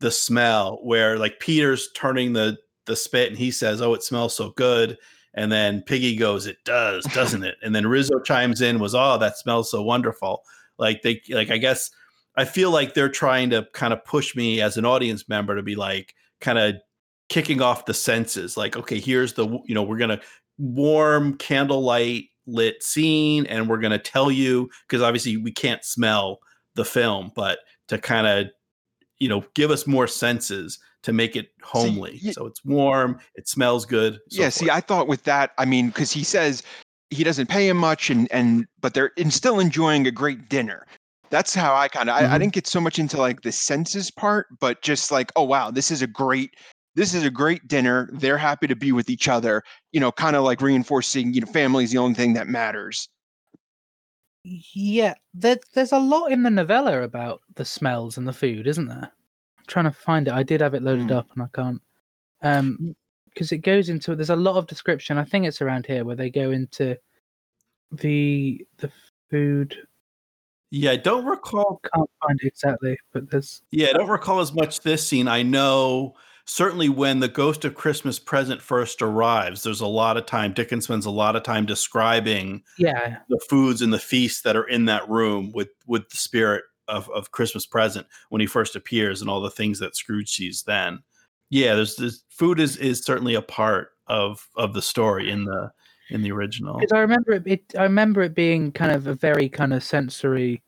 the 0.00 0.10
smell 0.10 0.80
where 0.82 1.18
like 1.18 1.40
peter's 1.40 1.90
turning 1.92 2.32
the 2.32 2.58
the 2.84 2.96
spit 2.96 3.30
and 3.30 3.38
he 3.38 3.50
says 3.50 3.80
oh 3.80 3.94
it 3.94 4.02
smells 4.02 4.36
so 4.36 4.50
good 4.50 4.98
and 5.34 5.50
then 5.50 5.82
piggy 5.82 6.16
goes 6.16 6.46
it 6.46 6.58
does 6.64 7.04
doesn't 7.06 7.44
it? 7.44 7.56
And 7.62 7.74
then 7.74 7.86
rizzo 7.86 8.20
chimes 8.20 8.60
in 8.60 8.78
was 8.78 8.94
oh 8.94 9.18
that 9.18 9.38
smells 9.38 9.70
so 9.70 9.82
wonderful. 9.82 10.42
Like 10.78 11.02
they 11.02 11.20
like 11.30 11.50
i 11.50 11.58
guess 11.58 11.90
i 12.36 12.44
feel 12.44 12.70
like 12.70 12.94
they're 12.94 13.08
trying 13.08 13.50
to 13.50 13.66
kind 13.74 13.92
of 13.92 14.04
push 14.04 14.34
me 14.34 14.60
as 14.60 14.76
an 14.76 14.84
audience 14.84 15.28
member 15.28 15.54
to 15.54 15.62
be 15.62 15.76
like 15.76 16.14
kind 16.40 16.58
of 16.58 16.76
kicking 17.28 17.62
off 17.62 17.86
the 17.86 17.94
senses 17.94 18.56
like 18.56 18.76
okay 18.76 18.98
here's 18.98 19.34
the 19.34 19.46
you 19.66 19.74
know 19.74 19.82
we're 19.82 19.98
gonna 19.98 20.20
warm 20.58 21.36
candlelight 21.36 22.24
lit 22.46 22.82
scene 22.82 23.46
and 23.46 23.68
we're 23.68 23.78
gonna 23.78 23.98
tell 23.98 24.30
you 24.30 24.68
because 24.86 25.02
obviously 25.02 25.36
we 25.36 25.50
can't 25.50 25.84
smell 25.84 26.38
the 26.74 26.84
film 26.84 27.30
but 27.34 27.60
to 27.88 27.98
kind 27.98 28.26
of 28.26 28.46
you 29.18 29.28
know 29.28 29.44
give 29.54 29.70
us 29.70 29.86
more 29.86 30.06
senses 30.06 30.78
to 31.04 31.12
make 31.12 31.36
it 31.36 31.50
homely 31.62 32.16
ye- 32.16 32.32
so 32.32 32.46
it's 32.46 32.64
warm 32.64 33.18
it 33.36 33.46
smells 33.48 33.86
good 33.86 34.14
so 34.30 34.42
yeah, 34.42 34.48
see. 34.48 34.68
I 34.70 34.80
thought 34.80 35.06
with 35.06 35.22
that, 35.24 35.52
I 35.58 35.64
mean, 35.64 35.88
because 35.88 36.10
he 36.12 36.24
says 36.24 36.62
he 37.10 37.22
doesn't 37.22 37.48
pay 37.48 37.68
him 37.68 37.76
much, 37.76 38.10
and 38.10 38.26
and 38.32 38.66
but 38.80 38.94
they're 38.94 39.12
in, 39.16 39.30
still 39.30 39.60
enjoying 39.60 40.06
a 40.06 40.10
great 40.10 40.48
dinner. 40.48 40.86
That's 41.30 41.54
how 41.54 41.74
I 41.74 41.88
kind 41.88 42.08
of. 42.10 42.16
I, 42.16 42.24
I 42.24 42.36
Mhm. 42.36 42.40
didn't 42.40 42.52
get 42.54 42.66
so 42.66 42.80
much 42.80 42.98
into 42.98 43.18
like 43.18 43.42
the 43.42 43.52
senses 43.52 44.10
part, 44.10 44.46
but 44.60 44.82
just 44.82 45.10
like, 45.12 45.30
oh 45.36 45.44
wow, 45.44 45.70
this 45.70 45.90
is 45.90 46.02
a 46.02 46.06
great. 46.06 46.50
This 46.96 47.12
is 47.14 47.24
a 47.24 47.30
great 47.30 47.66
dinner. 47.68 48.08
They're 48.12 48.38
happy 48.38 48.66
to 48.68 48.76
be 48.76 48.92
with 48.92 49.10
each 49.10 49.28
other. 49.28 49.62
You 49.92 50.00
know, 50.00 50.10
kind 50.12 50.36
of 50.36 50.44
like 50.44 50.60
reinforcing. 50.60 51.34
You 51.34 51.42
know, 51.42 51.46
family 51.52 51.84
is 51.84 51.92
the 51.92 51.98
only 51.98 52.14
thing 52.14 52.34
that 52.34 52.48
matters. 52.48 53.08
Yeah, 54.44 55.14
there, 55.32 55.58
there's 55.74 55.92
a 55.92 55.98
lot 55.98 56.30
in 56.32 56.42
the 56.42 56.50
novella 56.50 57.02
about 57.02 57.40
the 57.56 57.64
smells 57.64 58.18
and 58.18 58.28
the 58.28 58.32
food, 58.32 58.66
isn't 58.66 58.88
there? 58.88 59.10
Trying 59.66 59.86
to 59.86 59.92
find 59.92 60.28
it. 60.28 60.34
I 60.34 60.42
did 60.42 60.60
have 60.60 60.74
it 60.74 60.82
loaded 60.82 61.06
Hmm. 61.10 61.16
up 61.16 61.26
and 61.34 61.42
I 61.42 61.46
can't. 61.54 61.80
Um, 62.42 62.94
because 63.30 63.50
it 63.50 63.58
goes 63.58 63.88
into 63.88 64.14
there's 64.14 64.30
a 64.30 64.36
lot 64.36 64.56
of 64.56 64.66
description. 64.68 65.18
I 65.18 65.24
think 65.24 65.44
it's 65.46 65.60
around 65.60 65.86
here 65.86 66.04
where 66.04 66.14
they 66.16 66.30
go 66.30 66.50
into 66.52 66.96
the 67.92 68.64
the 68.78 68.90
food. 69.30 69.76
yeah 70.70 70.90
i 70.92 70.96
don't 70.96 71.24
recall 71.24 71.80
Can't 71.94 72.10
find 72.22 72.38
it 72.42 72.46
exactly, 72.48 72.96
but 73.12 73.30
there's 73.30 73.62
Yeah, 73.70 73.88
I 73.88 73.92
don't 73.94 74.08
recall 74.08 74.40
as 74.40 74.52
much 74.52 74.80
this 74.80 75.06
scene. 75.06 75.28
I 75.28 75.42
know 75.42 76.14
certainly 76.46 76.88
when 76.88 77.20
the 77.20 77.28
Ghost 77.28 77.64
of 77.64 77.74
Christmas 77.74 78.18
Present 78.18 78.60
first 78.60 79.00
arrives, 79.02 79.62
there's 79.62 79.80
a 79.80 79.86
lot 79.86 80.16
of 80.16 80.26
time. 80.26 80.52
Dickens 80.52 80.84
spends 80.84 81.06
a 81.06 81.10
lot 81.10 81.36
of 81.36 81.42
time 81.42 81.64
describing 81.66 82.62
yeah, 82.78 83.18
the 83.28 83.40
foods 83.48 83.80
and 83.82 83.92
the 83.92 83.98
feasts 83.98 84.42
that 84.42 84.54
are 84.56 84.68
in 84.68 84.84
that 84.86 85.08
room 85.08 85.50
with 85.54 85.68
with 85.86 86.08
the 86.10 86.16
spirit 86.18 86.64
of, 86.88 87.08
of 87.10 87.30
Christmas 87.30 87.66
Present 87.66 88.06
when 88.28 88.40
he 88.40 88.46
first 88.46 88.76
appears 88.76 89.20
and 89.20 89.30
all 89.30 89.40
the 89.40 89.50
things 89.50 89.78
that 89.78 89.96
Scrooge 89.96 90.30
sees 90.30 90.62
then. 90.62 91.00
Yeah, 91.50 91.74
there's 91.74 91.96
this 91.96 92.22
food 92.30 92.58
is 92.58 92.76
is 92.78 93.04
certainly 93.04 93.34
a 93.34 93.42
part 93.42 93.90
of 94.06 94.46
of 94.56 94.72
the 94.72 94.82
story 94.82 95.30
in 95.30 95.44
the 95.44 95.70
in 96.10 96.22
the 96.22 96.32
original. 96.32 96.80
I 96.92 96.98
remember 96.98 97.32
it, 97.32 97.46
it. 97.46 97.62
I 97.78 97.84
remember 97.84 98.22
it 98.22 98.34
being 98.34 98.72
kind 98.72 98.92
of 98.92 99.06
a 99.06 99.14
very 99.14 99.48
kind 99.48 99.72
of 99.72 99.82
sensory 99.82 100.62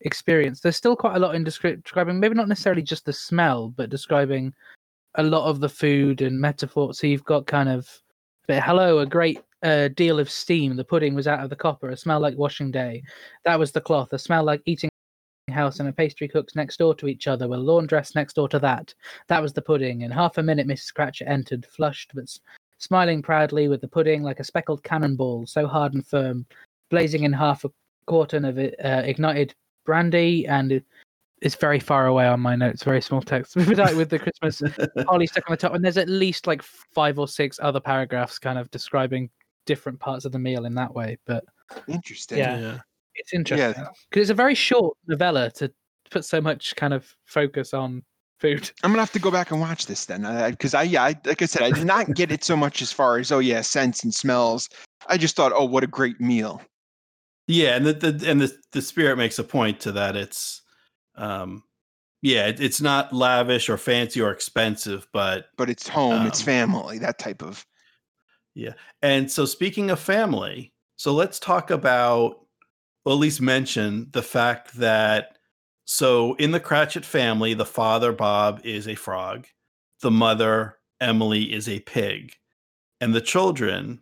experience. 0.00 0.60
There's 0.60 0.76
still 0.76 0.96
quite 0.96 1.16
a 1.16 1.18
lot 1.18 1.34
in 1.34 1.44
descri- 1.44 1.82
describing, 1.82 2.20
maybe 2.20 2.34
not 2.34 2.48
necessarily 2.48 2.82
just 2.82 3.04
the 3.04 3.12
smell, 3.12 3.68
but 3.76 3.90
describing 3.90 4.52
a 5.16 5.22
lot 5.22 5.48
of 5.48 5.60
the 5.60 5.68
food 5.68 6.22
and 6.22 6.40
metaphor. 6.40 6.94
So 6.94 7.06
you've 7.06 7.24
got 7.24 7.46
kind 7.46 7.68
of, 7.68 7.88
but 8.46 8.62
hello, 8.62 9.00
a 9.00 9.06
great 9.06 9.40
uh, 9.62 9.88
deal 9.88 10.18
of 10.18 10.30
steam. 10.30 10.76
The 10.76 10.84
pudding 10.84 11.14
was 11.14 11.28
out 11.28 11.40
of 11.40 11.50
the 11.50 11.56
copper. 11.56 11.90
A 11.90 11.96
smell 11.96 12.20
like 12.20 12.36
washing 12.36 12.70
day. 12.70 13.02
That 13.44 13.58
was 13.58 13.72
the 13.72 13.80
cloth. 13.80 14.12
A 14.12 14.18
smell 14.18 14.44
like 14.44 14.62
eating 14.64 14.90
house 15.52 15.80
and 15.80 15.88
a 15.88 15.92
pastry 15.92 16.28
cook's 16.28 16.56
next 16.56 16.78
door 16.78 16.94
to 16.96 17.06
each 17.06 17.26
other 17.28 17.48
with 17.48 17.60
a 17.60 17.62
laundress 17.62 18.14
next 18.14 18.34
door 18.34 18.48
to 18.48 18.58
that. 18.60 18.94
That 19.28 19.42
was 19.42 19.52
the 19.52 19.62
pudding. 19.62 20.02
In 20.02 20.10
half 20.10 20.38
a 20.38 20.42
minute, 20.42 20.66
Mrs. 20.66 20.92
Cratchit 20.94 21.28
entered, 21.28 21.66
flushed 21.66 22.12
but 22.14 22.24
s- 22.24 22.40
smiling 22.78 23.22
proudly 23.22 23.68
with 23.68 23.80
the 23.80 23.88
pudding 23.88 24.22
like 24.22 24.40
a 24.40 24.44
speckled 24.44 24.82
cannonball, 24.82 25.46
so 25.46 25.66
hard 25.66 25.94
and 25.94 26.06
firm, 26.06 26.46
blazing 26.90 27.24
in 27.24 27.32
half 27.32 27.64
a 27.64 27.70
quartern 28.08 28.48
of 28.48 28.58
it, 28.58 28.74
uh, 28.84 29.02
ignited 29.04 29.54
brandy, 29.84 30.46
and 30.46 30.82
it's 31.40 31.54
very 31.56 31.80
far 31.80 32.06
away 32.06 32.26
on 32.26 32.40
my 32.40 32.56
notes, 32.56 32.84
very 32.84 33.02
small 33.02 33.20
text. 33.20 33.56
with 33.56 33.76
the 33.76 33.94
with 33.96 34.10
the 34.10 34.18
Christmas 34.18 34.62
holly 35.06 35.26
stuck 35.26 35.48
on 35.48 35.54
the 35.54 35.56
top, 35.56 35.74
and 35.74 35.84
there's 35.84 35.98
at 35.98 36.08
least 36.08 36.46
like 36.46 36.62
five 36.62 37.18
or 37.18 37.28
six 37.28 37.58
other 37.62 37.80
paragraphs 37.80 38.38
kind 38.38 38.58
of 38.58 38.70
describing 38.70 39.30
different 39.66 39.98
parts 40.00 40.24
of 40.24 40.32
the 40.32 40.38
meal 40.38 40.64
in 40.64 40.74
that 40.74 40.94
way. 40.94 41.18
But 41.26 41.44
Interesting. 41.88 42.38
Yeah. 42.38 42.78
It's 43.14 43.32
interesting 43.34 43.82
Yeah. 43.82 43.88
because 44.10 44.22
it's 44.22 44.30
a 44.30 44.34
very 44.34 44.54
short 44.54 44.96
novella 45.06 45.50
to 45.52 45.72
put 46.10 46.24
so 46.24 46.40
much 46.40 46.74
kind 46.76 46.92
of 46.94 47.14
focus 47.26 47.72
on 47.74 48.02
food. 48.40 48.70
I'm 48.82 48.90
gonna 48.90 49.02
have 49.02 49.12
to 49.12 49.18
go 49.18 49.30
back 49.30 49.50
and 49.50 49.60
watch 49.60 49.86
this 49.86 50.06
then, 50.06 50.22
because 50.50 50.74
I, 50.74 50.82
yeah, 50.82 51.04
I, 51.04 51.14
like 51.24 51.42
I 51.42 51.46
said, 51.46 51.62
I 51.62 51.70
did 51.70 51.86
not 51.86 52.14
get 52.14 52.32
it 52.32 52.44
so 52.44 52.56
much 52.56 52.82
as 52.82 52.92
far 52.92 53.18
as 53.18 53.30
oh 53.32 53.38
yeah, 53.38 53.60
scents 53.60 54.02
and 54.04 54.12
smells. 54.12 54.68
I 55.06 55.16
just 55.16 55.36
thought, 55.36 55.52
oh, 55.54 55.64
what 55.64 55.84
a 55.84 55.86
great 55.88 56.20
meal. 56.20 56.60
Yeah, 57.48 57.76
and 57.76 57.86
the, 57.86 57.92
the 57.92 58.30
and 58.30 58.40
the 58.40 58.52
the 58.72 58.82
spirit 58.82 59.16
makes 59.16 59.38
a 59.38 59.44
point 59.44 59.80
to 59.80 59.92
that. 59.92 60.16
It's 60.16 60.62
um 61.16 61.62
yeah, 62.20 62.46
it, 62.46 62.60
it's 62.60 62.80
not 62.80 63.12
lavish 63.12 63.68
or 63.68 63.76
fancy 63.76 64.20
or 64.20 64.30
expensive, 64.30 65.08
but 65.12 65.46
But 65.56 65.68
it's 65.68 65.88
home, 65.88 66.24
it's 66.26 66.40
Um, 66.40 66.46
family, 66.46 66.98
that 66.98 67.18
type 67.18 67.42
of. 67.42 67.66
Yeah, 68.54 68.74
and 69.02 69.30
so 69.30 69.44
speaking 69.44 69.90
of 69.90 69.98
family, 69.98 70.72
so 70.96 71.12
let's 71.14 71.40
talk 71.40 71.70
about 71.70 72.41
well, 73.04 73.14
at 73.14 73.20
least 73.20 73.40
mention 73.40 74.08
the 74.12 74.22
fact 74.22 74.74
that 74.74 75.38
so 75.84 76.34
in 76.34 76.52
the 76.52 76.60
Cratchit 76.60 77.04
family, 77.04 77.54
the 77.54 77.66
father 77.66 78.12
Bob 78.12 78.60
is 78.64 78.86
a 78.86 78.94
frog, 78.94 79.46
the 80.00 80.10
mother 80.10 80.78
Emily 81.00 81.52
is 81.52 81.68
a 81.68 81.80
pig, 81.80 82.34
and 83.00 83.14
the 83.14 83.20
children, 83.20 84.00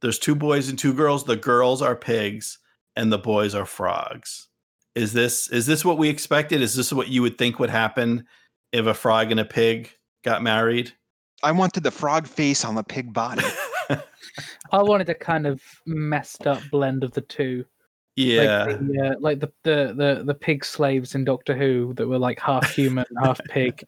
there's 0.00 0.18
two 0.18 0.36
boys 0.36 0.68
and 0.68 0.78
two 0.78 0.94
girls. 0.94 1.24
The 1.24 1.36
girls 1.36 1.82
are 1.82 1.96
pigs, 1.96 2.58
and 2.94 3.12
the 3.12 3.18
boys 3.18 3.54
are 3.54 3.66
frogs. 3.66 4.48
Is 4.94 5.12
this 5.12 5.50
is 5.50 5.66
this 5.66 5.84
what 5.84 5.98
we 5.98 6.08
expected? 6.08 6.62
Is 6.62 6.74
this 6.74 6.92
what 6.92 7.08
you 7.08 7.22
would 7.22 7.38
think 7.38 7.58
would 7.58 7.70
happen 7.70 8.26
if 8.72 8.86
a 8.86 8.94
frog 8.94 9.30
and 9.30 9.40
a 9.40 9.44
pig 9.44 9.90
got 10.24 10.42
married? 10.42 10.92
I 11.42 11.52
wanted 11.52 11.82
the 11.82 11.90
frog 11.90 12.26
face 12.26 12.64
on 12.64 12.76
the 12.76 12.82
pig 12.82 13.12
body. 13.12 13.44
I 14.72 14.82
wanted 14.82 15.08
a 15.08 15.14
kind 15.14 15.46
of 15.46 15.60
messed 15.84 16.46
up 16.46 16.62
blend 16.70 17.04
of 17.04 17.12
the 17.12 17.20
two. 17.20 17.64
Yeah. 18.16 18.64
like 18.64 18.78
the, 18.80 19.00
uh, 19.00 19.14
like 19.20 19.40
the, 19.40 19.52
the 19.62 19.94
the 19.96 20.22
the 20.24 20.34
pig 20.34 20.64
slaves 20.64 21.14
in 21.14 21.24
Doctor 21.24 21.54
Who 21.56 21.94
that 21.94 22.06
were 22.08 22.18
like 22.18 22.40
half 22.40 22.70
human, 22.74 23.04
half 23.22 23.40
pig. 23.48 23.84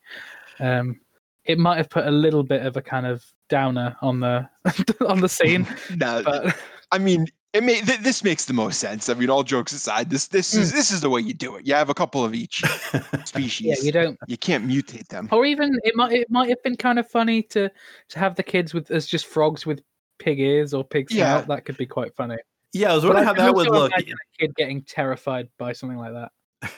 Um, 0.60 1.00
it 1.44 1.58
might 1.58 1.78
have 1.78 1.88
put 1.90 2.06
a 2.06 2.10
little 2.10 2.42
bit 2.42 2.64
of 2.64 2.76
a 2.76 2.82
kind 2.82 3.06
of 3.06 3.24
downer 3.48 3.96
on 4.02 4.20
the 4.20 4.48
on 5.08 5.20
the 5.20 5.28
scene, 5.28 5.66
no, 5.96 6.22
but 6.22 6.56
I 6.92 6.98
mean, 6.98 7.26
it 7.54 7.62
may, 7.64 7.80
th- 7.80 8.00
this 8.00 8.22
makes 8.22 8.44
the 8.44 8.52
most 8.52 8.78
sense. 8.78 9.08
I 9.08 9.14
mean, 9.14 9.30
all 9.30 9.42
jokes 9.42 9.72
aside, 9.72 10.10
this 10.10 10.28
this 10.28 10.52
is 10.54 10.72
this 10.72 10.90
is 10.90 11.00
the 11.00 11.08
way 11.08 11.20
you 11.22 11.32
do 11.32 11.56
it. 11.56 11.66
You 11.66 11.74
have 11.74 11.88
a 11.88 11.94
couple 11.94 12.22
of 12.24 12.34
each 12.34 12.62
species. 13.24 13.66
yeah, 13.66 13.74
you 13.82 13.92
don't. 13.92 14.18
You 14.26 14.36
can't 14.36 14.68
mutate 14.68 15.08
them. 15.08 15.28
Or 15.32 15.46
even 15.46 15.78
it 15.84 15.96
might 15.96 16.12
it 16.12 16.30
might 16.30 16.50
have 16.50 16.62
been 16.62 16.76
kind 16.76 16.98
of 16.98 17.08
funny 17.08 17.42
to 17.44 17.70
to 18.10 18.18
have 18.18 18.34
the 18.34 18.42
kids 18.42 18.74
with 18.74 18.90
as 18.90 19.06
just 19.06 19.26
frogs 19.26 19.64
with 19.64 19.80
pig 20.18 20.40
ears 20.40 20.74
or 20.74 20.84
pig 20.84 21.08
Yeah. 21.10 21.38
snout. 21.38 21.48
That 21.48 21.64
could 21.64 21.78
be 21.78 21.86
quite 21.86 22.14
funny. 22.14 22.36
Yeah, 22.72 22.92
I 22.92 22.94
was 22.94 23.04
wondering 23.04 23.24
I 23.24 23.26
how 23.26 23.34
that 23.34 23.54
would 23.54 23.70
look. 23.70 23.92
a 23.96 24.02
kid 24.38 24.54
getting 24.56 24.82
terrified 24.82 25.48
by 25.58 25.72
something 25.72 25.98
like 25.98 26.12
that. 26.12 26.32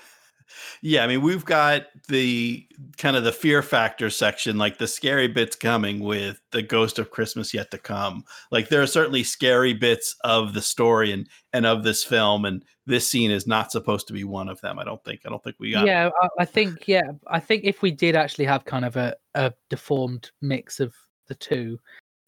Yeah, 0.82 1.04
I 1.04 1.06
mean, 1.06 1.22
we've 1.22 1.44
got 1.44 1.86
the 2.08 2.66
kind 2.96 3.16
of 3.16 3.24
the 3.24 3.32
fear 3.32 3.62
factor 3.62 4.10
section, 4.10 4.58
like 4.58 4.78
the 4.78 4.88
scary 4.88 5.28
bits 5.28 5.54
coming 5.54 6.00
with 6.00 6.40
the 6.52 6.62
Ghost 6.62 6.98
of 6.98 7.10
Christmas 7.10 7.52
Yet 7.52 7.70
to 7.70 7.78
Come. 7.78 8.24
Like 8.50 8.68
there 8.68 8.82
are 8.82 8.86
certainly 8.86 9.22
scary 9.22 9.74
bits 9.74 10.16
of 10.24 10.54
the 10.54 10.62
story 10.62 11.12
and 11.12 11.28
and 11.52 11.66
of 11.66 11.84
this 11.84 12.02
film, 12.02 12.44
and 12.44 12.64
this 12.86 13.08
scene 13.08 13.30
is 13.30 13.46
not 13.46 13.70
supposed 13.70 14.06
to 14.08 14.12
be 14.12 14.24
one 14.24 14.48
of 14.48 14.60
them. 14.60 14.78
I 14.78 14.84
don't 14.84 15.02
think. 15.04 15.20
I 15.24 15.28
don't 15.28 15.42
think 15.42 15.56
we 15.58 15.72
got. 15.72 15.86
Yeah, 15.86 16.10
I, 16.20 16.28
I 16.40 16.44
think 16.44 16.88
yeah, 16.88 17.12
I 17.26 17.40
think 17.40 17.64
if 17.64 17.82
we 17.82 17.90
did 17.90 18.16
actually 18.16 18.46
have 18.46 18.64
kind 18.64 18.84
of 18.84 18.96
a, 18.96 19.14
a 19.34 19.52
deformed 19.68 20.30
mix 20.40 20.80
of 20.80 20.94
the 21.28 21.34
two, 21.34 21.78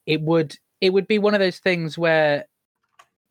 it 0.05 0.21
would 0.21 0.55
it 0.79 0.91
would 0.91 1.07
be 1.07 1.19
one 1.19 1.33
of 1.33 1.39
those 1.39 1.59
things 1.59 1.97
where 1.97 2.45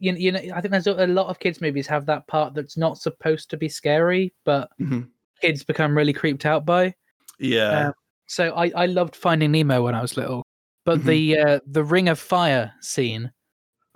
you 0.02 0.12
know, 0.12 0.18
you 0.18 0.32
know 0.32 0.40
I 0.54 0.60
think 0.60 0.72
there's 0.72 0.86
a, 0.88 1.04
a 1.04 1.06
lot 1.06 1.28
of 1.28 1.38
kids 1.38 1.60
movies 1.60 1.86
have 1.86 2.04
that 2.06 2.26
part 2.26 2.54
that's 2.54 2.76
not 2.76 2.98
supposed 2.98 3.48
to 3.50 3.56
be 3.56 3.68
scary, 3.68 4.34
but 4.44 4.68
Mhm. 4.80 5.08
kids 5.40 5.62
become 5.64 5.96
really 5.96 6.12
creeped 6.12 6.44
out 6.44 6.66
by. 6.66 6.94
Yeah. 7.38 7.86
Um, 7.88 7.92
So 8.26 8.52
I, 8.54 8.72
I 8.74 8.86
loved 8.86 9.14
Finding 9.14 9.52
Nemo 9.52 9.82
when 9.84 9.94
I 9.94 10.02
was 10.02 10.16
little, 10.16 10.44
but 10.84 11.00
Mhm. 11.00 11.04
the 11.04 11.38
uh, 11.38 11.60
the 11.66 11.84
Ring 11.84 12.08
of 12.08 12.18
Fire 12.18 12.72
scene 12.80 13.30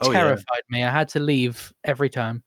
oh 0.01 0.13
yeah. 0.13 0.19
terrified 0.21 0.63
me. 0.69 0.85
I 0.85 0.91
had 0.91 1.09
to 1.11 1.21
leave 1.21 1.73
every 1.85 2.11
time. 2.11 2.43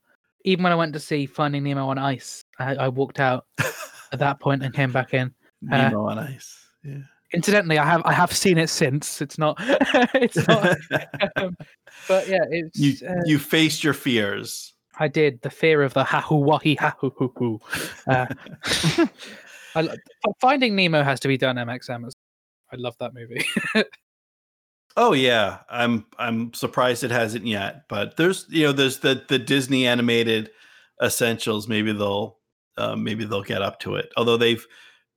Even 0.46 0.64
when 0.64 0.72
I 0.72 0.76
went 0.76 0.94
to 0.94 1.00
see 1.00 1.26
Finding 1.26 1.64
Nemo 1.64 1.90
on 1.90 1.98
ice, 1.98 2.44
I, 2.60 2.76
I 2.76 2.88
walked 2.88 3.20
out 3.20 3.46
at 4.14 4.20
that 4.20 4.40
point 4.40 4.64
and 4.64 4.74
came 4.74 4.92
back 4.94 5.14
in. 5.14 5.34
Nemo 5.62 6.06
on 6.08 6.18
ice. 6.18 6.58
Yeah. 6.84 7.00
Incidentally, 7.34 7.78
I 7.78 7.86
have 7.86 8.02
I 8.06 8.14
have 8.14 8.34
seen 8.34 8.58
it 8.58 8.70
since. 8.70 9.22
It's 9.22 9.38
not. 9.38 9.58
it's 9.60 10.48
not. 10.48 10.78
um, 11.36 11.56
but 12.08 12.28
yeah, 12.28 12.44
it's. 12.50 12.80
you 12.80 13.08
uh, 13.08 13.22
you 13.26 13.38
faced 13.38 13.84
your 13.84 13.94
fears. 13.94 14.74
I 15.00 15.08
did 15.08 15.42
the 15.42 15.50
fear 15.50 15.82
of 15.84 15.94
the 15.94 16.04
ha 16.04 16.22
hoo 16.22 16.38
wahi 16.38 16.76
ha 16.76 16.96
hoo 17.00 17.14
hoo 17.18 17.32
hoo. 17.38 17.60
Uh, 18.08 18.26
I, 19.76 19.90
Finding 20.42 20.76
Nemo 20.76 21.04
has 21.04 21.20
to 21.22 21.28
be 21.28 21.38
done 21.38 21.56
MXM. 21.56 22.10
I 22.72 22.76
love 22.76 22.96
that 23.00 23.14
movie. 23.14 23.46
Oh 24.98 25.14
yeah, 25.14 25.60
I'm 25.70 26.06
I'm 26.18 26.54
surprised 26.54 27.04
it 27.04 27.12
hasn't 27.12 27.48
yet. 27.48 27.88
But 27.88 28.18
there's 28.18 28.46
you 28.50 28.66
know 28.66 28.72
there's 28.74 29.00
the 29.00 29.24
the 29.30 29.40
Disney 29.40 29.88
animated 29.88 30.52
essentials. 31.02 31.68
Maybe 31.68 31.94
they'll 31.94 32.38
uh, 32.78 32.96
maybe 32.96 33.26
they'll 33.26 33.44
get 33.44 33.62
up 33.62 33.80
to 33.82 33.96
it. 33.96 34.12
Although 34.18 34.38
they've 34.38 34.66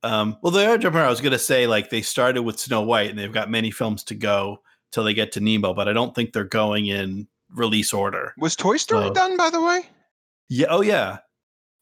um, 0.02 0.36
well 0.42 0.50
they 0.52 0.66
are 0.66 0.78
jumping. 0.78 0.98
around. 0.98 1.06
I 1.08 1.10
was 1.10 1.20
gonna 1.20 1.38
say 1.38 1.66
like 1.66 1.90
they 1.90 2.02
started 2.02 2.42
with 2.42 2.58
Snow 2.58 2.82
White 2.82 3.10
and 3.10 3.18
they've 3.18 3.32
got 3.32 3.50
many 3.50 3.70
films 3.70 4.02
to 4.04 4.14
go 4.14 4.58
till 4.90 5.04
they 5.04 5.14
get 5.14 5.32
to 5.32 5.40
Nemo. 5.40 5.74
But 5.74 5.88
I 5.88 5.92
don't 5.92 6.14
think 6.14 6.32
they're 6.32 6.44
going 6.44 6.86
in 6.86 7.26
release 7.50 7.92
order. 7.92 8.34
Was 8.38 8.56
Toy 8.56 8.76
Story 8.76 9.08
So- 9.08 9.14
done, 9.14 9.36
by 9.36 9.50
the 9.50 9.62
way? 9.62 9.82
Yeah. 10.48 10.66
Oh 10.70 10.80
yeah. 10.82 11.18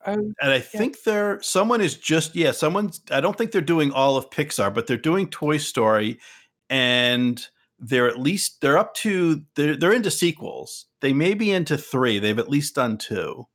oh, 0.07 0.13
And 0.13 0.53
I 0.53 0.61
think 0.61 1.03
they're 1.03 1.41
someone 1.43 1.81
is 1.81 1.97
just 1.97 2.37
yeah 2.37 2.53
someone's 2.53 3.01
I 3.11 3.21
don't 3.21 3.37
think 3.37 3.53
they're 3.53 3.61
doing 3.61 3.91
all 3.93 4.17
of 4.17 4.31
Pixar, 4.31 4.73
but 4.73 4.87
they're 4.87 4.97
doing 4.97 5.29
Toy 5.29 5.57
Story, 5.59 6.19
and 6.69 7.45
they're 7.79 8.09
at 8.09 8.19
least 8.21 8.61
they're 8.61 8.79
up 8.79 8.95
to 8.95 9.43
they're 9.57 9.77
they're 9.77 9.93
into 9.93 10.11
sequels. 10.11 10.87
They 11.01 11.13
may 11.13 11.35
be 11.35 11.51
into 11.51 11.79
three. 11.79 12.19
They've 12.19 12.39
at 12.39 12.51
least 12.51 12.75
done 12.75 12.99
two. 12.99 13.47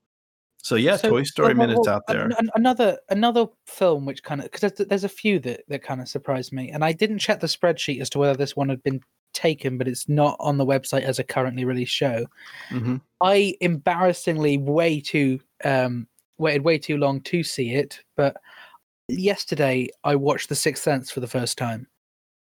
So 0.66 0.78
yeah, 0.78 0.96
So, 0.98 1.12
Toy 1.12 1.22
Story 1.22 1.54
well, 1.54 1.60
well, 1.60 1.68
minutes 1.68 1.88
out 1.88 2.08
there. 2.08 2.24
an- 2.24 2.32
an- 2.40 2.50
another 2.56 2.98
another 3.10 3.46
film 3.68 4.04
which 4.04 4.24
kind 4.24 4.42
of 4.42 4.46
because 4.52 4.72
there's, 4.74 4.88
there's 4.90 5.04
a 5.04 5.10
few 5.10 5.38
that 5.42 5.62
that 5.68 5.84
kind 5.84 6.02
of 6.02 6.08
surprised 6.08 6.52
me, 6.52 6.72
and 6.72 6.84
I 6.84 6.92
didn't 6.92 7.20
check 7.20 7.40
the 7.40 7.46
spreadsheet 7.46 8.02
as 8.02 8.10
to 8.10 8.18
whether 8.18 8.36
this 8.36 8.56
one 8.56 8.70
had 8.70 8.82
been 8.82 9.00
taken, 9.36 9.78
but 9.78 9.88
it's 9.88 10.10
not 10.10 10.36
on 10.40 10.58
the 10.58 10.66
website 10.66 11.04
as 11.04 11.20
a 11.20 11.24
currently 11.24 11.66
released 11.66 11.94
show. 11.94 12.26
Mhm. 12.72 13.00
I 13.22 13.54
embarrassingly 13.62 14.58
way 14.58 15.00
too 15.02 15.40
um 15.64 16.08
waited 16.40 16.64
way 16.64 16.80
too 16.80 16.98
long 16.98 17.22
to 17.22 17.44
see 17.44 17.76
it, 17.76 18.00
but 18.18 18.36
yesterday 19.08 19.88
I 20.04 20.16
watched 20.16 20.50
The 20.50 20.56
Sixth 20.56 20.82
Sense 20.82 21.12
for 21.12 21.20
the 21.20 21.28
first 21.28 21.60
time, 21.60 21.86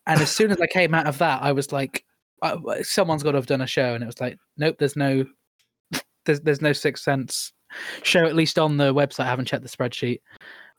and 0.07 0.19
as 0.23 0.31
soon 0.31 0.51
as 0.51 0.59
I 0.63 0.67
came 0.67 0.95
out 0.95 1.07
of 1.07 1.19
that, 1.19 1.43
I 1.43 1.53
was 1.53 1.73
like, 1.73 2.07
uh, 2.41 2.57
someone's 2.85 3.23
got 3.23 3.33
to 3.33 3.39
have 3.39 3.47
done 3.47 3.61
a 3.61 3.67
show, 3.67 3.93
and 3.93 4.03
it 4.03 4.07
was 4.07 4.19
like, 4.23 4.39
nope, 4.57 4.77
there's 4.79 4.97
no, 4.97 5.27
there's 6.25 6.41
there's 6.41 6.63
no 6.63 6.73
Sixth 6.73 7.05
Sense 7.05 7.53
show 8.03 8.25
at 8.25 8.35
least 8.35 8.59
on 8.59 8.77
the 8.77 8.95
website. 8.95 9.21
I 9.25 9.29
haven't 9.29 9.47
checked 9.47 9.63
the 9.63 9.69
spreadsheet, 9.69 10.21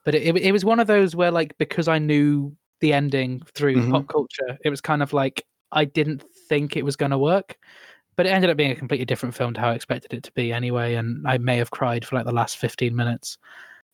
but 0.04 0.14
it 0.14 0.22
it, 0.22 0.36
it 0.36 0.52
was 0.52 0.64
one 0.64 0.80
of 0.80 0.86
those 0.86 1.16
where 1.16 1.30
like 1.30 1.56
because 1.58 1.88
I 1.88 1.98
knew 1.98 2.54
the 2.80 2.92
ending 2.92 3.42
through 3.54 3.82
Mhm. 3.82 3.90
pop 3.92 4.08
culture, 4.08 4.58
it 4.64 4.70
was 4.70 4.80
kind 4.80 5.02
of 5.02 5.12
like 5.12 5.44
I 5.72 5.84
didn't 5.84 6.24
think 6.48 6.76
it 6.76 6.84
was 6.84 6.96
going 6.96 7.10
to 7.10 7.18
work. 7.18 7.56
But 8.16 8.24
it 8.26 8.30
ended 8.30 8.48
up 8.48 8.56
being 8.56 8.70
a 8.70 8.76
completely 8.76 9.04
different 9.04 9.34
film 9.34 9.52
to 9.54 9.60
how 9.60 9.68
I 9.70 9.74
expected 9.74 10.14
it 10.14 10.22
to 10.22 10.32
be 10.32 10.50
anyway, 10.52 10.94
and 10.94 11.26
I 11.28 11.36
may 11.38 11.58
have 11.58 11.70
cried 11.70 12.04
for 12.04 12.16
like 12.16 12.24
the 12.24 12.32
last 12.32 12.56
fifteen 12.56 12.96
minutes. 12.96 13.36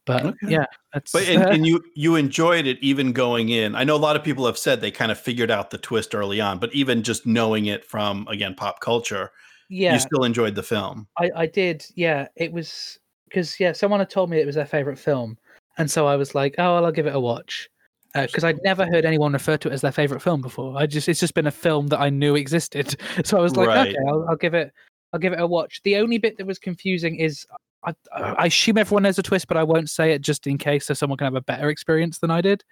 But 0.04 0.24
Okay. 0.26 0.36
yeah, 0.48 0.66
that's 0.92 1.12
But 1.12 1.28
and, 1.28 1.42
and 1.54 1.66
you 1.66 1.82
you 1.96 2.16
enjoyed 2.16 2.66
it 2.66 2.78
even 2.80 3.12
going 3.12 3.48
in. 3.48 3.74
I 3.74 3.84
know 3.84 3.96
a 3.96 3.98
lot 3.98 4.16
of 4.16 4.22
people 4.24 4.46
have 4.46 4.58
said 4.58 4.80
they 4.80 4.90
kind 4.90 5.10
of 5.12 5.18
figured 5.18 5.50
out 5.50 5.70
the 5.70 5.78
twist 5.78 6.14
early 6.14 6.40
on, 6.40 6.58
but 6.58 6.72
even 6.74 7.02
just 7.02 7.26
knowing 7.26 7.66
it 7.66 7.84
from 7.84 8.26
again 8.28 8.54
pop 8.54 8.80
culture, 8.80 9.30
yeah, 9.72 9.94
you 9.94 10.00
still 10.00 10.24
enjoyed 10.24 10.54
the 10.54 10.62
film. 10.62 11.08
I, 11.18 11.30
I 11.34 11.46
did. 11.46 11.86
Yeah, 11.94 12.28
it 12.36 12.52
was 12.52 12.98
because 13.28 13.58
yeah, 13.58 13.72
someone 13.72 14.00
had 14.00 14.10
told 14.10 14.28
me 14.28 14.38
it 14.38 14.46
was 14.46 14.54
their 14.54 14.66
favorite 14.66 14.98
film, 14.98 15.38
and 15.78 15.90
so 15.90 16.06
I 16.06 16.16
was 16.16 16.34
like, 16.34 16.54
oh, 16.58 16.74
well, 16.74 16.84
I'll 16.84 16.92
give 16.92 17.06
it 17.06 17.14
a 17.14 17.20
watch 17.20 17.70
uh, 18.14 18.26
because 18.26 18.44
I'd 18.44 18.62
never 18.62 18.84
heard 18.84 19.06
anyone 19.06 19.32
refer 19.32 19.56
to 19.56 19.68
it 19.68 19.72
as 19.72 19.80
their 19.80 19.92
favorite 19.92 20.20
film 20.20 20.42
before. 20.42 20.76
I 20.76 20.86
just 20.86 21.08
it's 21.08 21.20
just 21.20 21.34
been 21.34 21.46
a 21.46 21.52
film 21.52 21.86
that 21.86 22.00
I 22.00 22.10
knew 22.10 22.36
existed, 22.36 22.96
so 23.24 23.38
I 23.38 23.40
was 23.40 23.56
like, 23.56 23.68
Right. 23.68 23.88
okay, 23.88 23.96
I'll, 24.06 24.26
I'll 24.28 24.36
give 24.36 24.54
it 24.54 24.72
I'll 25.14 25.20
give 25.20 25.32
it 25.32 25.40
a 25.40 25.46
watch. 25.46 25.80
The 25.84 25.96
only 25.96 26.18
bit 26.18 26.36
that 26.38 26.46
was 26.46 26.58
confusing 26.58 27.16
is. 27.16 27.46
I, 27.84 27.94
I 28.14 28.46
assume 28.46 28.78
everyone 28.78 29.02
knows 29.02 29.18
a 29.18 29.24
twist, 29.24 29.48
but 29.48 29.56
I 29.56 29.64
won't 29.64 29.90
say 29.90 30.12
it 30.12 30.20
just 30.20 30.46
in 30.46 30.56
case 30.56 30.86
so 30.86 30.94
someone 30.94 31.16
can 31.16 31.24
have 31.24 31.34
a 31.34 31.40
better 31.40 31.68
experience 31.68 32.18
than 32.18 32.30
I 32.30 32.40
did. 32.40 32.62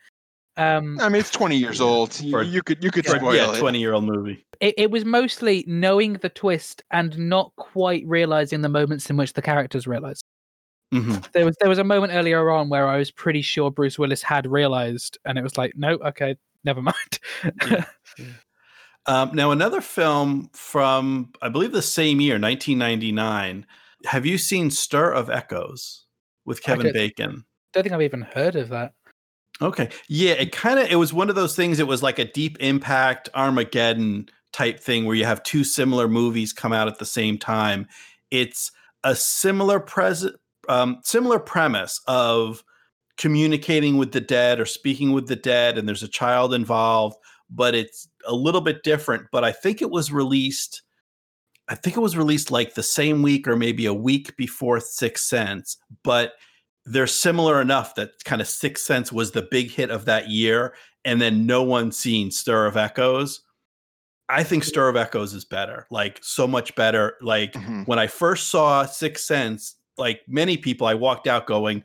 Um, 0.57 0.99
I 1.01 1.09
mean, 1.09 1.21
it's 1.21 1.31
20 1.31 1.57
years 1.57 1.81
old. 1.81 2.21
You, 2.21 2.41
you 2.43 2.63
could 2.63 2.83
you 2.85 2.91
could 2.91 3.07
Yeah. 3.07 3.17
spoil 3.17 3.35
yeah, 3.35 3.53
it. 3.55 3.59
twenty 3.59 3.79
year 3.81 3.93
old 3.95 4.05
movie. 4.05 4.45
it, 4.61 4.75
it 4.77 4.91
was 4.91 5.05
mostly 5.05 5.65
knowing 5.67 6.15
the 6.15 6.29
twist 6.29 6.83
and 6.91 7.17
not 7.19 7.53
quite 7.57 8.03
realizing 8.07 8.61
the 8.61 8.69
moments 8.69 9.09
in 9.09 9.17
which 9.17 9.33
the 9.33 9.43
characters 9.43 9.87
realized. 9.87 10.23
Mhm. 10.93 11.31
there 11.33 11.45
was 11.47 11.57
there 11.61 11.69
was 11.69 11.79
a 11.79 11.85
moment 11.85 12.13
earlier 12.13 12.51
on 12.51 12.69
where 12.69 12.89
I 12.89 12.99
was 12.99 13.11
pretty 13.13 13.43
sure 13.43 13.71
Bruce 13.71 13.97
Willis 13.99 14.23
had 14.23 14.47
realized, 14.47 15.19
and 15.25 15.39
it 15.39 15.43
was 15.43 15.57
like, 15.57 15.73
no, 15.77 15.93
okay, 16.05 16.37
never 16.65 16.83
mind. 16.83 17.19
Yeah. 17.71 17.85
Um, 19.07 19.31
now, 19.33 19.51
another 19.51 19.81
film 19.81 20.51
from, 20.53 21.33
I 21.41 21.49
believe, 21.49 21.73
the 21.73 21.81
same 21.81 22.21
year, 22.21 22.35
1999. 22.39 23.67
Have 24.05 24.27
you 24.27 24.37
seen 24.37 24.71
Stir 24.71 25.13
of 25.13 25.31
Echoes 25.31 26.05
with 26.45 26.63
Kevin 26.63 26.87
don't- 26.87 26.93
Bacon? 26.93 27.45
Don't 27.73 27.83
think 27.85 27.95
I've 27.95 28.03
even 28.03 28.23
heard 28.23 28.57
of 28.57 28.69
that. 28.71 28.93
Okay. 29.63 29.91
Yeah, 30.09 30.33
it 30.33 30.53
kind 30.53 30.79
of 30.79 30.91
it 30.91 30.97
was 30.97 31.13
one 31.13 31.29
of 31.29 31.35
those 31.37 31.55
things. 31.55 31.79
It 31.79 31.87
was 31.87 32.03
like 32.03 32.19
a 32.19 32.25
deep 32.25 32.57
impact 32.61 33.29
Armageddon 33.35 34.29
type 34.53 34.81
thing 34.81 35.05
where 35.05 35.17
you 35.17 35.25
have 35.25 35.43
two 35.43 35.65
similar 35.65 36.09
movies 36.09 36.53
come 36.53 36.73
out 36.73 36.89
at 36.89 36.99
the 36.99 37.05
same 37.05 37.39
time. 37.39 37.87
It's 38.31 38.73
a 39.05 39.15
similar 39.15 39.81
present 39.81 40.37
um, 40.69 41.01
similar 41.03 41.39
premise 41.39 42.01
of 42.07 42.63
communicating 43.17 43.97
with 43.97 44.13
the 44.13 44.21
dead 44.21 44.61
or 44.61 44.67
speaking 44.67 45.13
with 45.13 45.27
the 45.27 45.37
dead 45.37 45.77
and 45.77 45.87
there's 45.87 46.03
a 46.03 46.09
child 46.09 46.55
involved, 46.55 47.17
but 47.51 47.75
it's 47.75 48.09
a 48.27 48.35
little 48.35 48.61
bit 48.61 48.83
different, 48.83 49.27
but 49.31 49.45
I 49.45 49.53
think 49.53 49.83
it 49.83 49.91
was 49.91 50.11
released 50.13 50.83
I 51.69 51.77
think 51.77 51.97
it 51.97 52.01
was 52.01 52.17
released 52.17 52.51
like 52.51 52.75
the 52.75 52.83
same 52.83 53.23
week 53.23 53.47
or 53.47 53.55
maybe 53.55 53.87
a 53.87 53.95
week 53.95 54.37
before 54.37 54.81
Sixth 54.81 55.25
Sense, 55.27 55.77
but 56.03 56.33
they're 56.91 57.07
similar 57.07 57.61
enough 57.61 57.95
that 57.95 58.23
kind 58.25 58.41
of 58.41 58.49
Sixth 58.49 58.85
Sense 58.85 59.13
was 59.13 59.31
the 59.33 59.43
big 59.43 59.71
hit 59.71 59.91
of 59.91 60.05
that 60.07 60.29
year, 60.29 60.75
and 61.05 61.21
then 61.21 61.47
no 61.47 61.63
one 61.63 61.93
seen 61.93 62.31
Stir 62.31 62.67
of 62.67 62.77
Echoes. 62.77 63.41
I 64.29 64.45
think 64.45 64.63
Stir 64.65 64.89
of 64.89 64.97
Echoes 64.97 65.35
is 65.35 65.45
better, 65.45 65.87
like 65.91 66.19
so 66.23 66.47
much 66.47 66.75
better. 66.77 67.17
Like 67.21 67.53
Mhm. 67.55 67.87
when 67.87 67.99
I 67.99 68.07
first 68.07 68.49
saw 68.49 68.85
Sixth 68.87 69.25
Sense, 69.25 69.77
like 69.99 70.21
many 70.29 70.57
people, 70.57 70.87
I 70.87 70.95
walked 70.95 71.27
out 71.27 71.47
going, 71.47 71.83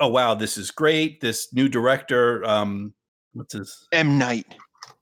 "Oh 0.00 0.08
wow, 0.08 0.34
this 0.34 0.56
is 0.56 0.70
great! 0.70 1.20
This 1.20 1.52
new 1.52 1.68
director, 1.68 2.44
um, 2.46 2.94
what's 3.34 3.52
his 3.54 3.86
M 3.92 4.16
Night. 4.18 4.54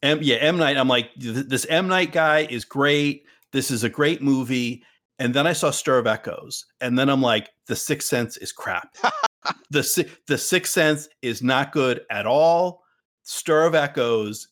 M, 0.02 0.18
yeah, 0.22 0.36
M 0.36 0.56
Night. 0.56 0.76
I'm 0.76 0.88
like, 0.88 1.10
this 1.16 1.64
M 1.66 1.86
Night 1.88 2.12
guy 2.12 2.46
is 2.50 2.64
great. 2.64 3.24
This 3.52 3.70
is 3.70 3.84
a 3.84 3.88
great 3.88 4.22
movie. 4.22 4.82
And 5.18 5.34
then 5.34 5.46
I 5.46 5.52
saw 5.52 5.70
Stir 5.70 5.98
of 5.98 6.06
Echoes, 6.06 6.64
and 6.80 6.98
then 6.98 7.08
I'm 7.10 7.20
like, 7.20 7.50
The 7.66 7.76
Sixth 7.76 8.08
Sense 8.08 8.36
is 8.38 8.52
crap. 8.52 8.96
the 9.70 10.08
The 10.26 10.38
Sixth 10.38 10.72
Sense 10.72 11.08
is 11.22 11.42
not 11.42 11.72
good 11.72 12.02
at 12.10 12.26
all. 12.26 12.82
Stir 13.22 13.66
of 13.66 13.74
Echoes 13.74 14.48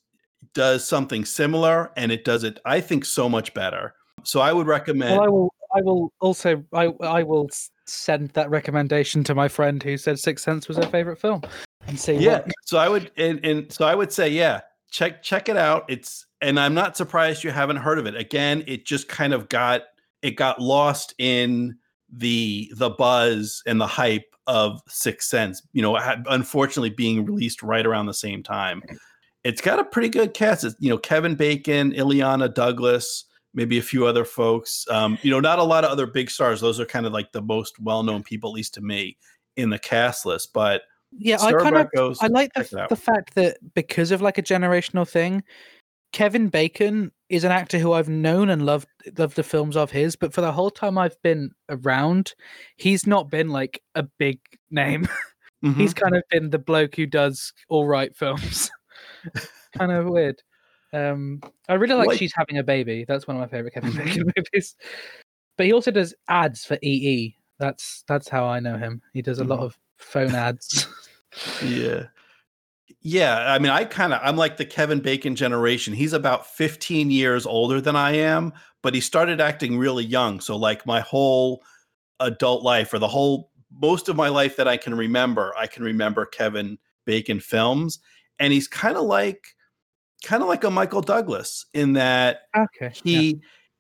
does 0.55 0.85
something 0.85 1.25
similar, 1.25 1.91
and 1.97 2.13
it 2.13 2.25
does 2.25 2.45
it, 2.45 2.61
I 2.65 2.81
think, 2.81 3.05
so 3.05 3.29
much 3.29 3.53
better. 3.55 3.95
So 4.25 4.41
I 4.41 4.53
would 4.53 4.67
recommend. 4.67 5.19
Well, 5.19 5.25
I 5.25 5.29
will. 5.29 5.55
I 5.75 5.83
will 5.83 6.13
also. 6.21 6.65
I 6.73 6.87
I 7.01 7.23
will 7.23 7.49
send 7.87 8.31
that 8.31 8.49
recommendation 8.51 9.25
to 9.25 9.35
my 9.35 9.49
friend 9.49 9.83
who 9.83 9.97
said 9.97 10.19
Sixth 10.19 10.45
Sense 10.45 10.69
was 10.69 10.77
her 10.77 10.85
favorite 10.85 11.19
film, 11.19 11.43
and 11.87 11.99
see. 11.99 12.15
yeah 12.15 12.41
what- 12.41 12.53
so 12.65 12.77
i 12.79 12.89
would 12.89 13.11
and, 13.17 13.45
and 13.45 13.73
so 13.73 13.87
i 13.87 13.95
would 13.95 14.13
say 14.13 14.29
yeah 14.29 14.61
check 14.91 15.23
check 15.23 15.49
it 15.49 15.57
out 15.57 15.85
it's 15.89 16.27
and 16.43 16.61
i'm 16.61 16.75
not 16.75 16.97
surprised 16.99 17.43
you 17.43 17.51
haven't 17.51 17.77
heard 17.79 17.99
of 17.99 18.07
it 18.07 18.15
again 18.15 18.63
it 18.67 18.85
just 18.85 19.09
kind 19.09 19.33
of 19.33 19.49
got 19.49 19.83
it 20.21 20.33
got 20.33 20.61
lost 20.61 21.15
in 21.19 21.77
the 22.13 22.71
the 22.77 22.91
buzz 22.91 23.63
and 23.67 23.81
the 23.81 23.87
hype 23.87 24.28
of 24.49 24.83
Sixth 24.89 25.29
Sense. 25.29 25.63
You 25.73 25.83
know, 25.83 25.97
unfortunately 26.27 26.91
being 26.91 27.25
released 27.25 27.63
right 27.63 27.87
around 27.87 28.07
the 28.07 28.15
same 28.15 28.43
time. 28.43 28.83
It's 29.45 29.61
got 29.61 29.79
a 29.79 29.85
pretty 29.85 30.09
good 30.09 30.35
cast. 30.35 30.65
It's, 30.65 30.75
you 30.81 30.91
know, 30.91 30.99
Kevin 30.99 31.37
Bacon, 31.37 31.93
Illeana 31.93 32.53
Douglas, 32.53 33.25
maybe 33.55 33.79
a 33.79 33.83
few 33.83 34.05
other 34.05 34.25
folks. 34.25 34.85
Um, 34.91 35.17
you 35.23 35.31
know, 35.31 35.39
not 35.39 35.61
a 35.61 35.63
lot 35.63 35.85
of 35.85 35.91
other 35.91 36.07
big 36.07 36.29
stars. 36.29 36.61
Those 36.61 36.81
are 36.81 36.85
kind 36.85 37.07
of 37.07 37.13
like 37.13 37.31
the 37.31 37.41
most 37.41 37.79
well 37.79 38.03
known 38.03 38.25
people, 38.25 38.51
at 38.51 38.55
least 38.55 38.75
to 38.75 38.81
me, 38.81 39.17
in 39.57 39.71
the 39.71 39.79
cast 39.79 40.27
list. 40.27 40.53
But 40.53 40.83
yeah, 41.17 41.39
I 41.41 41.53
kind 41.53 41.77
of 41.77 41.89
goes, 41.95 42.19
I 42.21 42.27
like 42.27 42.53
the, 42.55 42.87
the 42.89 42.97
fact 42.97 43.35
that 43.37 43.59
because 43.75 44.11
of 44.11 44.21
like 44.21 44.39
a 44.39 44.43
generational 44.43 45.09
thing, 45.09 45.43
Kevin 46.13 46.49
Bacon 46.49 47.13
is 47.29 47.45
an 47.45 47.53
actor 47.53 47.79
who 47.79 47.93
I've 47.93 48.09
known 48.09 48.49
and 48.49 48.65
loved 48.65 48.89
loved 49.19 49.37
the 49.37 49.43
films 49.43 49.77
of 49.77 49.91
his, 49.91 50.17
but 50.17 50.33
for 50.33 50.41
the 50.41 50.53
whole 50.53 50.71
time 50.71 50.97
I've 50.97 51.21
been 51.23 51.51
around, 51.69 52.35
he's 52.77 53.07
not 53.07 53.31
been 53.31 53.51
like 53.51 53.83
a 53.95 54.03
big 54.03 54.41
name. 54.71 55.09
Mm-hmm. 55.65 55.81
he's 55.81 55.93
kind 55.93 56.15
of 56.15 56.23
been 56.31 56.51
the 56.51 56.59
bloke 56.61 56.95
who 56.95 57.05
does 57.05 57.53
all 57.69 57.85
right 57.85 58.15
films. 58.15 58.71
kind 59.77 59.91
of 59.91 60.07
weird. 60.07 60.41
Um, 60.93 61.41
I 61.69 61.75
really 61.75 61.97
like 61.97 62.17
She's 62.17 62.33
Having 62.33 62.59
a 62.59 62.63
Baby. 62.63 63.05
That's 63.09 63.27
one 63.27 63.37
of 63.37 63.41
my 63.41 63.49
favorite 63.49 63.75
Kevin 63.75 63.91
Bacon 63.91 64.33
movies. 64.37 64.77
But 65.57 65.67
he 65.67 65.73
also 65.73 65.91
does 65.91 66.15
ads 66.29 66.65
for 66.65 66.79
EE. 66.81 67.37
That's 67.59 68.05
that's 68.07 68.29
how 68.29 68.47
I 68.47 68.61
know 68.61 68.79
him. 68.79 69.03
He 69.13 69.21
does 69.21 69.39
a 69.39 69.43
mm-hmm. 69.43 69.51
lot 69.51 69.61
of 69.61 69.77
phone 69.97 70.35
ads. 70.35 70.87
yeah. 71.65 72.05
Yeah, 73.09 73.51
I 73.51 73.59
mean, 73.59 73.73
I 73.73 73.85
kind 73.85 74.13
of 74.13 74.21
I'm 74.23 74.37
like 74.37 74.59
the 74.59 74.67
Kevin 74.67 75.01
Bacon 75.01 75.35
generation. 75.35 75.95
He's 75.95 76.13
about 76.13 76.47
15 76.47 77.11
years 77.11 77.47
older 77.47 77.81
than 77.81 77.97
I 77.97 78.17
am, 78.17 78.53
but 78.83 78.95
he 78.95 79.01
started 79.01 79.41
acting 79.41 79.79
really 79.79 80.05
young. 80.05 80.41
So 80.41 80.57
like 80.57 80.85
my 80.85 81.01
whole 81.01 81.63
adult 82.21 82.63
life 82.63 82.93
or 82.93 82.99
the 82.99 83.09
whole 83.09 83.51
most 83.81 84.11
of 84.11 84.17
my 84.17 84.29
life 84.29 84.57
that 84.57 84.69
I 84.69 84.77
can 84.77 84.95
remember, 84.95 85.55
I 85.57 85.67
can 85.67 85.85
remember 85.85 86.27
Kevin 86.27 86.77
Bacon 87.07 87.41
films 87.41 87.99
and 88.39 88.53
he's 88.53 88.69
kind 88.69 88.99
of 88.99 89.05
like 89.05 89.57
kind 90.23 90.43
of 90.43 90.49
like 90.51 90.65
a 90.65 90.71
Michael 90.71 91.01
Douglas 91.01 91.65
in 91.73 91.95
that 91.95 92.43
okay, 92.55 92.93
he 92.93 93.31
yeah. 93.31 93.35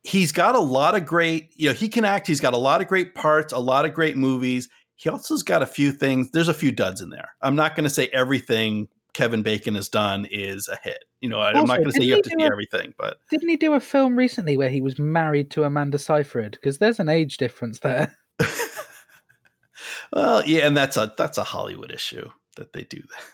he's 0.05 0.33
got 0.33 0.55
a 0.55 0.61
lot 0.61 0.95
of 0.95 1.05
great, 1.05 1.53
you 1.55 1.68
know, 1.68 1.74
he 1.74 1.91
can 1.91 2.07
act, 2.07 2.26
he's 2.26 2.41
got 2.41 2.55
a 2.55 2.59
lot 2.59 2.81
of 2.81 2.89
great 2.89 3.14
parts, 3.14 3.53
a 3.53 3.59
lot 3.59 3.85
of 3.85 3.93
great 3.93 4.16
movies. 4.16 4.70
He 4.97 5.11
also's 5.11 5.43
got 5.43 5.62
a 5.62 5.66
few 5.66 5.93
things. 5.93 6.31
There's 6.31 6.49
a 6.49 6.55
few 6.55 6.72
duds 6.72 7.03
in 7.03 7.11
there. 7.11 7.29
I'm 7.43 7.55
not 7.55 7.76
going 7.76 7.85
to 7.85 7.91
say 7.91 8.09
everything 8.09 8.89
Kevin 9.15 9.43
Bacon 9.43 9.75
has 9.75 9.89
done 9.89 10.27
is 10.31 10.69
a 10.69 10.79
hit. 10.83 11.05
You 11.21 11.29
know, 11.29 11.41
also, 11.41 11.59
I'm 11.59 11.67
not 11.67 11.79
going 11.79 11.91
to 11.91 11.93
say 11.93 12.05
you 12.05 12.15
have 12.15 12.23
to 12.23 12.31
see 12.31 12.45
a, 12.45 12.47
everything, 12.47 12.95
but 12.99 13.19
didn't 13.31 13.49
he 13.49 13.57
do 13.57 13.75
a 13.75 13.81
film 13.81 14.17
recently 14.17 14.57
where 14.57 14.69
he 14.69 14.81
was 14.81 14.99
married 14.99 15.51
to 15.53 15.65
Amanda 15.65 15.99
Seyfried? 15.99 16.53
Because 16.53 16.79
there's 16.79 17.01
an 17.01 17.09
age 17.09 17.37
difference 17.39 17.81
there. 17.81 18.17
well, 20.13 20.45
yeah, 20.47 20.67
and 20.67 20.77
that's 20.77 20.97
a 20.97 21.13
that's 21.17 21.39
a 21.39 21.45
Hollywood 21.45 21.91
issue 21.91 22.29
that 22.57 22.73
they 22.73 22.85
do 22.85 22.99
that. 22.99 23.25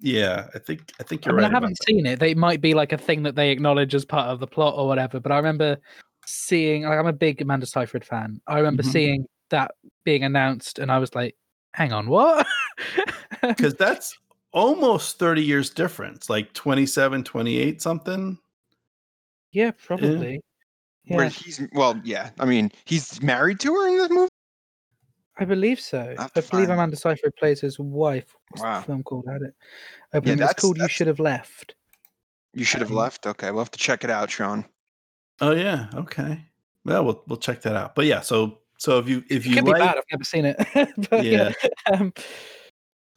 Yeah, 0.00 0.48
I 0.54 0.58
think 0.58 0.92
I 1.00 1.02
think 1.02 1.24
you're 1.24 1.34
I 1.34 1.36
mean, 1.36 1.44
right. 1.44 1.50
I 1.50 1.54
haven't 1.54 1.82
seen 1.84 2.06
it. 2.06 2.20
They 2.20 2.34
might 2.34 2.60
be 2.60 2.74
like 2.74 2.92
a 2.92 2.98
thing 2.98 3.22
that 3.24 3.34
they 3.34 3.50
acknowledge 3.50 3.94
as 3.94 4.04
part 4.04 4.28
of 4.28 4.40
the 4.40 4.46
plot 4.46 4.74
or 4.76 4.86
whatever. 4.86 5.20
But 5.20 5.32
I 5.32 5.36
remember 5.36 5.76
seeing. 6.26 6.82
Like, 6.84 6.98
I'm 6.98 7.06
a 7.06 7.12
big 7.12 7.40
Amanda 7.40 7.66
Seyfried 7.66 8.04
fan. 8.04 8.40
I 8.46 8.58
remember 8.58 8.82
mm-hmm. 8.82 8.92
seeing 8.92 9.26
that 9.50 9.72
being 10.04 10.24
announced, 10.24 10.78
and 10.78 10.90
I 10.90 10.98
was 10.98 11.14
like, 11.14 11.36
"Hang 11.74 11.92
on, 11.92 12.08
what?" 12.08 12.46
Because 13.40 13.74
that's 13.74 14.18
almost 14.52 15.18
30 15.18 15.42
years 15.42 15.70
difference, 15.70 16.30
like 16.30 16.52
27, 16.52 17.24
28 17.24 17.82
something. 17.82 18.38
Yeah, 19.52 19.70
probably. 19.72 20.40
Yeah. 21.04 21.16
Where 21.16 21.28
he's 21.28 21.60
well, 21.72 22.00
yeah. 22.04 22.30
I 22.38 22.44
mean, 22.44 22.70
he's 22.84 23.22
married 23.22 23.60
to 23.60 23.74
her 23.74 23.88
in 23.88 23.96
this 23.96 24.10
movie. 24.10 24.28
I 25.38 25.44
believe 25.44 25.80
so. 25.80 26.14
I 26.18 26.40
believe 26.40 26.68
Amanda 26.68 26.96
Seyfried 26.96 27.34
plays 27.36 27.60
his 27.60 27.78
wife. 27.78 28.34
What's 28.50 28.62
wow. 28.62 28.80
the 28.80 28.86
film 28.86 29.02
called? 29.04 29.26
Had 29.30 29.42
it? 29.42 29.54
I 30.12 30.20
believe 30.20 30.40
yeah, 30.40 30.50
it's 30.50 30.60
called 30.60 30.78
"You 30.78 30.88
Should 30.88 31.06
Have 31.06 31.20
Left." 31.20 31.74
You 32.54 32.64
should 32.64 32.80
have 32.80 32.90
um, 32.90 32.96
left. 32.96 33.26
Okay, 33.26 33.50
we'll 33.50 33.60
have 33.60 33.70
to 33.70 33.78
check 33.78 34.04
it 34.04 34.10
out, 34.10 34.30
Sean. 34.30 34.64
Oh 35.40 35.52
yeah. 35.52 35.86
Okay. 35.94 36.44
Well, 36.84 37.04
we'll 37.04 37.22
we'll 37.28 37.38
check 37.38 37.62
that 37.62 37.76
out. 37.76 37.94
But 37.94 38.06
yeah, 38.06 38.20
so 38.20 38.58
so 38.78 38.98
if 38.98 39.08
you 39.08 39.22
if 39.30 39.46
you 39.46 39.52
it 39.52 39.56
could 39.56 39.64
like, 39.66 39.76
be 39.76 39.80
bad. 39.80 39.96
I've 39.96 40.04
never 40.10 40.24
seen 40.24 40.44
it. 40.44 40.56
but, 41.10 41.24
yeah. 41.24 41.52
yeah. 41.62 41.94
Um, 41.94 42.12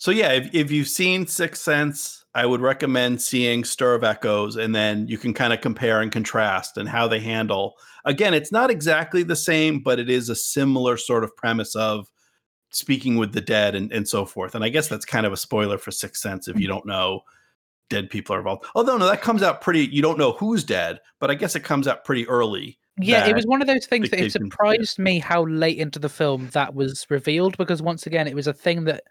so 0.01 0.09
yeah, 0.09 0.31
if 0.31 0.49
if 0.51 0.71
you've 0.71 0.87
seen 0.87 1.27
Sixth 1.27 1.61
Sense, 1.61 2.25
I 2.33 2.47
would 2.47 2.59
recommend 2.59 3.21
seeing 3.21 3.63
Stir 3.63 3.93
of 3.93 4.03
Echoes, 4.03 4.55
and 4.55 4.73
then 4.73 5.07
you 5.07 5.19
can 5.19 5.31
kind 5.31 5.53
of 5.53 5.61
compare 5.61 6.01
and 6.01 6.11
contrast 6.11 6.77
and 6.77 6.89
how 6.89 7.07
they 7.07 7.19
handle. 7.19 7.75
Again, 8.03 8.33
it's 8.33 8.51
not 8.51 8.71
exactly 8.71 9.21
the 9.21 9.35
same, 9.35 9.79
but 9.79 9.99
it 9.99 10.09
is 10.09 10.27
a 10.27 10.35
similar 10.35 10.97
sort 10.97 11.23
of 11.23 11.37
premise 11.37 11.75
of 11.75 12.07
speaking 12.71 13.17
with 13.17 13.33
the 13.33 13.41
dead 13.41 13.75
and, 13.75 13.91
and 13.91 14.09
so 14.09 14.25
forth. 14.25 14.55
And 14.55 14.63
I 14.63 14.69
guess 14.69 14.87
that's 14.87 15.05
kind 15.05 15.27
of 15.27 15.33
a 15.33 15.37
spoiler 15.37 15.77
for 15.77 15.91
Sixth 15.91 16.19
Sense 16.19 16.47
if 16.47 16.55
you 16.55 16.61
mm-hmm. 16.61 16.77
don't 16.77 16.87
know 16.87 17.21
dead 17.91 18.09
people 18.09 18.35
are 18.35 18.39
involved. 18.39 18.65
Although 18.73 18.97
no, 18.97 19.05
that 19.05 19.21
comes 19.21 19.43
out 19.43 19.61
pretty. 19.61 19.85
You 19.85 20.01
don't 20.01 20.17
know 20.17 20.31
who's 20.31 20.63
dead, 20.63 20.99
but 21.19 21.29
I 21.29 21.35
guess 21.35 21.55
it 21.55 21.63
comes 21.63 21.87
out 21.87 22.05
pretty 22.05 22.27
early. 22.27 22.79
Yeah, 22.97 23.27
it 23.27 23.35
was 23.35 23.45
one 23.45 23.61
of 23.61 23.67
those 23.67 23.85
things 23.85 24.09
that 24.09 24.19
it 24.19 24.31
surprised 24.31 24.97
me 24.97 25.19
how 25.19 25.45
late 25.45 25.77
into 25.77 25.99
the 25.99 26.09
film 26.09 26.49
that 26.53 26.73
was 26.73 27.05
revealed 27.11 27.55
because 27.57 27.83
once 27.83 28.07
again, 28.07 28.27
it 28.27 28.35
was 28.35 28.47
a 28.47 28.53
thing 28.53 28.85
that 28.85 29.03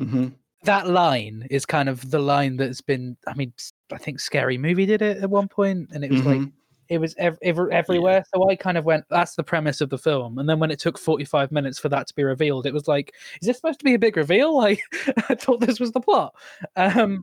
mm-hmm. 0.00 0.28
that 0.64 0.88
line 0.88 1.46
is 1.50 1.66
kind 1.66 1.88
of 1.88 2.10
the 2.10 2.18
line 2.18 2.56
that's 2.56 2.80
been. 2.80 3.16
I 3.26 3.34
mean, 3.34 3.52
I 3.92 3.98
think 3.98 4.20
Scary 4.20 4.58
Movie 4.58 4.86
did 4.86 5.02
it 5.02 5.18
at 5.18 5.30
one 5.30 5.48
point, 5.48 5.90
and 5.92 6.04
it 6.04 6.10
was 6.10 6.20
mm-hmm. 6.20 6.42
like 6.42 6.52
it 6.88 6.98
was 6.98 7.14
ev- 7.18 7.38
ev- 7.42 7.70
everywhere. 7.70 8.18
Yeah. 8.18 8.22
So 8.34 8.50
I 8.50 8.56
kind 8.56 8.78
of 8.78 8.84
went, 8.84 9.04
that's 9.10 9.34
the 9.34 9.42
premise 9.42 9.80
of 9.80 9.90
the 9.90 9.98
film. 9.98 10.38
And 10.38 10.48
then 10.48 10.58
when 10.58 10.70
it 10.70 10.78
took 10.78 10.98
45 10.98 11.52
minutes 11.52 11.78
for 11.78 11.88
that 11.88 12.06
to 12.08 12.14
be 12.14 12.24
revealed, 12.24 12.66
it 12.66 12.74
was 12.74 12.88
like, 12.88 13.14
is 13.40 13.46
this 13.46 13.56
supposed 13.56 13.78
to 13.80 13.84
be 13.84 13.94
a 13.94 13.98
big 13.98 14.16
reveal? 14.16 14.56
Like, 14.66 14.80
I 15.28 15.34
thought 15.34 15.60
this 15.60 15.78
was 15.78 15.92
the 15.92 16.00
plot. 16.00 16.34
Um, 16.76 17.22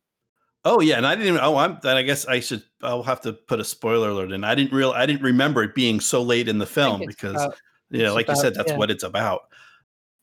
oh 0.64 0.80
yeah, 0.80 0.98
and 0.98 1.06
I 1.06 1.16
didn't. 1.16 1.30
Even, 1.30 1.40
oh, 1.42 1.58
I'm. 1.58 1.78
Then 1.82 1.98
I 1.98 2.04
guess 2.04 2.26
I 2.26 2.40
should. 2.40 2.64
I'll 2.82 3.04
have 3.04 3.20
to 3.22 3.34
put 3.34 3.60
a 3.60 3.66
spoiler 3.66 4.10
alert 4.10 4.32
in. 4.32 4.44
I 4.44 4.56
didn't 4.56 4.72
real. 4.72 4.92
I 4.92 5.06
didn't 5.06 5.24
remember 5.24 5.64
it 5.64 5.76
being 5.76 6.00
so 6.00 6.22
late 6.22 6.48
in 6.48 6.60
the 6.60 6.66
film 6.66 7.04
because, 7.06 7.36
about, 7.36 7.58
yeah, 7.90 8.12
like 8.12 8.28
about, 8.28 8.38
you 8.38 8.42
said, 8.42 8.54
that's 8.54 8.72
yeah. 8.72 8.78
what 8.78 8.92
it's 8.92 9.04
about. 9.04 9.42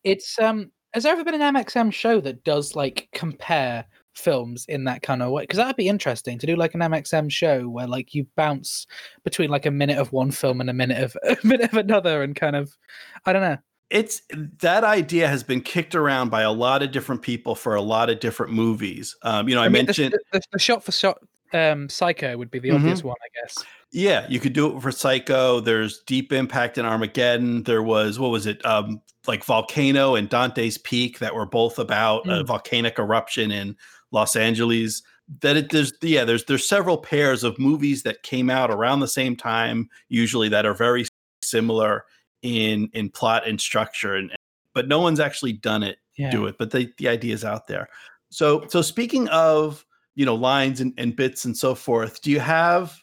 It's 0.05 0.39
um. 0.39 0.71
Has 0.93 1.05
there 1.05 1.13
ever 1.13 1.25
been 1.25 1.41
an 1.41 1.55
MXM 1.55 1.93
show 1.93 2.21
that 2.21 2.45
does 2.45 2.75
like 2.75 3.09
compare 3.13 3.85
films 4.15 4.67
in 4.69 4.85
that 4.85 5.03
kind 5.03 5.23
of 5.23 5.31
way 5.31 5.45
because 5.45 5.57
that'd 5.57 5.77
be 5.77 5.89
interesting 5.89 6.39
to 6.39 6.47
do 6.47 6.57
like 6.57 6.75
an 6.75 6.81
MXM 6.81 7.31
show 7.31 7.69
where 7.69 7.87
like 7.87 8.15
you 8.15 8.27
bounce 8.37 8.87
between 9.25 9.51
like 9.51 9.67
a 9.67 9.71
minute 9.71 9.99
of 9.99 10.13
one 10.13 10.31
film 10.31 10.61
and 10.61 10.69
a 10.69 10.75
minute 10.75 11.03
of 11.03 11.17
a 11.25 11.47
minute 11.47 11.73
of 11.73 11.79
another 11.79 12.23
and 12.23 12.35
kind 12.35 12.57
of 12.57 12.77
I 13.25 13.33
don't 13.33 13.43
know. 13.43 13.59
It's 13.89 14.23
that 14.61 14.85
idea 14.85 15.27
has 15.27 15.43
been 15.43 15.61
kicked 15.61 15.97
around 15.97 16.29
by 16.29 16.43
a 16.43 16.53
lot 16.53 16.83
of 16.83 16.93
different 16.93 17.23
people 17.23 17.57
for 17.57 17.75
a 17.75 17.83
lot 17.83 18.09
of 18.09 18.21
different 18.21 18.53
movies. 18.53 19.17
Um, 19.23 19.49
you 19.49 19.57
know, 19.57 19.63
I, 19.63 19.65
I 19.65 19.69
mean, 19.69 19.87
mentioned 19.87 20.13
the, 20.13 20.21
the, 20.39 20.41
the, 20.53 20.59
shot 20.61 20.85
for 20.85 20.93
shot 20.93 21.19
um, 21.53 21.89
Psycho 21.89 22.37
would 22.37 22.53
be 22.53 22.61
the 22.61 22.69
mm-hmm. 22.69 22.77
obvious 22.77 23.03
one, 23.03 23.17
I 23.21 23.41
guess. 23.41 23.65
Yeah, 23.93 24.27
you 24.29 24.39
could 24.39 24.53
do 24.53 24.77
it 24.77 24.81
for 24.81 24.93
Psycho. 24.93 25.61
There's 25.61 26.01
Deep 26.01 26.33
Impact 26.33 26.79
in 26.79 26.85
Armageddon. 26.85 27.65
There 27.65 27.83
was 27.83 28.19
what 28.19 28.31
was 28.31 28.47
it? 28.47 28.65
Um, 28.65 29.01
like 29.27 29.45
Volcano 29.45 30.15
and 30.15 30.29
Dante's 30.29 30.79
Peak 30.79 31.19
that 31.19 31.35
were 31.35 31.47
both 31.47 31.79
about 31.79 32.25
mm. 32.25 32.41
a 32.41 32.45
volcanic 32.45 32.99
eruption 32.99 33.51
in 33.51 33.77
Los 34.13 34.37
Angeles. 34.37 35.03
That 35.41 35.57
it 35.57 35.71
there's 35.71 35.93
yeah 36.03 36.25
there's 36.25 36.45
there's 36.45 36.69
several 36.69 36.99
pairs 36.99 37.43
of 37.43 37.59
movies 37.59 38.03
that 38.05 38.23
came 38.23 38.49
out 38.49 38.71
around 38.71 39.01
the 39.01 39.09
same 39.09 39.37
time, 39.37 39.89
usually 40.09 40.49
that 40.49 40.67
are 40.67 40.75
very 40.75 41.07
similar 41.43 42.05
in 42.43 42.91
in 42.93 43.11
plot 43.11 43.47
and 43.47 43.61
structure, 43.61 44.15
and 44.15 44.31
but 44.73 44.89
no 44.89 45.01
one's 45.01 45.21
actually 45.21 45.53
done 45.53 45.83
it 45.83 45.99
yeah. 46.21 46.31
do 46.31 46.47
it. 46.47 46.57
But 46.59 46.71
the 46.71 46.93
the 46.99 47.09
idea 47.09 47.35
is 47.35 47.45
out 47.45 47.67
there. 47.67 47.89
So 48.31 48.67
so 48.69 48.83
speaking 48.83 49.29
of 49.29 49.85
you 50.15 50.27
know 50.27 50.35
lines 50.35 50.81
and, 50.81 50.93
and 50.99 51.17
bits 51.17 51.45
and 51.45 51.57
so 51.57 51.75
forth, 51.75 52.21
do 52.23 52.31
you 52.31 52.41
have 52.41 52.97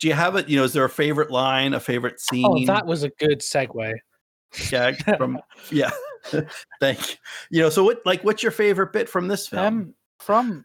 do 0.00 0.08
you 0.08 0.14
have 0.14 0.36
it? 0.36 0.48
You 0.48 0.58
know, 0.58 0.64
is 0.64 0.72
there 0.72 0.84
a 0.84 0.90
favorite 0.90 1.30
line, 1.30 1.74
a 1.74 1.80
favorite 1.80 2.16
oh, 2.16 2.32
scene? 2.32 2.46
Oh, 2.46 2.66
that 2.66 2.86
was 2.86 3.02
a 3.02 3.10
good 3.10 3.40
segue. 3.40 3.94
Yeah, 4.70 4.92
from 5.16 5.40
yeah. 5.70 5.90
Thank 6.80 7.10
you. 7.10 7.16
You 7.50 7.62
know, 7.62 7.70
so 7.70 7.84
what 7.84 8.04
like 8.04 8.22
what's 8.24 8.42
your 8.42 8.52
favorite 8.52 8.92
bit 8.92 9.08
from 9.08 9.28
this 9.28 9.46
film? 9.48 9.64
Um, 9.64 9.94
from 10.20 10.64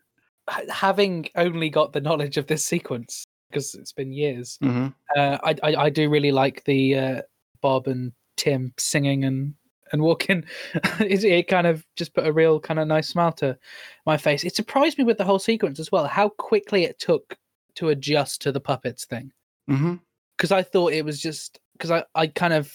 having 0.70 1.30
only 1.36 1.70
got 1.70 1.94
the 1.94 2.02
knowledge 2.02 2.38
of 2.38 2.48
this 2.48 2.66
sequence 2.66 3.26
because 3.50 3.76
it's 3.76 3.92
been 3.92 4.12
years, 4.12 4.58
mm-hmm. 4.64 4.88
uh, 5.18 5.38
I, 5.44 5.56
I, 5.64 5.76
I 5.86 5.90
do 5.90 6.10
really 6.10 6.32
like 6.32 6.64
the 6.66 6.96
uh, 6.96 7.22
Bob 7.62 7.88
and 7.88 8.12
Tim 8.38 8.74
singing 8.78 9.24
and 9.26 9.54
and 9.92 10.02
walking. 10.02 10.44
it, 11.00 11.24
it 11.24 11.48
kind 11.48 11.68
of 11.68 11.86
just 11.96 12.14
put 12.14 12.28
a 12.28 12.32
real 12.32 12.60
kind 12.60 12.80
of 12.80 12.88
nice 12.88 13.10
smile 13.10 13.32
to 13.34 13.58
my 14.06 14.18
face. 14.18 14.44
It 14.44 14.56
surprised 14.56 14.98
me 14.98 15.04
with 15.04 15.18
the 15.18 15.24
whole 15.24 15.40
sequence 15.40 15.80
as 15.80 15.92
well 15.92 16.06
how 16.06 16.30
quickly 16.30 16.84
it 16.84 17.00
took 17.00 17.38
to 17.80 17.90
adjust 17.90 18.42
to 18.42 18.52
the 18.52 18.60
puppets 18.60 19.06
thing. 19.06 19.32
Because 19.68 19.82
mm-hmm. 19.82 20.54
I 20.54 20.64
thought 20.64 20.94
it 20.94 21.06
was 21.06 21.22
just 21.22 21.60
because 21.74 21.92
I 21.92 22.04
I 22.16 22.28
kind 22.28 22.54
of 22.54 22.74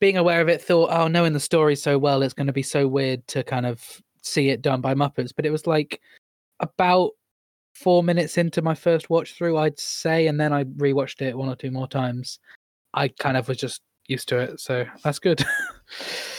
being 0.00 0.16
aware 0.16 0.40
of 0.40 0.48
it 0.48 0.62
thought 0.62 0.90
oh 0.92 1.08
knowing 1.08 1.32
the 1.32 1.40
story 1.40 1.74
so 1.74 1.98
well 1.98 2.22
it's 2.22 2.34
going 2.34 2.46
to 2.46 2.52
be 2.52 2.62
so 2.62 2.86
weird 2.86 3.26
to 3.26 3.42
kind 3.42 3.66
of 3.66 3.82
see 4.26 4.50
it 4.50 4.62
done 4.62 4.80
by 4.80 4.94
Muppets, 4.94 5.32
but 5.34 5.46
it 5.46 5.50
was 5.50 5.66
like 5.66 6.00
about 6.60 7.10
four 7.74 8.02
minutes 8.02 8.38
into 8.38 8.62
my 8.62 8.74
first 8.74 9.10
watch 9.10 9.34
through, 9.34 9.58
I'd 9.58 9.78
say, 9.78 10.26
and 10.26 10.40
then 10.40 10.52
I 10.52 10.64
rewatched 10.64 11.22
it 11.22 11.36
one 11.36 11.48
or 11.48 11.56
two 11.56 11.70
more 11.70 11.88
times. 11.88 12.38
I 12.94 13.08
kind 13.08 13.36
of 13.36 13.48
was 13.48 13.58
just 13.58 13.82
used 14.08 14.28
to 14.28 14.38
it, 14.38 14.60
so 14.60 14.84
that's 15.04 15.18
good. 15.18 15.44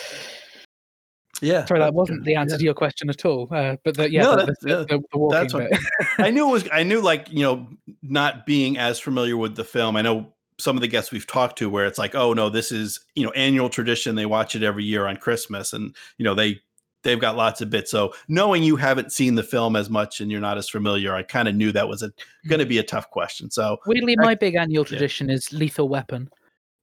Yeah, 1.41 1.65
Sorry, 1.65 1.79
that 1.79 1.93
wasn't 1.93 2.23
the 2.25 2.35
answer 2.35 2.55
Yeah. 2.55 2.57
to 2.59 2.63
your 2.63 2.73
question 2.73 3.09
at 3.11 3.23
all. 3.25 3.47
Uh, 3.51 3.75
but 3.83 3.95
the, 3.95 4.09
yeah, 4.11 4.23
No, 4.23 4.31
the, 4.31 4.37
that's- 4.37 4.57
the, 4.61 4.69
yeah, 4.69 4.75
the, 4.77 5.03
the 5.11 5.17
walking 5.17 5.39
that's 5.39 5.53
what- 5.53 5.69
bit. 5.69 5.79
I 6.17 6.31
knew 6.31 6.47
it 6.49 6.51
was. 6.51 6.69
I 6.73 6.83
knew 6.83 6.99
like 7.01 7.29
you 7.31 7.41
know, 7.41 7.67
not 8.01 8.45
being 8.45 8.77
as 8.77 8.99
familiar 8.99 9.37
with 9.37 9.55
the 9.55 9.63
film. 9.63 9.95
I 9.95 10.01
know 10.01 10.33
some 10.59 10.75
of 10.75 10.81
the 10.81 10.87
guests 10.87 11.11
we've 11.11 11.27
talked 11.27 11.59
to 11.59 11.69
where 11.69 11.85
it's 11.85 11.99
like, 11.99 12.15
oh 12.15 12.33
no, 12.33 12.49
this 12.49 12.71
is 12.71 12.99
you 13.13 13.23
know 13.23 13.31
annual 13.33 13.69
tradition. 13.69 14.15
They 14.15 14.25
watch 14.25 14.55
it 14.55 14.63
every 14.63 14.83
year 14.83 15.05
on 15.05 15.17
Christmas, 15.17 15.73
and 15.73 15.95
you 16.17 16.23
know 16.25 16.33
they 16.33 16.59
they've 17.03 17.19
got 17.19 17.37
lots 17.37 17.61
of 17.61 17.69
bits. 17.69 17.91
So 17.91 18.15
knowing 18.27 18.63
you 18.63 18.75
haven't 18.75 19.11
seen 19.11 19.35
the 19.35 19.43
film 19.43 19.75
as 19.75 19.87
much 19.91 20.19
and 20.19 20.31
you're 20.31 20.41
not 20.41 20.57
as 20.57 20.67
familiar, 20.67 21.13
I 21.13 21.21
kind 21.21 21.47
of 21.47 21.53
knew 21.53 21.71
that 21.71 21.87
was 21.87 22.01
going 22.47 22.59
to 22.59 22.65
be 22.65 22.79
a 22.79 22.83
tough 22.83 23.11
question. 23.11 23.51
So 23.51 23.77
Weirdly, 23.85 24.15
I- 24.19 24.25
my 24.25 24.33
big 24.35 24.55
annual 24.55 24.83
yeah. 24.83 24.89
tradition 24.89 25.29
is 25.29 25.53
Lethal 25.53 25.87
Weapon. 25.87 26.29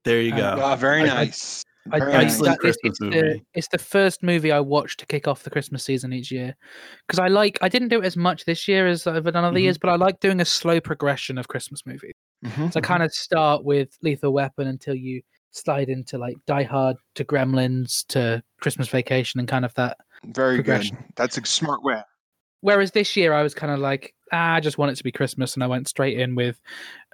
there 0.05 0.21
you 0.21 0.33
Uh, 0.33 0.55
go. 0.55 0.61
Ah, 0.63 0.75
very 0.77 1.01
I- 1.01 1.03
I- 1.03 1.25
nice. 1.25 1.64
I, 1.91 1.97
I-. 1.97 1.99
That- 1.99 2.57
it's, 2.63 2.77
it's 2.83 2.99
the, 2.99 3.41
it's 3.53 3.67
the 3.67 3.77
first 3.77 4.23
movie 4.23 4.51
I 4.51 4.59
watch 4.59 4.97
to 4.97 5.05
kick 5.05 5.27
off 5.27 5.43
the 5.43 5.49
Christmas 5.49 5.83
season 5.83 6.13
each 6.13 6.31
year 6.31 6.55
because 7.07 7.19
I 7.19 7.27
like 7.27 7.57
I 7.61 7.69
didn't 7.69 7.89
do 7.89 8.01
it 8.01 8.05
as 8.05 8.17
much 8.17 8.45
this 8.45 8.67
year 8.67 8.87
as 8.87 9.05
I've 9.05 9.23
done 9.23 9.43
other 9.45 9.57
Mhm. 9.59 9.63
years, 9.63 9.77
but 9.77 9.89
I 9.89 9.95
like 9.95 10.19
doing 10.19 10.39
a 10.41 10.45
slow 10.45 10.79
progression 10.81 11.37
of 11.37 11.47
Christmas 11.47 11.85
movies. 11.85 12.13
Mhm. 12.43 12.73
So 12.73 12.79
I 12.79 12.81
kind 12.81 13.03
of 13.03 13.13
start 13.13 13.63
with 13.63 13.89
Lethal 14.01 14.33
Weapon 14.33 14.67
until 14.67 14.95
you 14.95 15.21
slide 15.51 15.89
into 15.89 16.17
like 16.17 16.35
Die 16.47 16.63
Hard 16.63 16.97
to 17.15 17.23
Gremlins 17.23 18.05
to 18.07 18.41
Christmas 18.61 18.87
Vacation 18.89 19.39
and 19.39 19.47
kind 19.47 19.63
of 19.63 19.73
that. 19.75 19.97
Very 20.25 20.63
good. 20.63 20.89
That's 21.15 21.37
a 21.37 21.45
smart 21.45 21.83
way. 21.83 22.01
Whereas 22.61 22.91
this 22.91 23.15
year 23.15 23.31
I 23.31 23.43
was 23.43 23.53
kind 23.53 23.71
of 23.71 23.77
like, 23.79 24.14
ah, 24.31 24.53
I 24.55 24.59
just 24.59 24.77
want 24.77 24.91
it 24.91 24.95
to 24.95 25.03
be 25.03 25.11
Christmas, 25.11 25.53
and 25.55 25.63
I 25.63 25.67
went 25.67 25.87
straight 25.87 26.19
in 26.19 26.35
with. 26.35 26.59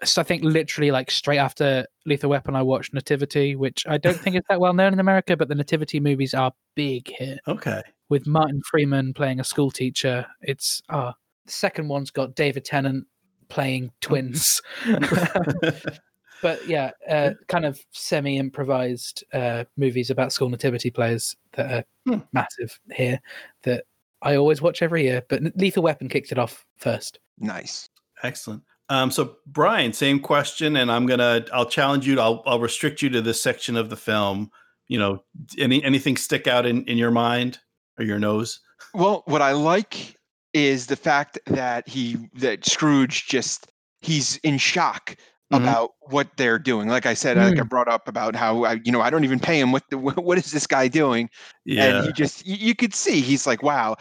So 0.04 0.22
I 0.22 0.24
think 0.24 0.44
literally 0.44 0.92
like 0.92 1.12
straight 1.12 1.38
after 1.38 1.86
Lethal 2.06 2.30
Weapon, 2.30 2.56
I 2.56 2.62
watched 2.62 2.94
Nativity, 2.94 3.56
which 3.56 3.86
I 3.88 3.98
don't 3.98 4.18
think 4.20 4.36
is 4.36 4.42
that 4.50 4.60
well 4.60 4.74
known 4.74 4.94
in 4.94 5.00
America, 5.00 5.36
but 5.38 5.48
the 5.48 5.56
Nativity 5.56 6.00
movies 6.00 6.34
are 6.34 6.52
big 6.76 7.08
here. 7.18 7.38
Okay. 7.48 7.82
with 8.10 8.28
Martin 8.28 8.62
Freeman 8.70 9.14
playing 9.14 9.40
a 9.40 9.44
school 9.44 9.72
teacher. 9.72 10.26
It's 10.42 10.82
uh 10.90 11.12
the 11.46 11.52
second 11.52 11.88
one's 11.88 12.12
got 12.12 12.36
David 12.36 12.66
Tennant 12.66 13.06
playing 13.50 13.92
twins. 14.02 14.62
but 16.42 16.66
yeah, 16.68 16.92
uh, 17.10 17.32
kind 17.48 17.66
of 17.66 17.80
semi-improvised 17.92 19.24
uh, 19.34 19.64
movies 19.78 20.10
about 20.10 20.34
school 20.34 20.50
nativity 20.50 20.90
players 20.90 21.36
that 21.54 21.72
are 21.72 21.84
Hmm. 22.08 22.18
massive 22.34 22.80
here 22.92 23.20
that 23.62 23.86
I 24.22 24.36
always 24.36 24.62
watch 24.62 24.82
every 24.82 25.04
year. 25.04 25.24
But 25.30 25.44
Lethal 25.56 25.84
Weapon 25.84 26.10
kicked 26.10 26.32
it 26.32 26.40
off 26.40 26.66
first. 26.78 27.20
Nice. 27.38 27.90
Excellent. 28.24 28.64
Um, 28.90 29.10
so 29.10 29.38
Brian, 29.48 29.94
same 29.94 30.20
question, 30.20 30.76
and 30.76 30.92
I'm 30.92 31.06
gonna 31.06 31.46
I'll 31.54 31.66
challenge 31.66 32.06
you. 32.06 32.16
To, 32.16 32.22
I'll 32.22 32.44
I'll 32.46 32.60
restrict 32.60 33.02
you 33.02 33.10
to 33.12 33.22
this 33.22 33.42
section 33.42 33.78
of 33.78 33.90
the 33.90 33.96
film. 33.96 34.52
You 34.90 35.00
know, 35.00 35.24
any 35.58 35.82
anything 35.84 36.18
stick 36.18 36.46
out 36.46 36.66
in 36.66 36.84
in 36.86 36.98
your 36.98 37.12
mind 37.12 37.60
or 37.98 38.04
your 38.04 38.20
nose? 38.20 38.60
Well, 38.94 39.24
what 39.28 39.42
I 39.42 39.54
like 39.54 40.18
is 40.54 40.88
the 40.88 40.98
fact 40.98 41.40
that 41.46 41.88
he 41.88 42.18
that 42.36 42.66
Scrooge 42.66 43.28
just 43.28 43.72
he's 44.02 44.36
in 44.38 44.58
shock 44.58 45.16
Mhm. 45.52 45.58
about 45.62 45.92
what 46.02 46.28
they're 46.38 46.60
doing. 46.60 46.88
Like 46.88 47.06
I 47.06 47.14
said, 47.14 47.38
I 47.38 47.50
like 47.50 47.60
I 47.60 47.64
brought 47.64 47.88
up 47.88 48.08
about 48.08 48.36
how 48.36 48.64
I, 48.64 48.80
you 48.84 48.92
know 48.92 49.02
I 49.02 49.10
don't 49.10 49.24
even 49.24 49.40
pay 49.40 49.60
him. 49.60 49.72
What 49.72 49.84
the, 49.90 49.98
what 50.28 50.38
is 50.38 50.52
this 50.52 50.66
guy 50.68 50.88
doing? 50.88 51.30
Yeah. 51.66 51.98
And 51.98 52.06
he 52.08 52.14
just 52.14 52.46
you, 52.46 52.56
you 52.56 52.76
could 52.76 52.94
see 52.94 53.22
he's 53.22 53.46
like, 53.46 53.62
wow. 53.64 53.98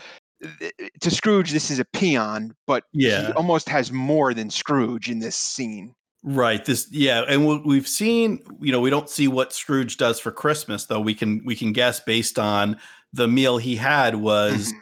To 1.02 1.10
Scrooge, 1.10 1.50
this 1.50 1.70
is 1.70 1.78
a 1.78 1.84
peon, 1.84 2.54
but 2.66 2.84
Yeah. 2.92 3.26
he 3.26 3.32
almost 3.34 3.68
has 3.68 3.92
more 3.92 4.32
than 4.32 4.48
Scrooge 4.48 5.10
in 5.10 5.18
this 5.18 5.36
scene. 5.36 5.94
Right. 6.22 6.64
This, 6.64 6.86
yeah, 6.90 7.24
and 7.28 7.46
what 7.46 7.66
we've 7.66 7.88
seen, 7.88 8.42
you 8.60 8.72
know, 8.72 8.80
we 8.80 8.88
don't 8.90 9.08
see 9.10 9.28
what 9.28 9.52
Scrooge 9.52 9.96
does 9.98 10.18
for 10.18 10.30
Christmas, 10.30 10.86
though. 10.86 11.00
We 11.00 11.14
can 11.14 11.42
we 11.44 11.54
can 11.56 11.72
guess 11.72 12.00
based 12.00 12.38
on 12.38 12.78
the 13.12 13.26
meal 13.28 13.58
he 13.58 13.76
had 13.76 14.16
was 14.16 14.72
Mhm. 14.72 14.76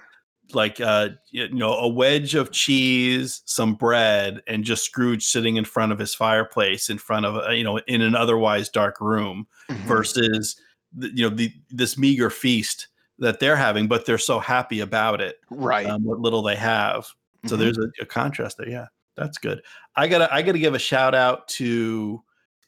Like 0.55 0.81
uh 0.81 1.11
you 1.31 1.49
know 1.51 1.75
a 1.75 1.89
wedge 1.89 2.35
of 2.35 2.51
cheese, 2.53 3.43
some 3.45 3.75
bread, 3.75 4.43
and 4.47 4.65
just 4.65 4.85
Scrooge 4.85 5.25
sitting 5.27 5.57
in 5.57 5.65
front 5.65 5.93
of 5.93 5.99
his 5.99 6.15
fireplace, 6.15 6.89
in 6.91 6.99
front 6.99 7.27
of 7.27 7.37
a, 7.37 7.55
you 7.55 7.65
know 7.65 7.79
in 7.87 8.01
an 8.03 8.15
otherwise 8.15 8.69
dark 8.69 9.01
room, 9.01 9.47
Mhm. 9.71 9.87
versus 9.87 10.61
the, 10.93 11.11
you 11.15 11.29
know 11.29 11.35
the 11.35 11.53
this 11.71 11.99
meager 11.99 12.31
feast 12.31 12.89
that 13.19 13.41
they're 13.41 13.57
having, 13.57 13.89
but 13.89 14.07
they're 14.07 14.17
so 14.17 14.39
happy 14.39 14.81
about 14.81 15.21
it, 15.21 15.41
right. 15.51 15.87
um, 15.87 16.05
what 16.05 16.21
little 16.21 16.41
they 16.43 16.55
have. 16.57 17.07
So 17.47 17.57
Mhm. 17.57 17.59
there's 17.59 17.79
a, 17.79 17.89
a 18.01 18.07
contrast 18.07 18.57
there. 18.59 18.69
Yeah, 18.69 18.87
that's 19.17 19.39
good. 19.39 19.61
I 19.97 20.09
gotta 20.09 20.33
I 20.33 20.43
gotta 20.43 20.59
give 20.59 20.75
a 20.75 20.79
shout 20.79 21.15
out 21.15 21.47
to 21.49 22.23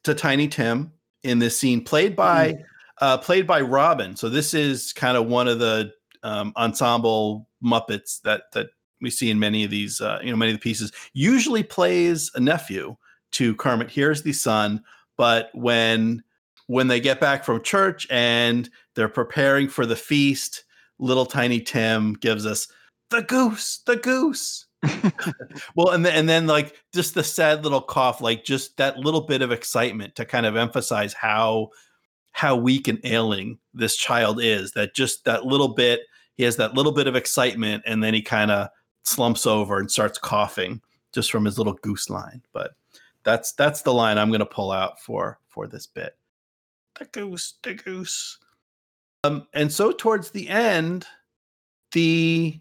to 0.05 0.15
Tiny 0.15 0.49
Tim 0.49 0.93
in 1.23 1.39
this 1.39 1.59
scene, 1.59 1.85
played 1.85 2.17
by 2.17 2.55
uh, 3.01 3.17
played 3.17 3.47
by 3.47 3.61
Robin. 3.63 4.15
So 4.17 4.29
this 4.29 4.53
is 4.53 4.93
kind 4.93 5.17
of 5.17 5.27
one 5.27 5.49
of 5.49 5.59
the 5.59 5.93
um, 6.23 6.53
ensemble 6.57 7.49
Muppets 7.63 8.21
that 8.23 8.53
that 8.53 8.69
we 9.01 9.11
see 9.11 9.31
in 9.31 9.39
many 9.39 9.65
of 9.65 9.71
these 9.71 10.01
uh, 10.01 10.19
you 10.23 10.31
know 10.31 10.37
many 10.37 10.53
of 10.53 10.59
the 10.59 10.63
pieces. 10.63 10.93
Usually 11.13 11.63
plays 11.63 12.31
a 12.35 12.41
nephew 12.41 12.97
to 13.33 13.55
Kermit. 13.57 13.91
Here's 13.91 14.23
the 14.23 14.33
son, 14.33 14.83
but 15.17 15.51
when 15.55 16.23
when 16.67 16.87
they 16.87 17.01
get 17.01 17.21
back 17.21 17.45
from 17.45 17.63
church 17.63 18.07
and 18.11 18.71
they're 18.95 19.09
preparing 19.09 19.69
for 19.69 19.87
the 19.87 19.97
feast, 19.97 20.65
little 20.99 21.27
tiny 21.27 21.61
Tim 21.61 22.15
gives 22.15 22.47
us 22.47 22.69
the 23.11 23.23
goose, 23.23 23.81
the 23.87 23.97
goose. 23.97 24.67
well, 25.75 25.91
and 25.91 26.07
then, 26.07 26.15
and 26.15 26.29
then 26.29 26.47
like 26.47 26.75
just 26.95 27.15
the 27.15 27.25
sad 27.25 27.65
little 27.65 27.83
cough, 27.83 28.21
like 28.21 28.45
just 28.45 28.77
that 28.77 28.99
little 28.99 29.21
bit 29.21 29.43
of 29.43 29.53
excitement 29.53 30.15
to 30.15 30.25
kind 30.25 30.47
of 30.47 30.57
emphasize 30.57 31.13
how 31.13 31.71
how 32.33 32.55
weak 32.57 32.89
and 32.89 33.01
ailing 33.05 33.59
this 33.75 33.97
child 33.97 34.41
is. 34.41 34.73
That 34.73 34.95
just 34.95 35.25
that 35.25 35.45
little 35.45 35.75
bit, 35.75 36.03
he 36.41 36.45
has 36.45 36.57
that 36.57 36.73
little 36.73 36.93
bit 36.93 37.07
of 37.07 37.17
excitement, 37.17 37.83
and 37.85 38.03
then 38.03 38.15
he 38.15 38.23
kind 38.23 38.51
of 38.51 38.71
slumps 39.03 39.45
over 39.45 39.79
and 39.79 39.91
starts 39.91 40.17
coughing 40.17 40.81
just 41.13 41.31
from 41.31 41.45
his 41.45 41.59
little 41.59 41.75
goose 41.83 42.09
line. 42.09 42.41
But 42.55 42.71
that's 43.25 43.53
that's 43.53 43.83
the 43.83 43.93
line 43.93 44.17
I'm 44.17 44.31
going 44.31 44.41
to 44.41 44.47
pull 44.47 44.73
out 44.73 44.99
for 44.99 45.39
for 45.51 45.67
this 45.67 45.87
bit. 45.87 46.17
The 46.99 47.05
goose, 47.05 47.59
the 47.63 47.75
goose. 47.75 48.39
Um, 49.23 49.49
and 49.53 49.71
so 49.71 49.93
towards 49.93 50.31
the 50.31 50.49
end, 50.49 51.07
the 51.93 52.59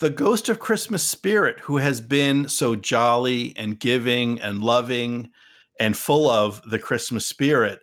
the 0.00 0.10
ghost 0.10 0.50
of 0.50 0.58
Christmas 0.60 1.02
spirit, 1.02 1.58
who 1.58 1.78
has 1.78 2.02
been 2.02 2.46
so 2.50 2.76
jolly 2.76 3.54
and 3.56 3.80
giving 3.80 4.42
and 4.42 4.62
loving 4.62 5.30
and 5.80 5.96
full 5.96 6.28
of 6.28 6.60
the 6.68 6.78
Christmas 6.78 7.24
spirit, 7.24 7.80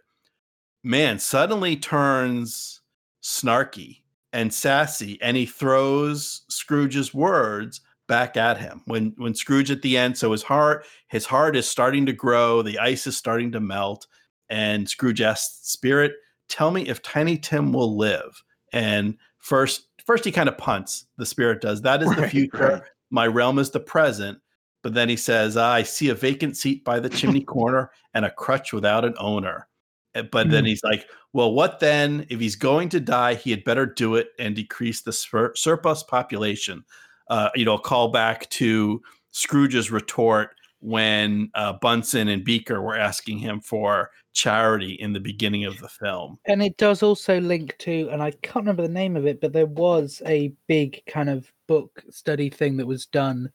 man, 0.84 1.18
suddenly 1.18 1.76
turns 1.76 2.82
snarky 3.24 4.02
and 4.34 4.54
sassy, 4.54 5.20
and 5.22 5.36
he 5.36 5.46
throws 5.46 6.42
Scrooge's 6.50 7.14
words 7.14 7.82
back 8.08 8.38
at 8.38 8.58
him. 8.58 8.82
When 8.86 9.14
when 9.18 9.36
Scrooge 9.36 9.72
at 9.72 9.82
the 9.82 9.98
end, 9.98 10.18
so 10.18 10.32
his 10.32 10.44
heart 10.44 10.86
his 11.08 11.26
heart 11.26 11.56
is 11.56 11.70
starting 11.70 12.06
to 12.06 12.14
grow, 12.14 12.62
the 12.62 12.80
ice 12.80 13.08
is 13.08 13.18
starting 13.18 13.52
to 13.54 13.60
melt, 13.60 14.08
and 14.50 14.90
Scrooge 14.90 15.22
asks 15.22 15.70
Spirit, 15.72 16.14
"Tell 16.48 16.72
me 16.72 16.88
if 16.88 17.02
Tiny 17.02 17.38
Tim 17.38 17.74
will 17.74 17.98
live." 17.98 18.42
And 18.74 19.18
first 19.40 19.88
first 20.06 20.26
he 20.26 20.32
kind 20.32 20.50
of 20.50 20.58
punts. 20.58 21.06
The 21.18 21.26
spirit 21.26 21.62
does. 21.62 21.82
That 21.82 22.02
is 22.02 22.14
the 22.16 22.28
future. 22.28 22.58
right. 22.58 22.82
My 23.12 23.28
realm 23.28 23.60
is 23.60 23.72
the 23.72 23.80
present. 23.80 24.40
But 24.82 24.94
then 24.94 25.10
he 25.10 25.18
says, 25.18 25.58
I 25.58 25.84
see 25.84 26.10
a 26.10 26.16
vacant 26.16 26.56
seat 26.56 26.86
by 26.86 27.00
the 27.02 27.10
chimney 27.10 27.42
corner 27.42 27.92
and 28.14 28.24
a 28.24 28.32
crutch 28.32 28.72
without 28.72 29.04
an 29.04 29.14
owner. 29.20 29.68
Uh, 30.16 30.24
But 30.24 30.50
then 30.50 30.64
Mm. 30.64 30.68
he's 30.68 30.84
like, 30.84 31.08
well, 31.34 31.54
what 31.54 31.80
then? 31.80 32.26
If 32.30 32.40
he's 32.40 32.56
going 32.56 32.90
to 32.90 33.00
die, 33.00 33.36
he 33.36 33.52
had 33.52 33.64
better 33.64 33.86
do 33.86 34.16
it 34.16 34.30
and 34.40 34.56
decrease 34.56 35.02
the 35.02 35.14
sur- 35.14 35.54
surplus 35.56 36.04
population. 36.04 36.84
Uh, 37.30 37.50
you 37.56 37.66
know, 37.66 37.78
call 37.78 38.10
back 38.10 38.50
to 38.50 39.02
Scrooge's 39.32 39.92
retort 39.92 40.56
when 40.82 41.52
uh, 41.56 41.74
Bunsen 41.74 42.30
and 42.30 42.44
Beaker 42.44 42.82
were 42.82 42.98
asking 42.98 43.38
him 43.38 43.60
for 43.62 44.10
charity 44.34 44.94
in 44.94 45.14
the 45.14 45.20
beginning 45.20 45.66
of 45.66 45.78
the 45.80 45.90
film. 45.90 46.40
And 46.46 46.64
it 46.64 46.78
does 46.78 47.04
also 47.04 47.40
link 47.42 47.76
to, 47.80 48.10
and 48.12 48.24
I 48.24 48.32
can't 48.32 48.56
remember 48.64 48.84
the 48.84 48.88
name 48.94 49.18
of 49.18 49.28
it, 49.28 49.42
but 49.42 49.54
there 49.54 49.66
was 49.66 50.22
a 50.26 50.54
big 50.68 51.02
kind 51.06 51.30
of 51.30 51.52
book 51.68 52.04
study 52.10 52.50
thing 52.50 52.78
that 52.78 52.88
was 52.88 53.06
done 53.06 53.52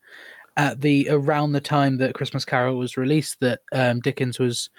at 0.56 0.80
the 0.80 1.08
around 1.10 1.52
the 1.52 1.60
time 1.60 1.96
that 1.98 2.14
Christmas 2.14 2.44
Carol 2.44 2.76
was 2.76 2.96
released 2.96 3.40
that 3.40 3.60
um, 3.72 4.00
Dickens 4.00 4.38
was 4.38 4.70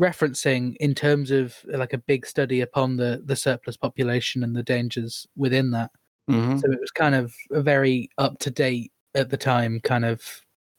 referencing 0.00 0.76
in 0.80 0.94
terms 0.94 1.30
of 1.30 1.56
like 1.66 1.92
a 1.92 1.98
big 1.98 2.26
study 2.26 2.60
upon 2.60 2.96
the 2.96 3.22
the 3.24 3.36
surplus 3.36 3.76
population 3.76 4.42
and 4.44 4.54
the 4.54 4.62
dangers 4.62 5.26
within 5.36 5.70
that. 5.72 5.90
Mm-hmm. 6.30 6.58
So 6.58 6.70
it 6.70 6.80
was 6.80 6.90
kind 6.90 7.14
of 7.14 7.34
a 7.50 7.62
very 7.62 8.08
up 8.18 8.38
to 8.40 8.50
date 8.50 8.92
at 9.14 9.30
the 9.30 9.36
time 9.36 9.80
kind 9.80 10.04
of 10.04 10.22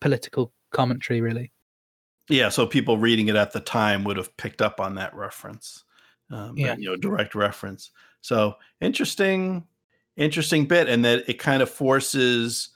political 0.02 0.54
commentary, 0.72 1.22
really. 1.22 1.52
Yeah, 2.30 2.50
so 2.50 2.66
people 2.66 2.98
reading 2.98 3.28
it 3.28 3.36
at 3.36 3.52
the 3.52 3.60
time 3.60 4.04
would 4.04 4.18
have 4.18 4.36
picked 4.38 4.62
up 4.62 4.80
on 4.80 4.96
that 4.96 5.14
reference. 5.14 5.84
Um, 6.32 6.58
Yeah. 6.58 6.76
you 6.78 6.90
know, 6.90 6.96
direct 6.96 7.36
reference. 7.36 7.92
So 8.22 8.56
interesting, 8.82 9.68
interesting 10.18 10.66
bit, 10.66 10.90
and 10.90 11.06
that 11.06 11.30
it 11.30 11.38
kind 11.38 11.62
of 11.62 11.70
forces, 11.70 12.70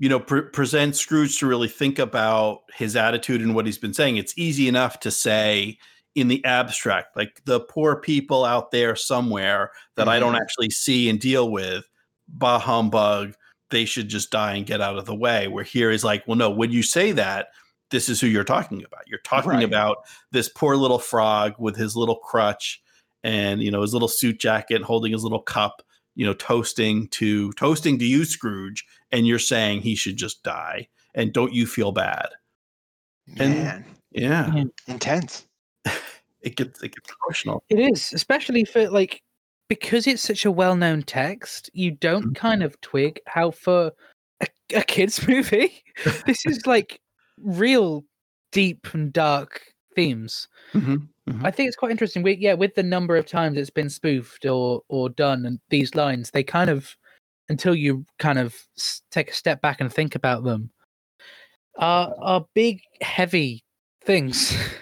you 0.00 0.08
know, 0.08 0.18
pre- 0.18 0.42
presents 0.42 0.98
Scrooge 1.00 1.38
to 1.38 1.46
really 1.46 1.68
think 1.68 2.00
about 2.00 2.62
his 2.74 2.96
attitude 2.96 3.40
and 3.42 3.54
what 3.54 3.66
he's 3.66 3.78
been 3.78 3.94
saying. 3.94 4.16
It's 4.16 4.34
easy 4.36 4.66
enough 4.66 4.98
to 5.00 5.10
say 5.12 5.78
in 6.16 6.26
the 6.28 6.44
abstract, 6.44 7.16
like 7.16 7.40
the 7.44 7.60
poor 7.60 7.94
people 8.00 8.44
out 8.44 8.72
there 8.72 8.96
somewhere 8.96 9.70
that 9.94 10.08
I 10.08 10.18
don't 10.18 10.34
Mhm. 10.34 10.40
actually 10.40 10.70
see 10.70 11.08
and 11.08 11.20
deal 11.20 11.50
with. 11.52 11.84
Bah 12.28 12.58
humbug, 12.58 13.34
they 13.70 13.84
should 13.84 14.08
just 14.08 14.30
die 14.32 14.54
and 14.54 14.66
get 14.66 14.80
out 14.80 14.98
of 14.98 15.04
the 15.06 15.14
way. 15.14 15.46
Where 15.46 15.62
here 15.64 15.90
is 15.92 16.02
like, 16.02 16.26
well, 16.26 16.36
no, 16.36 16.50
when 16.50 16.72
you 16.72 16.82
say 16.82 17.12
that, 17.12 17.48
this 17.90 18.08
is 18.08 18.20
who 18.20 18.26
you're 18.26 18.42
talking 18.44 18.82
about. 18.84 19.02
You're 19.06 19.20
talking 19.24 19.50
Right. 19.50 19.64
about 19.64 19.98
this 20.32 20.48
poor 20.48 20.76
little 20.76 20.98
frog 20.98 21.54
with 21.58 21.76
his 21.76 21.94
little 21.94 22.16
crutch 22.16 22.80
and 23.22 23.62
you 23.62 23.70
know 23.70 23.82
his 23.82 23.92
little 23.92 24.08
suit 24.08 24.40
jacket 24.40 24.80
holding 24.82 25.12
his 25.12 25.22
little 25.22 25.42
cup 25.42 25.82
you 26.14 26.24
know 26.24 26.32
toasting 26.32 27.06
to 27.08 27.52
toasting 27.52 27.98
to 27.98 28.04
you 28.06 28.24
scrooge 28.24 28.84
and 29.12 29.26
you're 29.26 29.38
saying 29.38 29.80
he 29.80 29.94
should 29.94 30.16
just 30.16 30.42
die 30.42 30.86
and 31.14 31.32
don't 31.32 31.52
you 31.52 31.66
feel 31.66 31.92
bad 31.92 32.28
And- 33.38 33.54
Man, 33.64 33.84
yeah 34.12 34.54
Yeah. 34.54 34.64
intense. 34.88 35.46
it 36.42 36.56
gets 36.56 36.82
it 36.82 36.94
gets 36.94 37.10
emotional 37.26 37.62
It 37.68 37.78
is, 37.78 38.12
especially 38.12 38.64
for 38.64 38.88
like 38.90 39.22
because 39.68 40.06
it's 40.08 40.22
such 40.22 40.44
a 40.44 40.50
well-known 40.50 41.02
text. 41.02 41.70
You 41.74 41.92
don't 41.92 42.30
Mhm. 42.32 42.34
kind 42.34 42.62
of 42.64 42.80
twig 42.80 43.20
how 43.26 43.52
for 43.52 43.92
a, 44.40 44.46
a 44.74 44.82
kids 44.82 45.16
movie, 45.28 45.82
this 46.26 46.44
is 46.44 46.66
like 46.66 47.00
real 47.38 48.04
deep 48.52 48.88
and 48.94 49.12
dark 49.12 49.62
themes. 49.94 50.48
Mhm, 50.72 51.06
mhm. 51.28 51.44
I 51.44 51.50
think 51.52 51.68
it's 51.68 51.76
quite 51.76 51.92
interesting. 51.92 52.22
We, 52.24 52.34
yeah, 52.36 52.54
with 52.54 52.74
the 52.74 52.82
number 52.82 53.16
of 53.16 53.26
times 53.26 53.56
it's 53.56 53.70
been 53.70 53.90
spoofed 53.90 54.44
or 54.44 54.82
or 54.88 55.08
done, 55.08 55.46
and 55.46 55.60
these 55.70 55.94
lines, 55.94 56.30
they 56.32 56.42
kind 56.42 56.68
of 56.70 56.96
until 57.50 57.74
you 57.74 58.06
kind 58.18 58.38
of 58.38 58.56
take 59.10 59.30
a 59.30 59.34
step 59.34 59.60
back 59.60 59.80
and 59.80 59.92
think 59.92 60.14
about 60.14 60.44
them, 60.44 60.70
are 61.76 62.14
are 62.18 62.46
big, 62.54 62.80
heavy 63.02 63.64
things. 64.02 64.56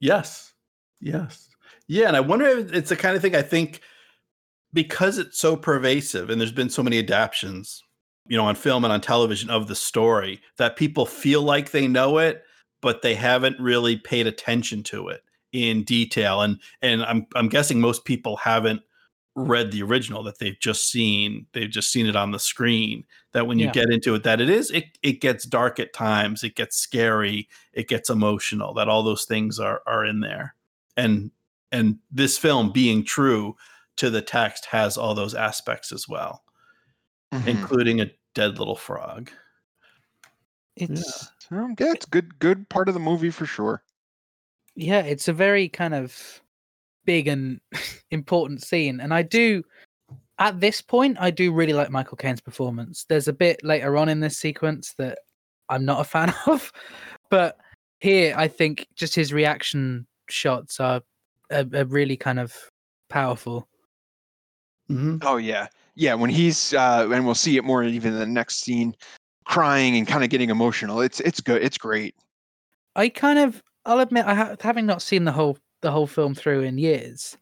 yes 0.00 0.52
yes 1.00 1.48
yeah 1.86 2.08
and 2.08 2.16
i 2.16 2.20
wonder 2.20 2.44
if 2.46 2.72
it's 2.72 2.88
the 2.88 2.96
kind 2.96 3.14
of 3.14 3.22
thing 3.22 3.36
i 3.36 3.42
think 3.42 3.80
because 4.72 5.16
it's 5.16 5.38
so 5.38 5.56
pervasive 5.56 6.28
and 6.28 6.40
there's 6.40 6.52
been 6.52 6.68
so 6.68 6.82
many 6.82 6.98
adaptions 6.98 7.82
you 8.26 8.36
know 8.36 8.44
on 8.44 8.54
film 8.54 8.84
and 8.84 8.92
on 8.92 9.00
television 9.00 9.48
of 9.48 9.68
the 9.68 9.76
story 9.76 10.40
that 10.56 10.76
people 10.76 11.06
feel 11.06 11.42
like 11.42 11.70
they 11.70 11.86
know 11.86 12.18
it 12.18 12.42
but 12.80 13.02
they 13.02 13.14
haven't 13.14 13.58
really 13.60 13.96
paid 13.96 14.26
attention 14.26 14.82
to 14.82 15.08
it 15.08 15.22
in 15.52 15.84
detail 15.84 16.42
and 16.42 16.58
and 16.82 17.04
i'm 17.04 17.24
i'm 17.36 17.48
guessing 17.48 17.80
most 17.80 18.04
people 18.04 18.36
haven't 18.36 18.80
read 19.34 19.70
the 19.72 19.82
original 19.82 20.22
that 20.22 20.38
they've 20.38 20.60
just 20.60 20.90
seen 20.90 21.46
they've 21.54 21.70
just 21.70 21.90
seen 21.90 22.06
it 22.06 22.16
on 22.16 22.32
the 22.32 22.38
screen 22.38 23.04
that 23.32 23.46
when 23.46 23.58
you 23.58 23.66
Yeah. 23.66 23.72
get 23.72 23.90
into 23.90 24.14
it 24.14 24.22
that 24.24 24.40
it 24.42 24.50
is 24.50 24.70
it 24.70 24.98
it 25.02 25.20
gets 25.22 25.44
dark 25.46 25.80
at 25.80 25.94
times 25.94 26.44
it 26.44 26.54
gets 26.54 26.76
scary 26.76 27.48
it 27.72 27.88
gets 27.88 28.10
emotional 28.10 28.74
that 28.74 28.88
all 28.88 29.02
those 29.02 29.24
things 29.24 29.58
are 29.58 29.82
are 29.86 30.04
in 30.04 30.20
there 30.20 30.54
and 30.98 31.30
and 31.72 31.98
this 32.10 32.36
film 32.36 32.72
being 32.72 33.02
true 33.04 33.56
to 33.96 34.10
the 34.10 34.20
text 34.22 34.66
has 34.66 34.98
all 34.98 35.14
those 35.14 35.34
aspects 35.34 35.92
as 35.92 36.06
well 36.08 36.44
Mhm. 37.32 37.46
including 37.48 38.00
a 38.02 38.10
dead 38.34 38.58
little 38.58 38.76
frog 38.76 39.30
It's 40.76 41.30
So, 41.38 41.74
yeah, 41.78 41.92
it's 41.92 42.06
good. 42.06 42.38
Good 42.38 42.68
part 42.68 42.88
of 42.88 42.94
the 42.94 43.00
movie 43.00 43.30
for 43.30 43.46
sure. 43.46 43.82
yeah, 44.74 45.00
it's 45.02 45.28
a 45.28 45.32
very 45.32 45.68
kind 45.68 45.94
of 45.94 46.41
big 47.04 47.28
and 47.28 47.60
important 48.10 48.62
scene. 48.62 49.00
And 49.00 49.12
I 49.12 49.22
do, 49.22 49.62
at 50.38 50.60
this 50.60 50.80
point, 50.80 51.16
I 51.20 51.30
do 51.30 51.52
really 51.52 51.72
like 51.72 51.90
Michael 51.90 52.16
Caine's 52.16 52.40
performance. 52.40 53.04
There's 53.08 53.28
a 53.28 53.32
bit 53.32 53.62
later 53.64 53.96
on 53.96 54.08
in 54.08 54.20
this 54.20 54.38
sequence 54.38 54.94
that 54.98 55.18
I'm 55.68 55.84
not 55.84 56.00
a 56.00 56.04
fan 56.04 56.34
of, 56.46 56.72
but 57.30 57.58
here 58.00 58.34
I 58.36 58.48
think 58.48 58.86
just 58.96 59.14
his 59.14 59.32
reaction 59.32 60.06
shots 60.28 60.80
are, 60.80 61.02
are, 61.50 61.66
are 61.74 61.84
really 61.84 62.16
kind 62.16 62.40
of 62.40 62.54
powerful. 63.08 63.68
Mhm. 64.90 65.22
Oh 65.24 65.36
yeah, 65.36 65.68
yeah. 65.94 66.14
When 66.14 66.28
he's 66.28 66.74
uh, 66.74 67.08
and 67.10 67.24
we'll 67.24 67.34
see 67.34 67.56
it 67.56 67.64
more 67.64 67.84
even 67.84 68.12
in 68.12 68.18
the 68.18 68.26
next 68.26 68.60
scene, 68.60 68.94
crying 69.44 69.96
and 69.96 70.06
kind 70.06 70.24
of 70.24 70.30
getting 70.30 70.50
emotional. 70.50 71.00
It's 71.00 71.20
it's 71.20 71.40
good. 71.40 71.62
It's 71.62 71.78
great. 71.78 72.14
I 72.96 73.08
kind 73.08 73.38
of, 73.38 73.62
I'll 73.86 74.00
admit, 74.00 74.26
I 74.26 74.34
ha- 74.34 74.56
having 74.60 74.84
not 74.84 75.00
seen 75.02 75.24
the 75.24 75.32
whole 75.32 75.56
the 75.82 75.90
whole 75.90 76.06
film 76.06 76.34
through 76.34 76.62
in 76.62 76.78
years, 76.78 77.36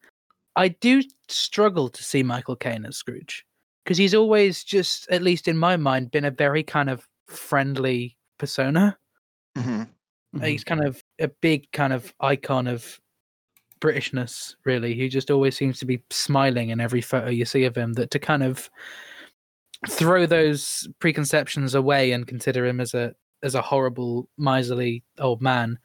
I 0.55 0.69
do 0.69 1.01
struggle 1.29 1.89
to 1.89 2.03
see 2.03 2.23
Michael 2.23 2.55
Caine 2.55 2.85
as 2.85 2.97
Scrooge 2.97 3.45
because 3.83 3.97
he's 3.97 4.13
always 4.13 4.63
just, 4.63 5.09
at 5.09 5.21
least 5.21 5.47
in 5.47 5.57
my 5.57 5.77
mind, 5.77 6.11
been 6.11 6.25
a 6.25 6.31
very 6.31 6.63
kind 6.63 6.89
of 6.89 7.07
friendly 7.27 8.17
persona. 8.37 8.97
hmm 9.57 9.83
Mhm. 10.35 10.47
He's 10.47 10.63
kind 10.63 10.83
of 10.83 11.03
a 11.19 11.27
big 11.27 11.69
kind 11.73 11.91
of 11.91 12.13
icon 12.21 12.67
of 12.67 12.99
Britishness, 13.81 14.55
really. 14.63 14.93
He 14.93 15.09
just 15.09 15.29
always 15.31 15.57
seems 15.57 15.79
to 15.79 15.85
be 15.85 16.01
smiling 16.09 16.69
in 16.69 16.79
every 16.79 17.01
photo 17.01 17.29
you 17.29 17.45
see 17.45 17.65
of 17.65 17.75
him. 17.75 17.93
That 17.93 18.11
to 18.11 18.19
kind 18.19 18.43
of 18.43 18.69
throw 19.89 20.25
those 20.25 20.87
preconceptions 20.99 21.75
away 21.75 22.11
and 22.11 22.27
consider 22.27 22.65
him 22.65 22.79
as 22.79 22.93
a 22.93 23.13
as 23.43 23.55
a 23.55 23.61
horrible, 23.61 24.29
miserly 24.37 25.03
old 25.19 25.41
man. 25.41 25.79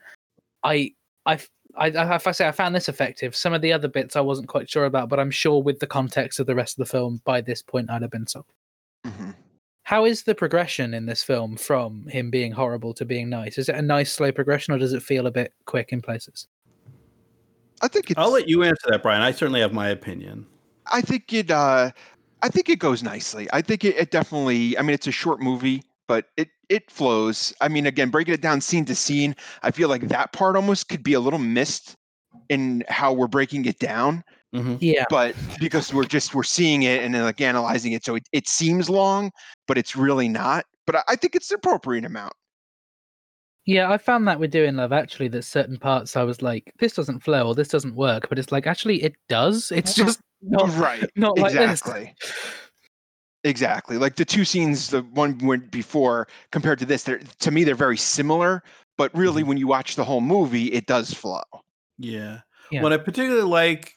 I 0.62 0.92
I 1.24 1.40
I, 1.76 1.86
I 1.88 2.16
if 2.16 2.26
I 2.26 2.32
say 2.32 2.48
I 2.48 2.52
found 2.52 2.74
this 2.74 2.88
effective. 2.88 3.36
Some 3.36 3.52
of 3.52 3.62
the 3.62 3.72
other 3.72 3.88
bits 3.88 4.16
I 4.16 4.20
wasn't 4.20 4.48
quite 4.48 4.68
sure 4.68 4.86
about, 4.86 5.08
but 5.08 5.20
I'm 5.20 5.30
sure 5.30 5.62
with 5.62 5.78
the 5.78 5.86
context 5.86 6.40
of 6.40 6.46
the 6.46 6.54
rest 6.54 6.78
of 6.78 6.86
the 6.86 6.90
film, 6.90 7.20
by 7.24 7.40
this 7.40 7.62
point 7.62 7.90
I'd 7.90 8.02
have 8.02 8.10
been 8.10 8.26
sold. 8.26 8.46
hmm 9.04 9.30
How 9.82 10.04
is 10.04 10.22
the 10.22 10.34
progression 10.34 10.94
in 10.94 11.06
this 11.06 11.22
film 11.22 11.56
from 11.56 12.06
him 12.08 12.30
being 12.30 12.52
horrible 12.52 12.94
to 12.94 13.04
being 13.04 13.28
nice? 13.28 13.58
Is 13.58 13.68
it 13.68 13.76
a 13.76 13.82
nice 13.82 14.12
slow 14.12 14.32
progression, 14.32 14.74
or 14.74 14.78
does 14.78 14.92
it 14.92 15.02
feel 15.02 15.26
a 15.26 15.30
bit 15.30 15.52
quick 15.66 15.92
in 15.92 16.02
places? 16.02 16.48
I 17.82 17.88
think 17.88 18.10
it's. 18.10 18.18
i'll 18.18 18.32
let 18.32 18.48
you 18.48 18.62
answer 18.62 18.86
that 18.88 19.02
brian 19.02 19.20
i 19.20 19.30
certainly 19.30 19.60
have 19.60 19.74
my 19.74 19.90
opinion 19.90 20.46
I 20.92 21.00
think 21.00 21.32
it. 21.32 21.50
Uh, 21.50 21.90
I 22.42 22.48
think 22.48 22.68
it 22.68 22.78
goes 22.78 23.02
nicely. 23.02 23.48
I 23.52 23.62
think 23.62 23.84
it, 23.84 23.96
it 23.96 24.10
definitely. 24.10 24.76
I 24.78 24.82
mean, 24.82 24.94
it's 24.94 25.06
a 25.06 25.12
short 25.12 25.40
movie, 25.40 25.82
but 26.08 26.26
it 26.36 26.48
it 26.68 26.90
flows. 26.90 27.52
I 27.60 27.68
mean, 27.68 27.86
again, 27.86 28.10
breaking 28.10 28.34
it 28.34 28.40
down 28.40 28.60
scene 28.60 28.84
to 28.86 28.94
scene, 28.94 29.36
I 29.62 29.70
feel 29.70 29.88
like 29.88 30.08
that 30.08 30.32
part 30.32 30.56
almost 30.56 30.88
could 30.88 31.02
be 31.02 31.12
a 31.14 31.20
little 31.20 31.38
missed 31.38 31.94
in 32.48 32.84
how 32.88 33.12
we're 33.12 33.28
breaking 33.28 33.64
it 33.66 33.78
down. 33.78 34.22
Mhm. 34.54 34.78
Yeah, 34.80 35.04
But 35.10 35.34
because 35.58 35.92
we're 35.92 36.04
just 36.04 36.34
we're 36.34 36.42
seeing 36.42 36.82
it 36.84 37.02
and 37.02 37.14
then 37.14 37.22
like 37.22 37.40
analyzing 37.40 37.92
it, 37.92 38.04
so 38.04 38.14
it, 38.14 38.28
it 38.32 38.48
seems 38.48 38.88
long, 38.88 39.30
but 39.68 39.76
it's 39.78 39.96
really 39.96 40.28
not. 40.28 40.64
But 40.86 40.96
I, 40.96 41.02
I 41.10 41.16
think 41.16 41.34
it's 41.34 41.48
the 41.48 41.56
appropriate 41.56 42.04
amount. 42.04 42.32
yeah. 43.66 43.90
I 43.90 43.98
found 43.98 44.26
that 44.28 44.38
with 44.38 44.52
doing 44.52 44.76
Love 44.76 44.92
Actually, 44.92 45.28
that 45.28 45.42
certain 45.42 45.78
parts 45.78 46.16
I 46.16 46.22
was 46.22 46.42
like, 46.42 46.72
this 46.78 46.94
doesn't 46.94 47.20
flow 47.20 47.48
or 47.48 47.54
this 47.54 47.68
doesn't 47.68 47.96
work, 47.96 48.28
but 48.28 48.38
it's 48.38 48.52
like 48.52 48.66
actually 48.66 49.02
it 49.02 49.14
does. 49.28 49.72
It's 49.72 49.94
just 49.94 50.20
not 50.42 50.74
right. 50.76 51.08
not 51.16 51.38
like 51.38 51.52
this. 51.52 51.82
Exactly. 53.46 53.76
Exactly. 53.76 53.98
Like 53.98 54.16
the 54.16 54.24
two 54.24 54.44
scenes, 54.44 54.90
the 54.90 55.02
one 55.02 55.38
went 55.38 55.70
before 55.70 56.28
compared 56.50 56.78
to 56.80 56.86
this, 56.86 57.02
they're 57.02 57.20
to 57.38 57.50
me 57.50 57.64
they're 57.64 57.74
very 57.74 57.96
similar, 57.96 58.62
but 58.96 59.14
really 59.14 59.42
Mm-hmm. 59.42 59.48
when 59.48 59.58
you 59.58 59.66
watch 59.66 59.96
the 59.96 60.04
whole 60.04 60.20
movie, 60.20 60.66
it 60.72 60.86
does 60.86 61.12
flow. 61.12 61.42
Yeah. 61.98 62.40
Yeah. 62.70 62.82
What 62.82 62.92
I 62.92 62.98
particularly 62.98 63.42
like 63.42 63.94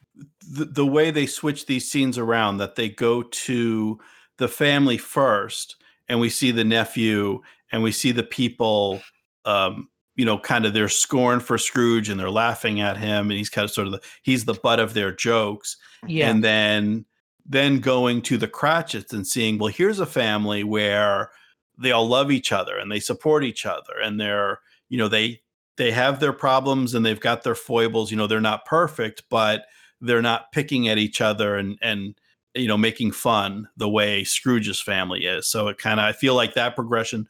the, 0.52 0.66
the 0.66 0.86
way 0.86 1.12
they 1.12 1.26
switch 1.26 1.66
these 1.66 1.90
scenes 1.90 2.18
around, 2.18 2.58
that 2.58 2.76
they 2.76 2.90
go 2.90 3.24
to 3.24 4.00
the 4.38 4.48
family 4.48 4.98
first, 4.98 5.76
and 6.08 6.20
we 6.20 6.30
see 6.30 6.52
the 6.52 6.64
nephew, 6.64 7.42
and 7.72 7.84
we 7.84 7.92
see 7.92 8.12
the 8.12 8.24
people, 8.24 9.02
um, 9.46 9.90
you 10.16 10.26
know, 10.26 10.38
kind 10.38 10.66
of 10.66 10.74
their 10.74 10.90
scorn 10.90 11.40
for 11.40 11.58
Scrooge, 11.58 12.10
and 12.10 12.20
they're 12.20 12.30
laughing 12.30 12.82
at 12.82 12.98
him, 12.98 13.30
and 13.30 13.38
he's 13.38 13.50
kind 13.50 13.66
of 13.66 13.72
sort 13.72 13.88
of 13.88 13.94
the 13.94 14.02
he's 14.24 14.46
the 14.46 14.54
butt 14.56 14.80
of 14.80 14.94
their 14.94 15.12
jokes, 15.12 15.78
Yeah, 16.06 16.30
and 16.30 16.44
then 16.44 17.06
then 17.50 17.80
going 17.80 18.22
to 18.22 18.38
the 18.38 18.48
Cratchits 18.48 19.12
and 19.12 19.26
seeing, 19.26 19.58
well, 19.58 19.74
here's 19.74 20.00
a 20.00 20.06
family 20.06 20.64
where 20.64 21.32
they 21.78 21.92
all 21.92 22.08
love 22.08 22.32
each 22.32 22.52
other 22.52 22.78
and 22.78 22.92
they 22.92 23.00
support 23.00 23.44
each 23.44 23.66
other, 23.66 23.94
and 24.02 24.20
they're 24.20 24.60
you 24.90 24.98
know 24.98 25.08
they 25.08 25.42
they 25.78 25.92
have 25.92 26.20
their 26.20 26.34
problems 26.34 26.94
and 26.94 27.06
they've 27.06 27.22
got 27.22 27.44
their 27.44 27.56
foibles 27.56 28.12
you 28.12 28.18
know 28.18 28.28
they're 28.28 28.42
not 28.42 28.66
perfect 28.66 29.24
but 29.30 29.66
they're 30.02 30.22
not 30.22 30.52
picking 30.52 30.88
at 30.88 30.98
each 30.98 31.22
other 31.22 31.56
and 31.56 31.78
and 31.82 32.16
you 32.54 32.68
know 32.68 32.78
making 32.78 33.12
fun 33.12 33.68
the 33.78 33.90
way 33.90 34.24
scrooge's 34.24 34.82
family 34.82 35.26
is. 35.26 35.48
So 35.48 35.68
it 35.68 35.78
kind 35.78 36.00
of 36.00 36.06
i 36.06 36.12
feel 36.12 36.36
like 36.36 36.54
that 36.56 36.76
progression 36.76 37.28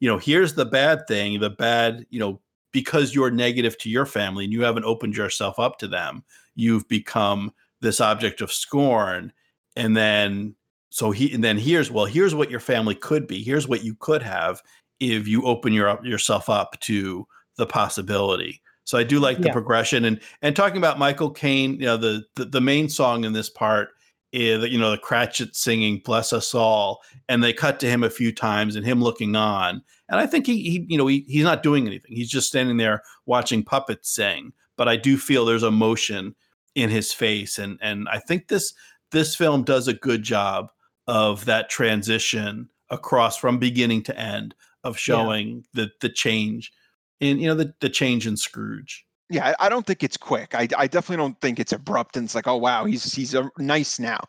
you 0.00 0.08
know 0.08 0.18
here's 0.18 0.54
the 0.54 0.64
bad 0.64 1.06
thing 1.08 1.40
the 1.40 1.50
bad 1.50 2.06
you 2.10 2.20
know 2.20 2.40
because 2.70 3.14
you're 3.14 3.30
negative 3.30 3.76
to 3.78 3.90
your 3.90 4.06
family 4.06 4.44
and 4.44 4.52
you 4.52 4.62
haven't 4.62 4.84
opened 4.84 5.16
yourself 5.16 5.58
up 5.58 5.78
to 5.78 5.88
them 5.88 6.22
you've 6.54 6.86
become 6.88 7.52
this 7.80 8.00
object 8.00 8.40
of 8.40 8.52
scorn 8.52 9.32
and 9.78 9.96
then 9.96 10.54
so 10.90 11.10
he 11.10 11.32
and 11.32 11.42
then 11.42 11.58
here's 11.58 11.90
well 11.90 12.06
here's 12.06 12.34
what 12.34 12.50
your 12.50 12.60
family 12.60 12.94
could 12.94 13.26
be 13.26 13.42
here's 13.42 13.68
what 13.68 13.84
you 13.84 13.94
could 13.94 14.22
have 14.22 14.62
if 15.00 15.28
you 15.28 15.44
open 15.44 15.72
your 15.72 15.88
up 15.88 16.04
yourself 16.04 16.48
up 16.48 16.78
to 16.80 17.26
the 17.56 17.66
possibility. 17.66 18.60
So 18.84 18.96
I 18.98 19.04
do 19.04 19.20
like 19.20 19.38
the 19.38 19.48
Yeah. 19.48 19.52
progression 19.52 20.04
and 20.04 20.20
and 20.42 20.56
talking 20.56 20.78
about 20.78 20.98
Michael 20.98 21.30
Caine, 21.30 21.74
you 21.74 21.86
know, 21.86 21.96
the, 21.96 22.24
the 22.36 22.46
the 22.46 22.60
main 22.60 22.88
song 22.88 23.24
in 23.24 23.32
this 23.32 23.50
part 23.50 23.90
is 24.32 24.64
you 24.70 24.78
know 24.78 24.90
the 24.90 24.98
Cratchit 24.98 25.54
singing 25.56 26.00
"Bless 26.04 26.32
Us 26.32 26.54
All," 26.54 27.02
and 27.28 27.42
they 27.42 27.52
cut 27.52 27.80
to 27.80 27.86
him 27.88 28.02
a 28.02 28.10
few 28.10 28.32
times 28.32 28.76
and 28.76 28.84
him 28.86 29.02
looking 29.02 29.36
on. 29.36 29.82
And 30.08 30.18
I 30.20 30.26
think 30.26 30.46
he, 30.46 30.62
he 30.70 30.86
you 30.88 30.96
know, 30.96 31.06
he, 31.06 31.24
he's 31.28 31.44
not 31.44 31.62
doing 31.62 31.86
anything. 31.86 32.16
He's 32.16 32.30
just 32.30 32.48
standing 32.48 32.78
there 32.78 33.02
watching 33.26 33.62
puppets 33.62 34.10
sing. 34.14 34.52
But 34.76 34.88
I 34.88 34.96
do 34.96 35.18
feel 35.18 35.44
there's 35.44 35.62
emotion 35.62 36.34
in 36.74 36.88
his 36.90 37.12
face, 37.12 37.58
and 37.58 37.78
and 37.82 38.08
I 38.08 38.18
think 38.18 38.48
this 38.48 38.72
this 39.10 39.34
film 39.34 39.62
does 39.62 39.88
a 39.88 39.94
good 39.94 40.22
job 40.22 40.70
of 41.06 41.44
that 41.46 41.70
transition 41.70 42.68
across 42.90 43.36
from 43.36 43.58
beginning 43.58 44.02
to 44.04 44.18
end 44.18 44.54
of 44.84 44.98
showing 44.98 45.64
the 45.74 45.90
the 46.00 46.08
change 46.08 46.72
in 47.20 47.38
you 47.38 47.48
know 47.48 47.54
the 47.54 47.74
the 47.80 47.88
change 47.88 48.26
in 48.26 48.36
Scrooge. 48.36 49.04
Yeah, 49.30 49.48
I 49.48 49.66
I 49.66 49.68
don't 49.68 49.86
think 49.86 50.02
it's 50.02 50.16
quick. 50.16 50.54
I, 50.54 50.68
I 50.76 50.86
definitely 50.86 51.16
don't 51.16 51.40
think 51.40 51.58
it's 51.58 51.72
abrupt 51.72 52.16
and 52.16 52.24
it's 52.24 52.34
like, 52.34 52.46
oh 52.46 52.56
wow, 52.56 52.84
he's 52.84 53.12
he's 53.12 53.34
uh, 53.34 53.48
nice 53.58 53.98
now. 53.98 54.20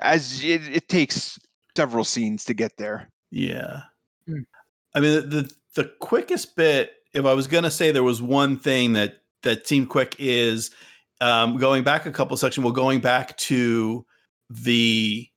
As 0.00 0.42
it, 0.44 0.62
it 0.68 0.88
takes 0.88 1.38
several 1.76 2.04
scenes 2.04 2.44
to 2.44 2.54
get 2.54 2.76
there. 2.76 3.08
Yeah. 3.30 3.82
Hmm. 4.26 4.42
I 4.94 5.00
mean, 5.00 5.14
the, 5.14 5.20
the 5.20 5.52
the 5.74 5.92
quickest 6.00 6.56
bit, 6.56 6.92
if 7.12 7.24
I 7.24 7.34
was 7.34 7.46
gonna 7.46 7.70
say 7.70 7.90
there 7.90 8.02
was 8.02 8.22
one 8.22 8.58
thing 8.58 8.92
that 8.94 9.22
that 9.42 9.66
seemed 9.66 9.90
quick, 9.90 10.16
is 10.18 10.70
um, 11.20 11.56
going 11.58 11.82
back 11.82 12.06
a 12.06 12.12
couple 12.12 12.36
sections. 12.36 12.64
Well, 12.64 12.72
going 12.72 13.00
back 13.00 13.36
to 13.38 14.06
the 14.50 15.28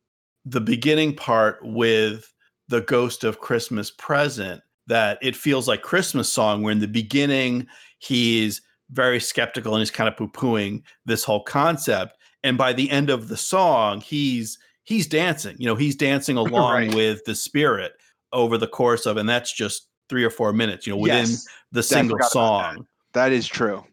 the 0.45 0.62
beginning 0.62 1.16
part 1.16 1.60
with 1.64 2.34
the 2.68 2.82
ghost 2.82 3.24
of 3.24 3.39
Christmas 3.39 3.91
present. 3.91 4.62
That 4.88 5.20
it 5.22 5.36
feels 5.36 5.68
like 5.68 5.84
Christmas 5.84 6.32
song, 6.34 6.64
where 6.64 6.72
in 6.72 6.80
the 6.80 6.88
beginning 6.88 7.68
he's 7.99 8.62
very 8.91 9.20
skeptical 9.20 9.76
and 9.76 9.82
he's 9.82 9.91
kind 9.91 10.07
of 10.07 10.18
poo 10.18 10.28
pooing 10.30 10.82
this 11.05 11.24
whole 11.24 11.43
concept, 11.43 12.18
and 12.43 12.57
by 12.57 12.74
the 12.74 12.89
end 12.89 13.12
of 13.12 13.28
the 13.28 13.38
song, 13.38 14.01
he's 14.01 14.57
he's 14.86 15.05
dancing. 15.05 15.55
You 15.60 15.68
know, 15.68 15.76
he's 15.76 15.95
dancing 15.95 16.38
along 16.45 16.74
Right. 16.74 16.95
with 16.95 17.24
the 17.26 17.36
spirit 17.36 17.91
over 18.34 18.57
the 18.57 18.68
course 18.68 19.05
of, 19.05 19.18
and 19.18 19.30
that's 19.30 19.53
just 19.53 19.88
three 20.10 20.24
or 20.24 20.32
four 20.32 20.53
minutes. 20.53 20.88
You 20.88 20.93
know, 20.93 20.97
within 20.97 21.18
Yes, 21.20 21.47
the 21.72 21.84
single 21.84 22.16
about 22.16 22.24
that. 22.26 22.32
song. 22.32 22.88
that 23.14 23.32
is 23.32 23.47
true. 23.47 23.84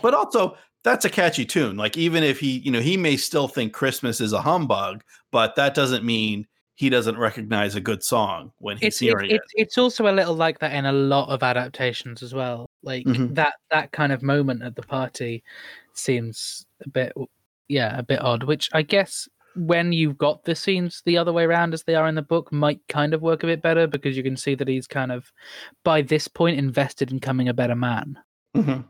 But 0.00 0.14
also, 0.14 0.56
that's 0.86 1.04
a 1.04 1.10
catchy 1.10 1.44
tune. 1.44 1.76
Like 1.76 1.96
even 1.96 2.22
if 2.22 2.38
he, 2.38 2.58
you 2.58 2.70
know, 2.70 2.78
he 2.80 2.96
may 2.96 3.16
still 3.16 3.48
think 3.48 3.72
Christmas 3.72 4.20
is 4.20 4.32
a 4.32 4.40
humbug, 4.40 5.02
but 5.32 5.56
that 5.56 5.74
doesn't 5.74 6.04
mean 6.04 6.46
he 6.76 6.88
doesn't 6.88 7.18
recognize 7.18 7.74
a 7.74 7.80
good 7.80 8.04
song 8.04 8.52
when 8.58 8.76
he's 8.76 8.86
it's 8.86 9.02
it, 9.02 9.06
hearing 9.06 9.30
it. 9.30 9.34
it's 9.34 9.52
it's 9.56 9.78
also 9.78 10.08
a 10.08 10.14
little 10.14 10.36
like 10.36 10.60
that 10.60 10.72
in 10.72 10.86
a 10.86 10.92
lot 10.92 11.28
of 11.28 11.42
adaptations 11.42 12.22
as 12.22 12.32
well. 12.32 12.70
Like 12.84 13.04
Mhm. 13.04 13.34
that 13.34 13.54
that 13.72 13.90
kind 13.90 14.12
of 14.12 14.22
moment 14.22 14.62
at 14.62 14.76
the 14.76 14.82
party 14.82 15.42
seems 15.92 16.64
a 16.84 16.88
bit 16.88 17.12
yeah 17.66 17.98
a 17.98 18.04
bit 18.04 18.22
odd. 18.22 18.44
Which 18.44 18.70
I 18.72 18.82
guess 18.82 19.28
when 19.56 19.92
you've 19.92 20.18
got 20.18 20.44
the 20.44 20.54
scenes 20.54 21.02
the 21.04 21.18
other 21.18 21.32
way 21.32 21.42
around 21.46 21.74
as 21.74 21.82
they 21.82 21.96
are 21.96 22.06
in 22.06 22.14
the 22.14 22.22
book 22.22 22.52
might 22.52 22.80
kind 22.88 23.12
of 23.12 23.22
work 23.22 23.42
a 23.42 23.46
bit 23.46 23.60
better 23.60 23.88
because 23.88 24.16
you 24.16 24.22
can 24.22 24.36
see 24.36 24.54
that 24.54 24.68
he's 24.68 24.86
kind 24.86 25.10
of 25.10 25.32
by 25.82 26.00
this 26.02 26.28
point 26.28 26.58
invested 26.60 27.10
in 27.10 27.16
becoming 27.18 27.48
a 27.48 27.54
better 27.54 27.74
man. 27.74 28.18
Mhm. 28.54 28.84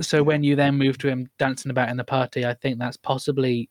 So 0.00 0.22
when 0.22 0.42
you 0.42 0.56
then 0.56 0.76
move 0.76 0.98
to 0.98 1.08
him 1.08 1.28
dancing 1.38 1.70
about 1.70 1.88
in 1.88 1.96
the 1.96 2.04
party, 2.04 2.44
I 2.44 2.54
think 2.54 2.78
that's 2.78 2.96
possibly 2.96 3.70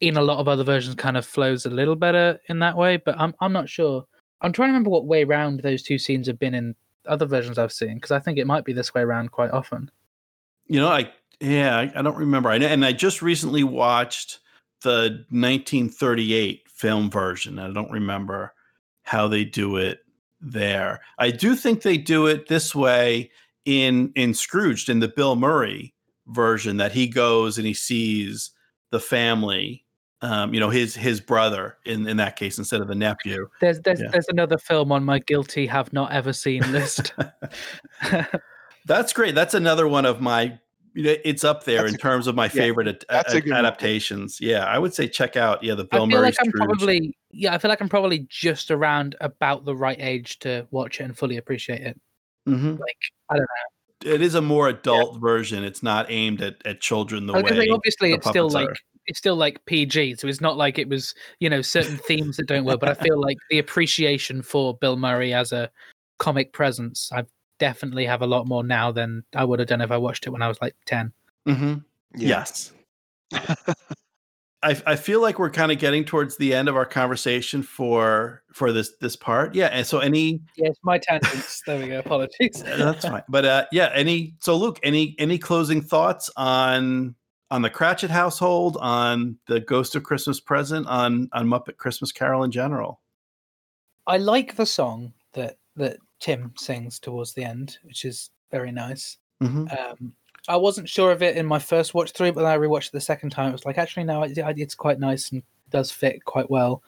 in 0.00 0.16
a 0.16 0.22
lot 0.22 0.38
of 0.38 0.48
other 0.48 0.64
versions 0.64 0.96
kind 0.96 1.16
of 1.16 1.24
flows 1.24 1.64
a 1.64 1.70
little 1.70 1.94
better 1.94 2.40
in 2.48 2.58
that 2.58 2.76
way, 2.76 2.96
but 2.96 3.14
I'm 3.18 3.34
I'm 3.40 3.52
not 3.52 3.68
sure. 3.68 4.04
I'm 4.40 4.52
trying 4.52 4.68
to 4.68 4.72
remember 4.72 4.90
what 4.90 5.06
way 5.06 5.24
round 5.24 5.60
those 5.60 5.82
two 5.82 5.98
scenes 5.98 6.26
have 6.26 6.38
been 6.38 6.54
in 6.54 6.74
other 7.06 7.26
versions 7.26 7.58
I've 7.58 7.72
seen 7.72 7.94
because 7.94 8.10
I 8.10 8.18
think 8.18 8.38
it 8.38 8.46
might 8.46 8.64
be 8.64 8.72
this 8.72 8.92
way 8.94 9.02
around 9.02 9.30
quite 9.30 9.52
often. 9.52 9.90
You 10.66 10.80
know, 10.80 10.88
I 10.88 11.12
yeah, 11.40 11.76
I, 11.76 11.92
I 11.96 12.02
don't 12.02 12.16
remember. 12.16 12.50
I 12.50 12.56
and 12.56 12.84
I 12.84 12.92
just 12.92 13.22
recently 13.22 13.64
watched 13.64 14.40
the 14.82 15.24
1938 15.30 16.68
film 16.68 17.08
version. 17.08 17.60
I 17.60 17.72
don't 17.72 17.90
remember 17.90 18.54
how 19.04 19.28
they 19.28 19.44
do 19.44 19.76
it 19.76 20.00
there. 20.40 21.00
I 21.18 21.30
do 21.30 21.54
think 21.54 21.82
they 21.82 21.96
do 21.96 22.26
it 22.26 22.48
this 22.48 22.74
way 22.74 23.30
in 23.64 24.12
in 24.16 24.34
Scrooged 24.34 24.88
in 24.88 25.00
the 25.00 25.08
Bill 25.08 25.36
Murray 25.36 25.94
version 26.28 26.76
that 26.78 26.92
he 26.92 27.06
goes 27.06 27.58
and 27.58 27.66
he 27.66 27.74
sees 27.74 28.50
the 28.90 29.00
family 29.00 29.84
um, 30.20 30.54
you 30.54 30.60
know 30.60 30.70
his 30.70 30.94
his 30.94 31.20
brother 31.20 31.76
in 31.84 32.06
in 32.06 32.16
that 32.18 32.36
case 32.36 32.58
instead 32.58 32.80
of 32.80 32.86
the 32.88 32.94
nephew 32.94 33.48
There's 33.60 33.80
there's 33.80 34.00
Yeah. 34.00 34.08
there's 34.12 34.28
another 34.28 34.56
film 34.58 34.92
on 34.92 35.02
my 35.04 35.18
guilty 35.18 35.66
have 35.66 35.92
not 35.92 36.12
ever 36.12 36.32
seen 36.32 36.62
list. 36.72 37.12
That's 38.86 39.12
great. 39.12 39.34
That's 39.34 39.54
another 39.54 39.86
one 39.86 40.04
of 40.06 40.20
my. 40.20 40.58
It's 40.94 41.42
up 41.44 41.64
there 41.64 41.78
That's 41.82 41.90
in 41.90 41.94
a- 41.94 41.98
terms 41.98 42.26
of 42.26 42.34
my 42.34 42.48
favorite 42.48 42.86
ad- 42.88 43.04
that's 43.08 43.32
a 43.32 43.36
ad- 43.38 43.44
good 43.44 43.52
one. 43.52 43.60
adaptations. 43.64 44.40
Yeah, 44.40 44.64
I 44.66 44.78
would 44.78 44.92
say 44.92 45.08
check 45.08 45.36
out 45.36 45.62
yeah 45.62 45.74
the 45.74 45.84
Bill 45.84 46.02
I 46.02 46.06
Bill 46.06 46.08
feel 46.10 46.18
Murray. 46.18 46.26
like 46.26 46.34
I'm 46.40 46.46
Scrooge. 46.50 46.64
probably 46.68 47.16
yeah, 47.30 47.54
I 47.54 47.58
feel 47.58 47.68
like 47.70 47.80
I'm 47.80 47.88
probably 47.88 48.26
just 48.28 48.70
around 48.70 49.14
about 49.20 49.64
the 49.64 49.74
right 49.74 49.96
age 50.00 50.38
to 50.40 50.66
watch 50.70 51.00
it 51.00 51.04
and 51.04 51.16
fully 51.16 51.36
appreciate 51.38 51.80
it. 51.80 51.98
Mhm. 52.48 52.78
Like 52.78 52.96
I 53.30 53.34
don't 53.36 53.42
know. 53.42 54.12
It 54.12 54.20
is 54.20 54.34
a 54.34 54.42
more 54.42 54.68
adult 54.68 55.20
version. 55.20 55.62
It's 55.62 55.82
not 55.82 56.06
aimed 56.08 56.42
at, 56.42 56.56
at 56.64 56.80
children 56.80 57.26
the 57.26 57.34
I 57.34 57.42
way. 57.42 57.50
say, 57.50 57.68
obviously 57.70 58.10
the 58.10 58.16
it's 58.16 58.28
still 58.28 58.48
puppets 58.48 58.54
like 58.54 58.76
it's 59.06 59.18
still 59.18 59.36
like 59.36 59.64
PG, 59.66 60.16
so 60.16 60.26
it's 60.28 60.40
not 60.40 60.56
like 60.56 60.78
it 60.78 60.88
was 60.88 61.14
you 61.38 61.48
know 61.48 61.62
certain 61.62 61.98
themes 61.98 62.36
that 62.36 62.46
don't 62.46 62.64
work. 62.64 62.80
But 62.80 62.88
I 62.88 62.94
feel 62.94 63.20
like 63.20 63.38
the 63.50 63.58
appreciation 63.58 64.42
for 64.42 64.76
Bill 64.76 64.96
Murray 64.96 65.32
as 65.32 65.52
a 65.52 65.70
comic 66.18 66.52
presence, 66.52 67.10
I 67.12 67.24
definitely 67.58 68.06
have 68.06 68.22
a 68.22 68.26
lot 68.26 68.48
more 68.48 68.64
now 68.64 68.90
than 68.90 69.24
I 69.36 69.44
would 69.44 69.60
have 69.60 69.68
done 69.68 69.80
if 69.80 69.90
I 69.90 69.96
watched 69.96 70.26
it 70.26 70.30
when 70.30 70.42
I 70.42 70.48
was 70.48 70.60
like 70.60 70.74
ten. 70.86 71.12
Mhm. 71.46 71.84
Yeah. 72.16 72.28
Yes. 72.28 72.72
I, 74.62 74.80
I 74.86 74.96
feel 74.96 75.20
like 75.20 75.38
we're 75.38 75.50
kind 75.50 75.72
of 75.72 75.78
getting 75.78 76.04
towards 76.04 76.36
the 76.36 76.54
end 76.54 76.68
of 76.68 76.76
our 76.76 76.86
conversation 76.86 77.62
for 77.62 78.42
for 78.52 78.72
this 78.72 78.92
this 79.00 79.16
part. 79.16 79.54
Yeah, 79.54 79.66
and 79.66 79.86
so 79.86 79.98
any 79.98 80.40
Yes, 80.56 80.76
my 80.82 80.98
tangents. 80.98 81.62
there 81.66 81.80
we 81.80 81.88
go. 81.88 81.98
Apologies. 81.98 82.62
Uh, 82.62 82.76
that's 82.76 83.04
fine. 83.06 83.22
But 83.28 83.44
uh, 83.44 83.66
yeah, 83.72 83.90
any 83.94 84.34
so 84.40 84.56
Luke, 84.56 84.78
any 84.82 85.16
any 85.18 85.38
closing 85.38 85.82
thoughts 85.82 86.30
on 86.36 87.14
on 87.50 87.62
the 87.62 87.70
Cratchit 87.70 88.10
household, 88.10 88.78
on 88.80 89.36
the 89.46 89.60
Ghost 89.60 89.96
of 89.96 90.04
Christmas 90.04 90.40
Present, 90.40 90.86
on 90.86 91.28
on 91.32 91.46
Muppet 91.46 91.76
Christmas 91.76 92.12
Carol 92.12 92.44
in 92.44 92.50
general? 92.50 93.00
I 94.06 94.18
like 94.18 94.56
the 94.56 94.66
song 94.66 95.12
that 95.34 95.56
that 95.76 95.96
Tim 96.20 96.52
sings 96.56 96.98
towards 97.00 97.32
the 97.32 97.44
end, 97.44 97.78
which 97.82 98.04
is 98.04 98.30
very 98.50 98.70
nice. 98.70 99.18
Mhm. 99.42 99.76
Um, 99.76 100.12
I 100.48 100.56
wasn't 100.56 100.88
sure 100.88 101.12
of 101.12 101.22
it 101.22 101.36
in 101.36 101.46
my 101.46 101.58
first 101.58 101.94
watch 101.94 102.12
through, 102.12 102.32
but 102.32 102.42
then 102.42 102.50
I 102.50 102.58
rewatched 102.58 102.88
it 102.88 102.92
the 102.92 103.00
second 103.00 103.30
time. 103.30 103.50
It 103.50 103.52
was 103.52 103.64
like, 103.64 103.78
actually, 103.78 104.04
no, 104.04 104.22
it's 104.24 104.74
quite 104.74 104.98
nice 104.98 105.30
and 105.30 105.42
does 105.70 105.90
fit 105.90 106.24
quite 106.24 106.50
well. 106.50 106.82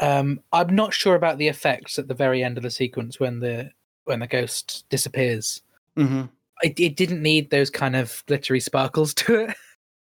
Um, 0.00 0.40
I'm 0.52 0.74
not 0.74 0.92
sure 0.92 1.14
about 1.14 1.38
the 1.38 1.48
effects 1.48 1.98
at 1.98 2.08
the 2.08 2.14
very 2.14 2.42
end 2.42 2.56
of 2.56 2.62
the 2.62 2.70
sequence 2.70 3.18
when 3.18 3.40
the 3.40 3.70
when 4.04 4.20
the 4.20 4.26
ghost 4.26 4.84
disappears. 4.90 5.62
Mhm. 5.96 6.28
It, 6.62 6.78
it 6.78 6.96
didn't 6.96 7.22
need 7.22 7.50
those 7.50 7.70
kind 7.70 7.96
of 7.96 8.22
glittery 8.26 8.60
sparkles 8.60 9.14
to 9.24 9.46
it. 9.46 9.56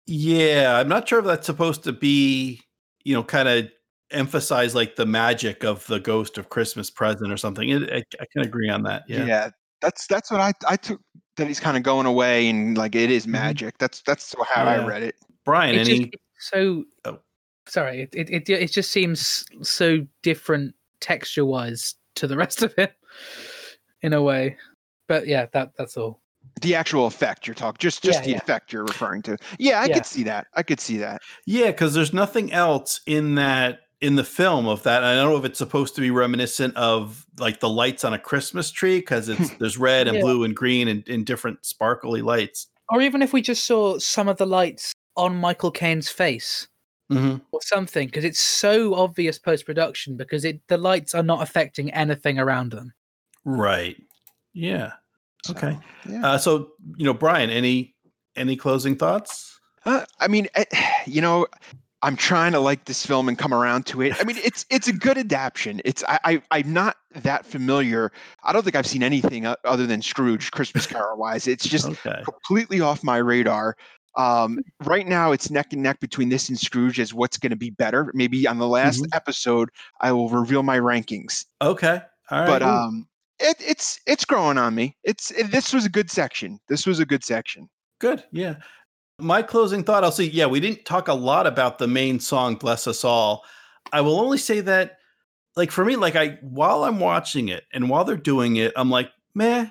Yeah, 0.06 0.76
I'm 0.78 0.88
not 0.88 1.08
sure 1.08 1.20
if 1.20 1.24
that's 1.24 1.46
supposed 1.46 1.84
to 1.84 1.92
be, 1.92 2.60
you 3.04 3.14
know, 3.14 3.22
kind 3.22 3.48
of 3.48 3.70
emphasize 4.10 4.74
like 4.74 4.96
the 4.96 5.06
magic 5.06 5.64
of 5.64 5.86
the 5.86 6.00
Ghost 6.00 6.38
of 6.38 6.48
Christmas 6.48 6.90
Present 6.90 7.32
or 7.32 7.36
something. 7.36 7.68
It, 7.68 7.90
I, 7.90 8.02
I 8.20 8.26
can 8.32 8.42
agree 8.42 8.68
on 8.68 8.82
that. 8.84 9.04
yeah. 9.08 9.24
Yeah. 9.24 9.50
That's 9.80 10.06
that's 10.06 10.30
what 10.30 10.40
I 10.40 10.52
I 10.68 10.76
took 10.76 11.00
that 11.36 11.46
he's 11.46 11.60
kind 11.60 11.76
of 11.76 11.82
going 11.82 12.06
away 12.06 12.48
and 12.48 12.76
like 12.76 12.94
it 12.94 13.10
is 13.10 13.26
Mhm. 13.26 13.30
magic. 13.30 13.78
That's 13.78 14.02
that's 14.02 14.34
how 14.52 14.64
I 14.64 14.84
read 14.84 15.02
it. 15.02 15.16
Brian, 15.44 15.74
It 15.74 15.88
any? 15.88 15.98
just, 16.06 16.16
so 16.38 16.84
Oh. 17.04 17.18
sorry. 17.66 18.02
It, 18.02 18.10
it 18.14 18.30
it 18.30 18.48
it 18.50 18.72
just 18.72 18.90
seems 18.90 19.44
so 19.62 20.06
different 20.22 20.74
texture 21.00 21.44
wise 21.44 21.94
to 22.16 22.26
the 22.26 22.36
rest 22.42 22.62
of 22.62 22.74
it, 22.78 22.92
in 24.02 24.12
a 24.12 24.22
way. 24.22 24.56
But 25.08 25.26
yeah, 25.26 25.46
that 25.52 25.72
that's 25.76 25.96
all. 25.96 26.20
The 26.60 26.74
actual 26.74 27.06
effect 27.06 27.46
you're 27.46 27.54
talking, 27.54 27.78
just 27.78 28.02
just 28.02 28.20
Yeah, 28.20 28.24
the 28.24 28.30
yeah. 28.32 28.36
effect 28.38 28.72
you're 28.72 28.84
referring 28.84 29.22
to. 29.22 29.36
Yeah, 29.58 29.80
I 29.80 29.86
Yeah. 29.86 29.94
could 29.94 30.06
see 30.06 30.22
that. 30.24 30.46
I 30.54 30.62
could 30.62 30.80
see 30.80 30.98
that. 30.98 31.22
Yeah, 31.46 31.66
because 31.68 31.94
there's 31.94 32.12
nothing 32.12 32.52
else 32.52 33.00
in 33.06 33.34
that 33.36 33.80
in 34.02 34.16
the 34.16 34.24
film 34.24 34.66
of 34.66 34.82
that. 34.82 35.04
I 35.04 35.14
don't 35.14 35.30
know 35.30 35.38
if 35.38 35.44
it's 35.44 35.58
supposed 35.58 35.94
to 35.94 36.00
be 36.00 36.10
reminiscent 36.10 36.76
of 36.76 37.24
like 37.38 37.60
the 37.60 37.68
lights 37.68 38.04
on 38.04 38.12
a 38.12 38.18
Christmas 38.18 38.70
tree 38.70 38.98
because 38.98 39.28
it's 39.28 39.50
there's 39.58 39.78
red 39.78 40.08
and 40.08 40.16
Yeah. 40.16 40.22
blue 40.22 40.44
and 40.44 40.54
green 40.54 40.88
and, 40.88 41.08
and 41.08 41.24
different 41.24 41.64
sparkly 41.64 42.20
lights. 42.20 42.66
Or 42.90 43.00
even 43.00 43.22
if 43.22 43.32
we 43.32 43.40
just 43.40 43.64
saw 43.64 43.98
some 43.98 44.28
of 44.28 44.36
the 44.36 44.46
lights 44.46 44.92
on 45.16 45.36
Michael 45.36 45.70
Caine's 45.70 46.10
face 46.10 46.66
hmm 47.08 47.36
or 47.52 47.60
something, 47.62 48.08
because 48.08 48.24
it's 48.24 48.40
so 48.40 48.94
obvious 48.94 49.38
post 49.38 49.66
production 49.66 50.16
because 50.16 50.44
it 50.44 50.60
the 50.68 50.78
lights 50.78 51.14
are 51.14 51.22
not 51.22 51.42
affecting 51.42 51.90
anything 51.92 52.38
around 52.38 52.72
them. 52.72 52.92
Right. 53.44 53.96
Yeah. 54.52 54.92
So, 55.44 55.52
Okay. 55.52 55.78
yeah. 56.08 56.26
Uh, 56.26 56.38
so 56.38 56.72
you 56.96 57.04
know, 57.06 57.14
Brian, 57.14 57.50
any 57.50 57.94
any 58.36 58.56
closing 58.56 58.96
thoughts? 58.96 59.60
Uh, 59.84 60.04
I 60.18 60.28
mean, 60.28 60.48
eh, 60.54 60.64
you 61.06 61.20
know, 61.20 61.46
I'm 62.04 62.16
trying 62.16 62.52
to 62.52 62.60
like 62.60 62.84
this 62.86 63.06
film 63.06 63.28
and 63.28 63.38
come 63.38 63.54
around 63.54 63.86
to 63.86 64.02
it. 64.02 64.14
I 64.20 64.24
mean, 64.24 64.36
it's 64.42 64.66
it's 64.70 64.88
a 64.88 64.92
good 64.92 65.18
adaptation. 65.18 65.80
It's 65.84 66.02
I, 66.08 66.18
I 66.24 66.42
I'm 66.50 66.72
not 66.72 66.96
that 67.14 67.46
familiar. 67.46 68.10
I 68.42 68.52
don't 68.52 68.64
think 68.64 68.74
I've 68.76 68.86
seen 68.86 69.02
anything 69.02 69.46
other 69.46 69.86
than 69.86 70.02
Scrooge 70.02 70.50
Christmas 70.50 70.86
Carol 70.88 71.16
wise. 71.18 71.46
It's 71.46 71.66
just 71.66 71.86
Okay. 71.86 72.22
completely 72.24 72.80
off 72.80 73.04
my 73.04 73.18
radar. 73.18 73.76
Um, 74.16 74.58
right 74.84 75.06
now, 75.06 75.32
it's 75.32 75.50
neck 75.50 75.72
and 75.72 75.82
neck 75.82 76.00
between 76.00 76.28
this 76.28 76.48
and 76.48 76.58
Scrooge 76.58 77.00
as 77.00 77.14
what's 77.14 77.38
going 77.38 77.50
to 77.50 77.56
be 77.56 77.70
better. 77.70 78.10
Maybe 78.14 78.46
on 78.46 78.58
the 78.58 78.68
last 78.68 79.00
Mhm. 79.02 79.14
episode, 79.14 79.70
I 80.00 80.12
will 80.12 80.28
reveal 80.28 80.62
my 80.62 80.78
rankings. 80.78 81.46
Okay. 81.62 82.02
All 82.30 82.38
right. 82.40 82.46
But 82.46 82.62
um, 82.62 83.08
it, 83.38 83.56
it's 83.60 84.00
it's 84.06 84.24
growing 84.24 84.58
on 84.58 84.74
me. 84.74 84.96
It's 85.04 85.30
it, 85.30 85.50
this 85.50 85.72
was 85.72 85.84
a 85.86 85.88
good 85.88 86.10
section. 86.10 86.58
This 86.68 86.84
was 86.86 86.98
a 87.00 87.06
good 87.06 87.24
section. 87.24 87.68
Good. 88.00 88.24
Yeah. 88.32 88.56
My 89.22 89.42
closing 89.42 89.84
thought, 89.84 90.04
I'll 90.04 90.12
say, 90.12 90.24
Yeah, 90.24 90.46
we 90.46 90.60
didn't 90.60 90.84
talk 90.84 91.08
a 91.08 91.14
lot 91.14 91.46
about 91.46 91.78
the 91.78 91.86
main 91.88 92.18
song, 92.20 92.56
Bless 92.56 92.86
Us 92.86 93.04
All. 93.04 93.44
I 93.92 94.00
will 94.00 94.18
only 94.20 94.38
say 94.38 94.60
that, 94.60 94.98
like, 95.56 95.70
for 95.70 95.84
me, 95.84 95.96
like, 95.96 96.16
I, 96.16 96.38
while 96.42 96.84
I'm 96.84 96.98
watching 97.00 97.48
it 97.48 97.64
and 97.72 97.88
while 97.88 98.04
they're 98.04 98.16
doing 98.16 98.56
it, 98.56 98.72
I'm 98.76 98.90
like, 98.90 99.10
meh. 99.34 99.66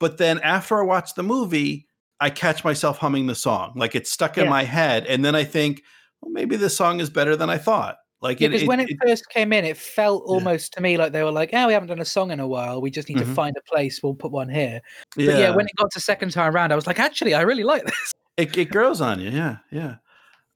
But 0.00 0.18
then 0.18 0.38
after 0.40 0.78
I 0.80 0.84
watch 0.84 1.14
the 1.14 1.22
movie, 1.22 1.86
I 2.20 2.30
catch 2.30 2.64
myself 2.64 2.98
humming 2.98 3.26
the 3.26 3.34
song. 3.34 3.72
Like, 3.76 3.94
it's 3.94 4.10
stuck 4.10 4.38
in 4.38 4.44
Yeah. 4.44 4.50
my 4.50 4.64
head. 4.64 5.06
And 5.06 5.24
then 5.24 5.34
I 5.34 5.44
think, 5.44 5.82
well, 6.20 6.32
maybe 6.32 6.56
this 6.56 6.76
song 6.76 7.00
is 7.00 7.10
better 7.10 7.34
than 7.36 7.50
I 7.50 7.58
thought. 7.58 7.96
Like, 8.22 8.38
Because 8.38 8.64
when 8.64 8.80
it, 8.80 8.88
it- 8.88 8.96
first 9.06 9.28
came 9.28 9.52
in, 9.52 9.64
it 9.66 9.76
felt 9.76 10.22
almost 10.26 10.72
to 10.74 10.80
me 10.80 10.96
like 10.96 11.12
they 11.12 11.22
were 11.22 11.30
like, 11.30 11.50
"Oh, 11.52 11.66
we 11.66 11.74
haven't 11.74 11.88
done 11.90 12.00
a 12.00 12.04
song 12.04 12.30
in 12.30 12.40
a 12.40 12.46
while. 12.48 12.80
We 12.80 12.90
just 12.90 13.08
need 13.10 13.18
Mhm. 13.18 13.26
to 13.26 13.34
find 13.34 13.54
a 13.58 13.60
place. 13.70 14.02
We'll 14.02 14.14
put 14.14 14.32
one 14.32 14.48
here." 14.48 14.80
But 15.14 15.24
yeah, 15.24 15.54
when 15.54 15.66
it 15.66 15.72
got 15.76 15.90
to 15.92 16.00
second 16.00 16.30
time 16.32 16.54
around, 16.54 16.72
I 16.72 16.76
was 16.76 16.86
like, 16.86 16.98
"Actually, 16.98 17.34
I 17.34 17.42
really 17.42 17.62
like 17.62 17.84
this." 17.86 18.12
It, 18.36 18.56
it 18.56 18.70
grows 18.70 19.00
on 19.00 19.20
you 19.20 19.30
yeah 19.30 19.56
yeah 19.70 19.96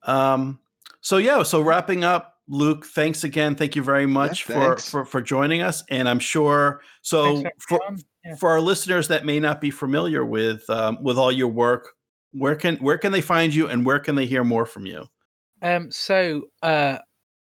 um 0.04 0.58
so 1.00 1.16
yeah 1.16 1.42
so 1.42 1.60
wrapping 1.60 2.04
up 2.04 2.36
luke 2.48 2.84
thanks 2.86 3.24
again 3.24 3.54
thank 3.54 3.76
you 3.76 3.82
very 3.82 4.06
much 4.06 4.44
for, 4.44 4.76
for 4.76 5.04
for 5.04 5.20
joining 5.20 5.62
us 5.62 5.84
and 5.90 6.08
i'm 6.08 6.18
sure 6.18 6.80
so 7.02 7.42
for, 7.42 7.50
for 7.58 7.80
having 7.82 7.96
me 7.96 8.02
on. 8.02 8.04
Yeah. 8.24 8.34
for 8.36 8.50
our 8.50 8.60
listeners 8.60 9.08
that 9.08 9.24
may 9.24 9.40
not 9.40 9.60
be 9.60 9.70
familiar 9.70 10.24
with 10.24 10.68
um, 10.68 11.02
with 11.02 11.16
all 11.16 11.32
your 11.32 11.48
work 11.48 11.94
where 12.32 12.56
can 12.56 12.76
where 12.76 12.98
can 12.98 13.12
they 13.12 13.20
find 13.20 13.54
you 13.54 13.68
and 13.68 13.86
where 13.86 13.98
can 13.98 14.14
they 14.14 14.26
hear 14.26 14.44
more 14.44 14.66
from 14.66 14.86
you 14.86 15.06
Um, 15.62 15.90
so 15.90 16.48
uh, 16.62 16.98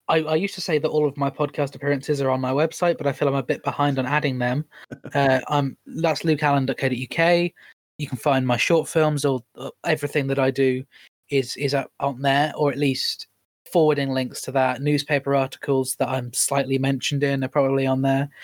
I, 0.08 0.20
I 0.20 0.36
used 0.36 0.56
to 0.56 0.62
say 0.62 0.78
that 0.78 0.88
all 0.88 1.08
of 1.08 1.18
my 1.18 1.30
podcast 1.30 1.76
appearances 1.76 2.22
are 2.22 2.30
on 2.30 2.40
my 2.40 2.52
website, 2.52 2.98
but 2.98 3.08
I 3.08 3.12
feel 3.12 3.28
I'm 3.28 3.36
a 3.36 3.44
bit 3.44 3.64
behind 3.64 3.98
on 3.98 4.06
adding 4.06 4.38
them. 4.38 4.66
uh, 5.14 5.40
um, 5.50 5.78
that's 5.86 6.22
lukeallen.co.uk. 6.24 7.52
You 7.98 8.08
can 8.08 8.18
find 8.18 8.46
my 8.46 8.58
short 8.58 8.88
films 8.88 9.26
or 9.26 9.42
everything 9.86 10.28
that 10.28 10.40
I 10.40 10.52
do 10.52 10.84
is 11.30 11.56
is 11.58 11.74
up 11.74 11.92
on 12.00 12.22
there, 12.22 12.54
or 12.56 12.72
at 12.72 12.78
least 12.78 13.28
forwarding 13.72 14.10
links 14.12 14.42
to 14.42 14.52
that. 14.52 14.82
Newspaper 14.82 15.36
articles 15.36 15.96
that 15.96 16.10
I'm 16.10 16.32
slightly 16.34 16.78
mentioned 16.78 17.24
in 17.24 17.44
are 17.44 17.50
probably 17.50 17.86
on 17.88 18.02
there. 18.02 18.30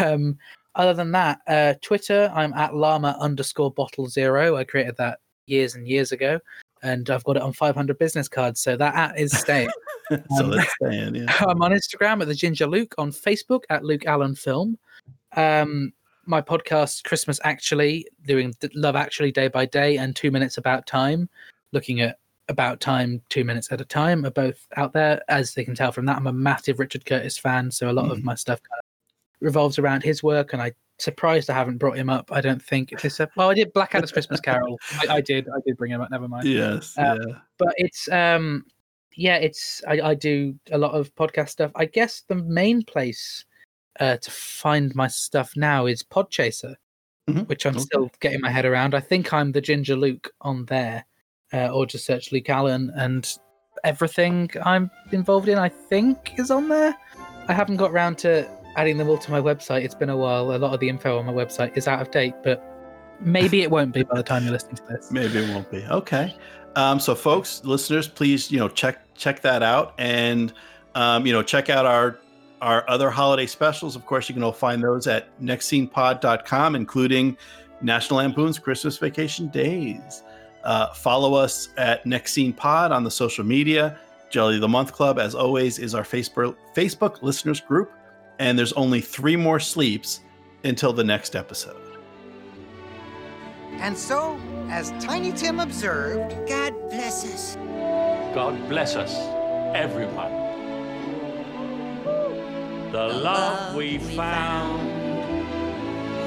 Um, 0.00 0.38
other 0.74 0.92
than 0.92 1.10
that, 1.12 1.40
uh, 1.46 1.72
Twitter, 1.80 2.30
I'm 2.34 2.52
at 2.52 2.74
llama 2.74 3.16
underscore 3.18 3.72
bottle 3.72 4.08
zero. 4.08 4.56
I 4.56 4.64
created 4.64 4.94
that 4.98 5.20
years 5.46 5.74
and 5.74 5.88
years 5.88 6.12
ago, 6.12 6.38
and 6.82 7.08
I've 7.08 7.24
got 7.24 7.36
it 7.36 7.42
on 7.42 7.54
500 7.54 7.98
business 7.98 8.28
cards, 8.28 8.60
so 8.60 8.76
that 8.76 8.94
at 8.94 9.18
is 9.18 9.32
staying. 9.32 9.70
so 10.10 10.44
Um, 10.44 10.50
that's 10.50 10.74
staying 10.82 11.14
yeah 11.14 11.34
I'm 11.48 11.62
on 11.62 11.72
Instagram 11.72 12.20
at 12.20 12.28
the 12.28 12.34
Ginger 12.34 12.66
Luke, 12.66 12.94
on 12.98 13.10
Facebook 13.10 13.62
at 13.70 13.84
Luke 13.84 14.04
Allen 14.06 14.34
Film. 14.34 14.78
Um, 15.34 15.92
my 16.26 16.40
podcast, 16.42 17.04
Christmas 17.04 17.40
Actually, 17.44 18.06
doing 18.26 18.54
Love 18.74 18.96
Actually 18.96 19.32
Day 19.32 19.48
by 19.48 19.64
Day 19.66 19.96
and 19.96 20.14
Two 20.14 20.30
Minutes 20.30 20.58
About 20.58 20.86
Time, 20.86 21.28
looking 21.72 22.00
at 22.00 22.18
About 22.48 22.80
Time 22.80 23.22
two 23.28 23.44
minutes 23.44 23.70
at 23.72 23.80
a 23.80 23.84
time, 23.84 24.24
are 24.26 24.30
both 24.30 24.66
out 24.76 24.92
there. 24.92 25.22
As 25.28 25.54
they 25.54 25.64
can 25.64 25.74
tell 25.74 25.92
from 25.92 26.06
that, 26.06 26.16
I'm 26.16 26.26
a 26.26 26.32
massive 26.32 26.78
Richard 26.78 27.04
Curtis 27.06 27.38
fan, 27.38 27.70
so 27.70 27.90
a 27.90 27.92
lot 27.92 28.10
of 28.10 28.18
Mhm. 28.18 28.24
my 28.24 28.34
stuff 28.34 28.60
kind 28.62 28.78
of 28.78 28.84
revolves 29.40 29.78
around 29.78 30.02
his 30.02 30.22
work, 30.22 30.52
and 30.52 30.62
I 30.62 30.72
surprised 30.98 31.50
I 31.50 31.54
haven't 31.54 31.78
brought 31.78 31.96
him 31.98 32.08
up. 32.08 32.32
I 32.32 32.40
don't 32.40 32.62
think 32.62 32.98
this. 33.02 33.20
Uh, 33.20 33.26
well, 33.36 33.50
I 33.50 33.54
did 33.54 33.72
Blackadder's 33.72 34.12
Christmas 34.12 34.40
Carol. 34.40 34.78
I, 34.92 35.16
I 35.16 35.20
did. 35.20 35.46
I 35.48 35.60
did 35.66 35.76
bring 35.76 35.90
him 35.92 36.00
up. 36.00 36.10
Never 36.10 36.26
mind 36.28 36.46
yes 36.48 36.96
Uh, 36.96 37.18
yeah 37.28 37.34
but 37.58 37.74
it's 37.76 38.08
um 38.10 38.64
yeah 39.14 39.36
it's 39.36 39.82
I, 39.88 40.00
I 40.00 40.14
do 40.14 40.54
a 40.72 40.78
lot 40.78 40.92
of 40.92 41.14
podcast 41.14 41.48
stuff 41.50 41.70
i 41.74 41.86
guess 41.86 42.22
the 42.28 42.34
main 42.34 42.82
place 42.82 43.46
uh 44.00 44.16
to 44.16 44.30
find 44.30 44.94
my 44.94 45.06
stuff 45.08 45.52
now 45.56 45.86
is 45.86 46.02
podchaser 46.02 46.74
Mhm. 47.28 47.48
which 47.48 47.66
i'm 47.66 47.74
Okay. 47.76 47.80
still 47.84 48.10
getting 48.20 48.40
my 48.40 48.50
head 48.50 48.64
around 48.64 48.94
i 48.94 49.00
think 49.00 49.32
i'm 49.32 49.52
the 49.52 49.60
ginger 49.60 49.96
luke 49.96 50.32
on 50.42 50.64
there 50.66 51.04
uh, 51.52 51.68
or 51.68 51.84
just 51.86 52.04
search 52.06 52.30
luke 52.32 52.48
allen 52.48 52.92
and 52.96 53.36
everything 53.84 54.50
i'm 54.64 54.90
involved 55.12 55.48
in 55.48 55.58
i 55.58 55.68
think 55.68 56.38
is 56.38 56.50
on 56.50 56.68
there 56.68 56.94
i 57.48 57.52
haven't 57.52 57.76
got 57.76 57.92
round 57.92 58.16
to 58.18 58.48
adding 58.76 58.96
them 58.96 59.08
all 59.08 59.18
to 59.18 59.30
my 59.30 59.40
website 59.40 59.82
it's 59.82 59.94
been 59.94 60.10
a 60.10 60.16
while 60.16 60.54
a 60.54 60.58
lot 60.58 60.72
of 60.72 60.80
the 60.80 60.88
info 60.88 61.18
on 61.18 61.26
my 61.26 61.32
website 61.32 61.76
is 61.76 61.88
out 61.88 62.00
of 62.00 62.10
date 62.10 62.34
but 62.44 62.62
maybe 63.20 63.62
it 63.62 63.70
won't 63.70 63.92
be 63.92 64.02
by 64.02 64.16
the 64.16 64.22
time 64.22 64.42
you're 64.44 64.52
listening 64.52 64.76
to 64.76 64.82
this 64.90 65.10
Maybe 65.10 65.38
it 65.38 65.48
won't 65.54 65.70
be. 65.70 65.82
Okay. 65.86 66.36
Um, 66.74 67.00
so 67.00 67.14
folks, 67.14 67.62
listeners, 67.64 68.06
please, 68.06 68.52
you 68.52 68.58
know, 68.58 68.68
check 68.68 69.14
check 69.14 69.40
that 69.40 69.62
out 69.62 69.94
and 69.96 70.52
um, 70.94 71.26
you 71.26 71.32
know, 71.32 71.42
check 71.42 71.70
out 71.70 71.86
our 71.86 72.18
our 72.62 72.88
other 72.88 73.10
holiday 73.10 73.46
specials. 73.46 73.96
Of 73.96 74.06
course, 74.06 74.28
you 74.28 74.34
can 74.34 74.42
all 74.42 74.52
find 74.52 74.82
those 74.82 75.06
at 75.06 75.38
nextscenepod.com, 75.40 76.74
including 76.74 77.36
National 77.80 78.18
Lampoon's 78.18 78.58
Christmas 78.58 78.98
Vacation 78.98 79.48
Days. 79.48 80.22
Uh, 80.64 80.92
follow 80.92 81.34
us 81.34 81.68
at 81.76 82.04
Next 82.06 82.32
Scene 82.32 82.52
Pod 82.52 82.92
on 82.92 83.04
the 83.04 83.10
social 83.10 83.44
media. 83.44 83.98
Jelly 84.30 84.56
of 84.56 84.60
the 84.60 84.68
Month 84.68 84.92
Club, 84.92 85.18
as 85.18 85.34
always, 85.34 85.78
is 85.78 85.94
our 85.94 86.02
Facebook 86.02 86.56
Facebook 86.74 87.22
listeners 87.22 87.60
group, 87.60 87.92
and 88.38 88.58
there's 88.58 88.72
only 88.72 89.00
three 89.00 89.36
more 89.36 89.60
sleeps 89.60 90.20
until 90.64 90.92
the 90.92 91.04
next 91.04 91.36
episode. 91.36 91.80
And 93.78 93.96
so, 93.96 94.40
as 94.68 94.90
Tiny 95.04 95.32
Tim 95.32 95.60
observed, 95.60 96.34
God 96.48 96.74
bless 96.90 97.24
us. 97.24 97.56
God 98.34 98.68
bless 98.68 98.96
us, 98.96 99.14
everyone. 99.76 100.35
The 102.92 103.08
love 103.08 103.74
we 103.74 103.98
found, 103.98 104.88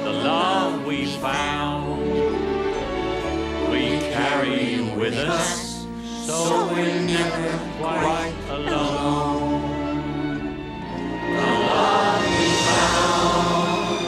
the 0.04 0.12
love 0.12 0.84
we 0.84 1.06
found, 1.16 2.00
we 3.70 3.98
carry 4.12 4.82
with 4.96 5.14
us, 5.14 5.86
so 6.26 6.68
we're 6.72 7.00
never 7.00 7.58
quite 7.78 8.34
alone. 8.50 9.62
The 11.34 11.46
love 11.66 12.24
we 12.28 12.48
found, 12.68 13.98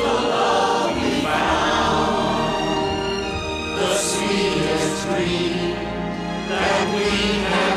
the 0.00 0.14
love 0.34 0.96
we 0.96 1.10
found, 1.22 2.66
the 3.78 3.94
sweetest 3.96 5.06
dream 5.06 5.74
that 6.48 6.78
we 6.94 7.06
have 7.44 7.73